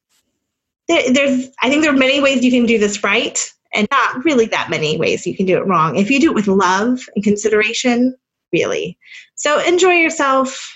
there, 0.86 1.12
there's. 1.12 1.50
I 1.62 1.68
think 1.68 1.82
there 1.82 1.92
are 1.92 1.96
many 1.96 2.20
ways 2.20 2.44
you 2.44 2.50
can 2.50 2.66
do 2.66 2.78
this 2.78 3.02
right, 3.02 3.38
and 3.74 3.88
not 3.90 4.24
really 4.24 4.46
that 4.46 4.70
many 4.70 4.96
ways 4.96 5.26
you 5.26 5.36
can 5.36 5.46
do 5.46 5.56
it 5.56 5.66
wrong. 5.66 5.96
If 5.96 6.10
you 6.10 6.20
do 6.20 6.30
it 6.30 6.34
with 6.34 6.48
love 6.48 7.00
and 7.14 7.24
consideration, 7.24 8.16
really. 8.52 8.98
So 9.34 9.60
enjoy 9.60 9.94
yourself. 9.94 10.74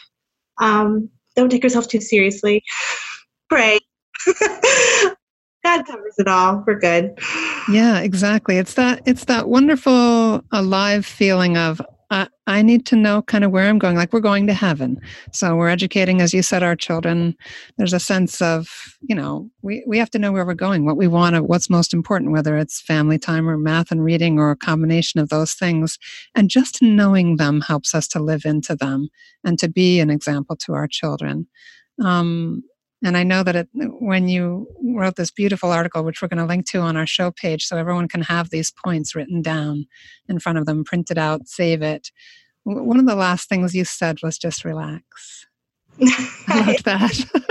Um, 0.59 1.09
don't 1.37 1.51
take 1.51 1.63
yourself 1.63 1.89
too 1.89 2.01
seriously. 2.01 2.63
Pray. 3.49 3.79
God 5.64 5.87
covers 5.87 6.14
it 6.18 6.29
all. 6.29 6.64
We're 6.66 6.79
good. 6.79 7.18
Yeah, 7.70 8.01
exactly. 8.01 8.59
It's 8.59 8.75
that 8.75 9.03
it's 9.07 9.27
that 9.27 9.48
wonderful 9.48 10.42
alive 10.51 11.07
feeling 11.07 11.57
of 11.57 11.81
I, 12.12 12.29
I 12.46 12.61
need 12.61 12.85
to 12.87 12.96
know 12.96 13.22
kind 13.22 13.42
of 13.42 13.53
where 13.53 13.66
I'm 13.66 13.79
going. 13.79 13.96
Like 13.96 14.12
we're 14.12 14.20
going 14.20 14.46
to 14.46 14.53
heaven. 14.53 15.01
So 15.33 15.57
we're 15.57 15.70
educating, 15.70 16.20
as 16.20 16.35
you 16.35 16.42
said, 16.42 16.62
our 16.62 16.77
children. 16.77 17.35
There's 17.79 17.94
a 17.94 18.01
sense 18.01 18.42
of, 18.42 18.98
you 19.01 19.14
know, 19.14 19.51
we, 19.62 19.83
we 19.87 19.96
have 19.96 20.11
to 20.11 20.18
know 20.18 20.31
where 20.31 20.44
we're 20.44 20.53
going, 20.53 20.85
what 20.85 20.98
we 20.98 21.09
want, 21.09 21.42
what's 21.48 21.70
most 21.70 21.94
important, 21.94 22.33
whether 22.33 22.59
it's 22.59 22.83
family 22.83 23.18
time 23.18 23.48
or 23.48 23.57
math 23.57 23.90
and 23.90 24.05
reading 24.05 24.38
or 24.38 24.51
a 24.51 24.57
combination 24.57 25.20
of 25.20 25.31
those 25.31 25.55
things. 25.55 25.98
And 26.35 26.51
just 26.51 26.83
knowing 26.83 27.38
them 27.38 27.62
helps 27.62 27.94
us 27.94 28.07
to 28.09 28.20
live 28.20 28.44
into 28.44 28.77
them 28.77 29.09
and 29.42 29.59
to 29.59 29.68
be 29.68 29.98
an 29.98 30.11
example 30.11 30.57
to 30.57 30.75
our 30.75 30.87
children. 30.87 31.46
Um, 32.05 32.62
and 33.05 33.17
I 33.17 33.25
know 33.25 33.43
that 33.43 33.57
it, 33.57 33.69
when 33.73 34.29
you 34.29 34.69
wrote 34.95 35.17
this 35.17 35.31
beautiful 35.31 35.71
article, 35.71 36.05
which 36.05 36.23
we're 36.23 36.29
going 36.29 36.38
to 36.38 36.47
link 36.47 36.71
to 36.71 36.79
on 36.79 36.97
our 36.97 37.07
show 37.07 37.33
page, 37.33 37.65
so 37.65 37.77
everyone 37.77 38.09
can 38.09 38.23
have 38.23 38.51
these 38.51 38.71
points 38.71 39.15
written 39.15 39.43
down 39.43 39.87
in 40.29 40.38
front 40.38 40.59
of 40.59 40.67
them, 40.67 40.85
print 40.85 41.11
it 41.11 41.19
out, 41.19 41.49
save 41.49 41.83
it. 41.83 42.11
One 42.65 43.01
of 43.01 43.07
the 43.07 43.17
last 43.17 43.49
things 43.49 43.75
you 43.75 43.85
said 43.85 44.19
was 44.23 44.38
just 44.38 44.65
relax. 44.65 45.47
I 46.49 46.67
love 46.67 46.83
that. 46.85 47.43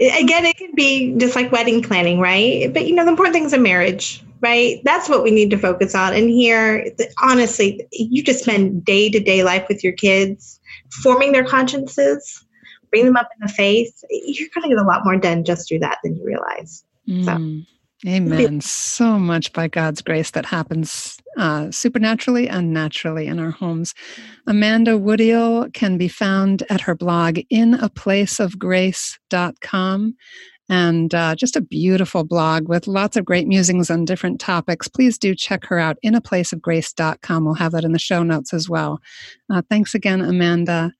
Again, 0.00 0.46
it 0.46 0.56
can 0.56 0.74
be 0.74 1.14
just 1.18 1.36
like 1.36 1.52
wedding 1.52 1.82
planning, 1.82 2.20
right? 2.20 2.72
But 2.72 2.86
you 2.86 2.94
know, 2.94 3.04
the 3.04 3.10
important 3.10 3.34
thing 3.34 3.44
is 3.44 3.52
a 3.52 3.58
marriage, 3.58 4.24
right? 4.40 4.80
That's 4.82 5.10
what 5.10 5.22
we 5.22 5.30
need 5.30 5.50
to 5.50 5.58
focus 5.58 5.94
on. 5.94 6.14
And 6.14 6.30
here, 6.30 6.86
honestly, 7.22 7.86
you 7.92 8.22
just 8.22 8.44
spend 8.44 8.82
day 8.82 9.10
to 9.10 9.20
day 9.20 9.44
life 9.44 9.66
with 9.68 9.84
your 9.84 9.92
kids, 9.92 10.58
forming 11.02 11.32
their 11.32 11.44
consciences 11.44 12.46
bring 12.90 13.04
them 13.04 13.16
up 13.16 13.28
in 13.34 13.40
the 13.46 13.52
face, 13.52 14.02
you're 14.10 14.48
going 14.54 14.62
to 14.62 14.70
get 14.74 14.78
a 14.78 14.86
lot 14.86 15.04
more 15.04 15.16
done 15.16 15.44
just 15.44 15.68
through 15.68 15.80
that 15.80 15.98
than 16.02 16.16
you 16.16 16.24
realize. 16.24 16.82
Mm. 17.08 17.24
So. 17.24 17.66
Amen. 18.08 18.62
So 18.62 19.18
much 19.18 19.52
by 19.52 19.68
God's 19.68 20.00
grace 20.00 20.30
that 20.30 20.46
happens 20.46 21.18
uh, 21.36 21.70
supernaturally 21.70 22.48
and 22.48 22.72
naturally 22.72 23.26
in 23.26 23.38
our 23.38 23.50
homes. 23.50 23.92
Amanda 24.46 24.92
Woodiel 24.92 25.70
can 25.74 25.98
be 25.98 26.08
found 26.08 26.62
at 26.70 26.80
her 26.80 26.94
blog, 26.94 27.40
inaplaceofgrace.com. 27.52 30.16
And 30.70 31.14
uh, 31.14 31.34
just 31.34 31.56
a 31.56 31.60
beautiful 31.60 32.24
blog 32.24 32.68
with 32.68 32.86
lots 32.86 33.16
of 33.16 33.24
great 33.24 33.48
musings 33.48 33.90
on 33.90 34.04
different 34.04 34.40
topics. 34.40 34.86
Please 34.86 35.18
do 35.18 35.34
check 35.34 35.66
her 35.66 35.80
out, 35.80 35.98
inaplaceofgrace.com. 36.04 37.44
We'll 37.44 37.54
have 37.54 37.72
that 37.72 37.84
in 37.84 37.92
the 37.92 37.98
show 37.98 38.22
notes 38.22 38.54
as 38.54 38.70
well. 38.70 39.00
Uh, 39.52 39.62
thanks 39.68 39.94
again, 39.94 40.20
Amanda. 40.20 40.92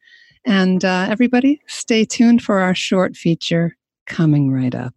And 0.45 0.85
uh, 0.85 1.07
everybody, 1.11 1.61
stay 1.67 2.05
tuned 2.05 2.43
for 2.43 2.61
our 2.61 2.75
short 2.75 3.17
feature 3.17 3.77
coming 4.07 4.53
right 4.53 4.75
up. 4.75 4.95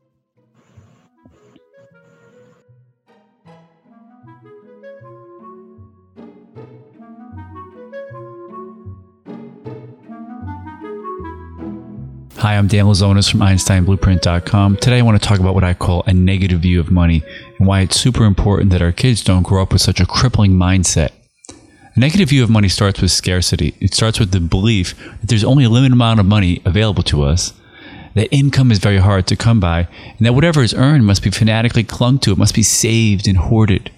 Hi, 12.43 12.57
I'm 12.57 12.67
Dan 12.67 12.87
Louzonis 12.87 13.31
from 13.31 13.39
EinsteinBlueprint.com. 13.39 14.75
Today 14.75 14.99
I 14.99 15.01
want 15.01 15.21
to 15.21 15.25
talk 15.25 15.39
about 15.39 15.53
what 15.53 15.63
I 15.63 15.73
call 15.73 16.03
a 16.07 16.13
negative 16.13 16.59
view 16.59 16.81
of 16.81 16.91
money 16.91 17.23
and 17.57 17.65
why 17.65 17.79
it's 17.79 17.97
super 17.97 18.25
important 18.25 18.71
that 18.71 18.81
our 18.81 18.91
kids 18.91 19.23
don't 19.23 19.43
grow 19.43 19.61
up 19.61 19.71
with 19.71 19.81
such 19.81 20.01
a 20.01 20.05
crippling 20.05 20.51
mindset. 20.51 21.11
A 21.95 21.99
negative 21.99 22.29
view 22.29 22.43
of 22.43 22.49
money 22.49 22.69
starts 22.69 23.01
with 23.01 23.11
scarcity. 23.11 23.75
It 23.79 23.93
starts 23.93 24.19
with 24.19 24.31
the 24.31 24.39
belief 24.39 24.95
that 25.21 25.29
there's 25.29 25.43
only 25.43 25.63
a 25.63 25.69
limited 25.69 25.93
amount 25.93 26.19
of 26.19 26.25
money 26.25 26.61
available 26.65 27.03
to 27.03 27.23
us, 27.23 27.53
that 28.15 28.33
income 28.33 28.71
is 28.71 28.79
very 28.79 28.97
hard 28.97 29.27
to 29.27 29.35
come 29.35 29.59
by, 29.59 29.87
and 30.17 30.25
that 30.25 30.33
whatever 30.33 30.61
is 30.61 30.73
earned 30.73 31.05
must 31.05 31.23
be 31.23 31.31
fanatically 31.31 31.83
clung 31.83 32.19
to, 32.19 32.31
it 32.31 32.37
must 32.37 32.55
be 32.55 32.63
saved 32.63 33.27
and 33.27 33.37
hoarded. 33.37 33.91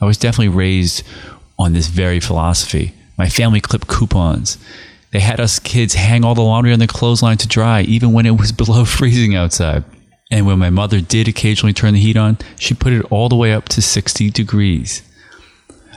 I 0.00 0.04
was 0.04 0.18
definitely 0.18 0.54
raised 0.54 1.02
on 1.58 1.72
this 1.72 1.88
very 1.88 2.20
philosophy. 2.20 2.94
My 3.16 3.28
family 3.28 3.60
clipped 3.60 3.88
coupons. 3.88 4.58
They 5.10 5.20
had 5.20 5.40
us 5.40 5.58
kids 5.58 5.94
hang 5.94 6.24
all 6.24 6.34
the 6.34 6.42
laundry 6.42 6.72
on 6.72 6.78
the 6.78 6.86
clothesline 6.86 7.36
to 7.38 7.48
dry, 7.48 7.82
even 7.82 8.12
when 8.12 8.26
it 8.26 8.38
was 8.38 8.52
below 8.62 8.84
freezing 8.84 9.34
outside. 9.34 9.84
And 10.30 10.46
when 10.46 10.58
my 10.58 10.70
mother 10.70 11.00
did 11.00 11.28
occasionally 11.28 11.74
turn 11.74 11.94
the 11.94 12.00
heat 12.00 12.16
on, 12.16 12.38
she 12.58 12.74
put 12.74 12.94
it 12.94 13.04
all 13.10 13.28
the 13.28 13.36
way 13.36 13.52
up 13.52 13.68
to 13.70 13.82
60 13.82 14.30
degrees. 14.30 15.02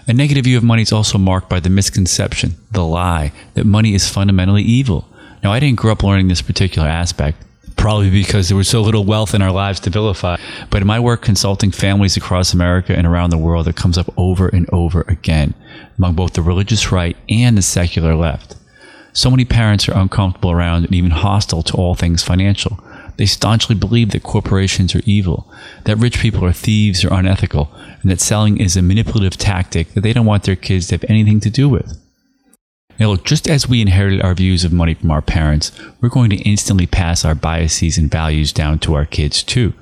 A 0.08 0.13
negative 0.13 0.44
view 0.44 0.56
of 0.56 0.63
money 0.63 0.84
is 0.84 0.91
also 0.91 1.18
marked 1.18 1.50
by 1.50 1.60
the 1.60 1.70
misconception, 1.70 2.56
the 2.70 2.84
lie, 2.84 3.32
that 3.56 3.65
money 3.65 3.96
is 3.96 4.08
fundamentally 4.08 4.62
evil. 4.62 5.10
Now, 5.44 5.52
I 5.52 5.60
didn't 5.60 5.80
grow 5.80 5.94
up 5.94 6.04
learning 6.04 6.28
this 6.28 6.44
particular 6.44 6.88
aspect, 6.88 7.44
probably 7.76 8.12
because 8.12 8.48
there 8.48 8.58
was 8.58 8.68
so 8.68 8.82
little 8.82 9.04
wealth 9.04 9.34
in 9.34 9.41
our 9.41 9.52
lives 9.52 9.80
to 9.80 9.89
vilify. 9.89 10.38
But 10.70 10.82
in 10.82 10.88
my 10.88 11.00
work 11.00 11.24
consulting 11.24 11.72
families 11.72 12.18
across 12.18 12.54
America 12.54 12.96
and 12.96 13.08
around 13.08 13.32
the 13.32 13.39
world, 13.39 13.68
it 13.68 13.76
comes 13.76 13.98
up 13.98 14.13
over 14.15 14.48
and 14.48 14.70
over 14.72 15.02
again 15.08 15.56
among 15.98 16.13
both 16.13 16.34
the 16.34 16.44
religious 16.44 16.91
right 16.91 17.18
and 17.28 17.58
the 17.58 17.63
secular 17.63 18.13
left. 18.13 18.56
So 19.12 19.32
many 19.32 19.44
parents 19.44 19.89
are 19.89 19.98
uncomfortable 19.98 20.52
around 20.52 20.86
and 20.86 20.94
even 20.94 21.12
hostile 21.12 21.63
to 21.63 21.74
all 21.78 21.96
things 21.96 22.22
financial. 22.22 22.80
They 23.17 23.25
staunchly 23.25 23.75
believe 23.75 24.12
that 24.12 24.23
corporations 24.23 24.95
are 24.95 25.01
evil, 25.06 25.49
that 25.86 25.97
rich 25.97 26.19
people 26.19 26.43
are 26.45 26.51
thieves 26.51 27.04
or 27.06 27.13
unethical, 27.13 27.71
and 28.01 28.12
that 28.12 28.19
selling 28.21 28.58
is 28.58 28.75
a 28.75 28.82
manipulative 28.82 29.38
tactic 29.38 29.93
that 29.93 30.01
they 30.01 30.13
don't 30.13 30.25
want 30.25 30.43
their 30.43 30.56
kids 30.56 30.88
to 30.88 30.95
have 30.95 31.06
anything 31.08 31.39
to 31.41 31.49
do 31.49 31.69
with. 31.69 31.97
Now, 32.99 33.08
look, 33.08 33.25
just 33.25 33.49
as 33.49 33.67
we 33.67 33.82
inherited 33.82 34.21
our 34.21 34.34
views 34.34 34.63
of 34.63 34.71
money 34.71 34.93
from 34.93 35.12
our 35.12 35.21
parents, 35.21 35.71
we're 35.99 36.10
going 36.10 36.30
to 36.30 36.38
instantly 36.38 36.88
pass 36.88 37.25
our 37.25 37.36
biases 37.36 37.97
and 37.97 38.10
values 38.10 38.54
down 38.54 38.80
to 38.80 38.93
our 38.93 39.06
kids 39.06 39.43
too. 39.43 39.73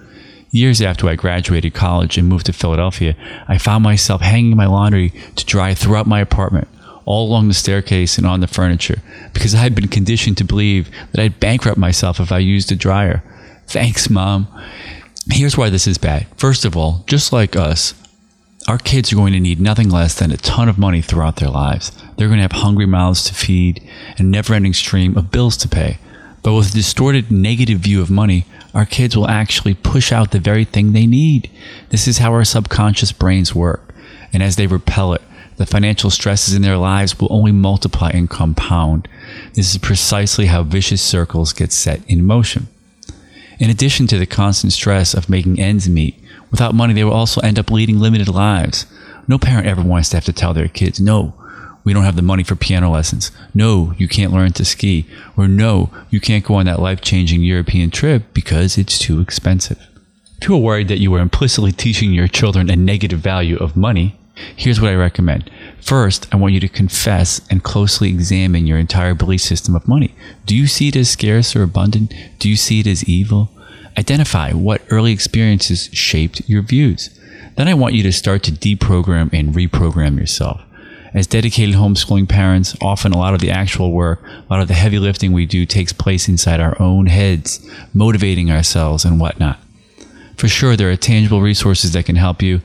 Years 0.49 0.81
after 0.81 1.07
I 1.09 1.15
graduated 1.15 1.73
college 1.73 2.17
and 2.17 2.27
moved 2.27 2.45
to 2.47 2.53
Philadelphia, 2.53 3.15
I 3.47 3.57
found 3.57 3.83
myself 3.83 4.21
hanging 4.21 4.55
my 4.55 4.67
laundry 4.67 5.11
to 5.35 5.45
dry 5.45 5.73
throughout 5.73 6.07
my 6.07 6.19
apartment, 6.19 6.67
all 7.05 7.27
along 7.27 7.47
the 7.47 7.53
staircase 7.53 8.17
and 8.17 8.25
on 8.25 8.39
the 8.39 8.47
furniture, 8.47 9.01
because 9.33 9.53
I 9.53 9.59
had 9.59 9.75
been 9.75 9.87
conditioned 9.87 10.37
to 10.37 10.43
believe 10.43 10.89
that 11.11 11.21
I'd 11.21 11.39
bankrupt 11.39 11.77
myself 11.77 12.19
if 12.19 12.31
I 12.31 12.39
used 12.39 12.71
a 12.71 12.75
dryer. 12.75 13.23
Thanks, 13.67 14.09
Mom. 14.09 14.47
Here's 15.31 15.57
why 15.57 15.69
this 15.69 15.87
is 15.87 15.97
bad. 15.97 16.27
First 16.37 16.65
of 16.65 16.75
all, 16.75 17.03
just 17.07 17.31
like 17.31 17.55
us, 17.55 17.93
our 18.67 18.77
kids 18.77 19.11
are 19.11 19.17
going 19.17 19.33
to 19.33 19.39
need 19.39 19.59
nothing 19.59 19.89
less 19.89 20.15
than 20.15 20.31
a 20.31 20.37
ton 20.37 20.69
of 20.69 20.77
money 20.77 21.01
throughout 21.01 21.37
their 21.37 21.49
lives. 21.49 21.91
They're 22.15 22.27
going 22.27 22.37
to 22.37 22.43
have 22.43 22.63
hungry 22.63 22.85
mouths 22.85 23.23
to 23.25 23.33
feed 23.33 23.81
and 24.17 24.31
never 24.31 24.53
ending 24.53 24.73
stream 24.73 25.17
of 25.17 25.31
bills 25.31 25.57
to 25.57 25.67
pay. 25.67 25.97
But 26.43 26.53
with 26.53 26.69
a 26.69 26.73
distorted 26.73 27.31
negative 27.31 27.79
view 27.79 28.01
of 28.01 28.09
money, 28.09 28.45
our 28.73 28.85
kids 28.85 29.15
will 29.15 29.27
actually 29.27 29.73
push 29.73 30.11
out 30.11 30.31
the 30.31 30.39
very 30.39 30.65
thing 30.65 30.91
they 30.91 31.07
need. 31.07 31.49
This 31.89 32.07
is 32.07 32.17
how 32.17 32.31
our 32.31 32.43
subconscious 32.43 33.11
brains 33.11 33.53
work. 33.53 33.93
And 34.31 34.41
as 34.41 34.55
they 34.55 34.67
repel 34.67 35.13
it, 35.13 35.21
the 35.57 35.65
financial 35.65 36.09
stresses 36.09 36.53
in 36.53 36.61
their 36.61 36.77
lives 36.77 37.19
will 37.19 37.31
only 37.31 37.51
multiply 37.51 38.09
and 38.09 38.29
compound. 38.29 39.07
This 39.53 39.71
is 39.71 39.77
precisely 39.77 40.47
how 40.47 40.63
vicious 40.63 41.01
circles 41.01 41.53
get 41.53 41.71
set 41.71 42.01
in 42.07 42.25
motion. 42.25 42.67
In 43.59 43.69
addition 43.69 44.07
to 44.07 44.17
the 44.17 44.25
constant 44.25 44.73
stress 44.73 45.13
of 45.13 45.29
making 45.29 45.59
ends 45.59 45.87
meet, 45.87 46.19
Without 46.53 46.75
money, 46.75 46.93
they 46.93 47.03
will 47.03 47.13
also 47.13 47.41
end 47.41 47.57
up 47.57 47.71
leading 47.71 47.99
limited 47.99 48.27
lives. 48.27 48.85
No 49.27 49.39
parent 49.39 49.65
ever 49.65 49.81
wants 49.81 50.09
to 50.09 50.17
have 50.17 50.25
to 50.25 50.31
tell 50.31 50.53
their 50.53 50.67
kids, 50.67 50.99
no, 50.99 51.33
we 51.83 51.93
don't 51.93 52.03
have 52.03 52.15
the 52.15 52.21
money 52.21 52.43
for 52.43 52.55
piano 52.55 52.91
lessons. 52.91 53.31
No, 53.55 53.95
you 53.97 54.07
can't 54.07 54.31
learn 54.31 54.53
to 54.53 54.63
ski. 54.63 55.07
Or 55.35 55.47
no, 55.47 55.89
you 56.11 56.21
can't 56.21 56.45
go 56.45 56.53
on 56.53 56.67
that 56.67 56.79
life 56.79 57.01
changing 57.01 57.41
European 57.41 57.89
trip 57.89 58.35
because 58.35 58.77
it's 58.77 58.99
too 58.99 59.19
expensive. 59.19 59.79
If 60.39 60.47
you 60.47 60.53
are 60.53 60.59
worried 60.59 60.89
that 60.89 60.99
you 60.99 61.11
are 61.15 61.19
implicitly 61.19 61.71
teaching 61.71 62.13
your 62.13 62.27
children 62.27 62.69
a 62.69 62.75
negative 62.75 63.19
value 63.19 63.57
of 63.57 63.75
money, 63.75 64.15
here's 64.35 64.81
what 64.81 64.91
I 64.91 64.95
recommend. 64.95 65.49
First, 65.81 66.27
I 66.33 66.37
want 66.37 66.53
you 66.53 66.59
to 66.61 66.67
confess 66.67 67.41
and 67.49 67.63
closely 67.63 68.09
examine 68.09 68.67
your 68.67 68.77
entire 68.77 69.13
belief 69.13 69.41
system 69.41 69.75
of 69.75 69.87
money. 69.87 70.15
Do 70.45 70.55
you 70.55 70.67
see 70.67 70.87
it 70.87 70.95
as 70.95 71.09
scarce 71.09 71.55
or 71.55 71.63
abundant? 71.63 72.13
Do 72.39 72.49
you 72.49 72.55
see 72.55 72.79
it 72.79 72.87
as 72.87 73.03
evil? 73.05 73.51
Identify 73.97 74.53
what 74.53 74.81
early 74.89 75.11
experiences 75.11 75.89
shaped 75.93 76.47
your 76.49 76.63
views. 76.63 77.19
Then 77.55 77.67
I 77.67 77.75
want 77.75 77.93
you 77.93 78.03
to 78.03 78.11
start 78.11 78.43
to 78.43 78.51
deprogram 78.51 79.31
and 79.31 79.53
reprogram 79.53 80.17
yourself. 80.17 80.61
As 81.13 81.27
dedicated 81.27 81.75
homeschooling 81.75 82.27
parents, 82.27 82.75
often 82.81 83.11
a 83.11 83.17
lot 83.19 83.35
of 83.35 83.39
the 83.39 83.51
actual 83.51 83.91
work, 83.91 84.23
a 84.23 84.45
lot 84.49 84.61
of 84.61 84.67
the 84.67 84.73
heavy 84.73 84.97
lifting 84.97 85.31
we 85.31 85.45
do 85.45 85.65
takes 85.67 85.93
place 85.93 86.27
inside 86.27 86.59
our 86.59 86.75
own 86.81 87.05
heads, 87.05 87.69
motivating 87.93 88.49
ourselves 88.49 89.05
and 89.05 89.19
whatnot. 89.19 89.59
For 90.37 90.47
sure, 90.47 90.75
there 90.75 90.89
are 90.89 90.95
tangible 90.95 91.41
resources 91.41 91.93
that 91.93 92.07
can 92.07 92.15
help 92.15 92.41
you. 92.41 92.61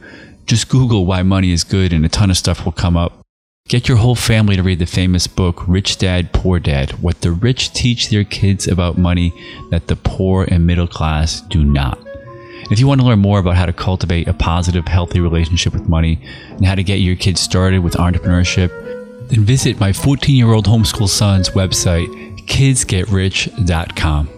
Just 0.48 0.70
Google 0.70 1.04
why 1.04 1.22
money 1.22 1.52
is 1.52 1.62
good 1.62 1.92
and 1.92 2.06
a 2.06 2.08
ton 2.08 2.30
of 2.30 2.38
stuff 2.38 2.64
will 2.64 2.72
come 2.72 2.96
up. 2.96 3.20
Get 3.68 3.86
your 3.86 3.98
whole 3.98 4.14
family 4.14 4.56
to 4.56 4.62
read 4.62 4.78
the 4.78 4.86
famous 4.86 5.26
book, 5.26 5.62
Rich 5.68 5.98
Dad, 5.98 6.32
Poor 6.32 6.58
Dad 6.58 6.92
What 7.02 7.20
the 7.20 7.32
Rich 7.32 7.74
Teach 7.74 8.08
Their 8.08 8.24
Kids 8.24 8.66
About 8.66 8.96
Money 8.96 9.34
That 9.70 9.88
the 9.88 9.96
Poor 9.96 10.46
and 10.50 10.66
Middle 10.66 10.88
Class 10.88 11.42
Do 11.42 11.62
Not. 11.62 11.98
If 12.70 12.80
you 12.80 12.86
want 12.86 13.02
to 13.02 13.06
learn 13.06 13.18
more 13.18 13.38
about 13.38 13.56
how 13.56 13.66
to 13.66 13.74
cultivate 13.74 14.26
a 14.26 14.32
positive, 14.32 14.88
healthy 14.88 15.20
relationship 15.20 15.74
with 15.74 15.86
money 15.86 16.18
and 16.48 16.64
how 16.64 16.76
to 16.76 16.82
get 16.82 17.00
your 17.00 17.16
kids 17.16 17.42
started 17.42 17.80
with 17.80 17.96
entrepreneurship, 17.96 18.70
then 19.28 19.44
visit 19.44 19.78
my 19.78 19.92
14 19.92 20.34
year 20.34 20.52
old 20.52 20.64
homeschool 20.64 21.10
son's 21.10 21.50
website, 21.50 22.08
kidsgetrich.com. 22.46 24.37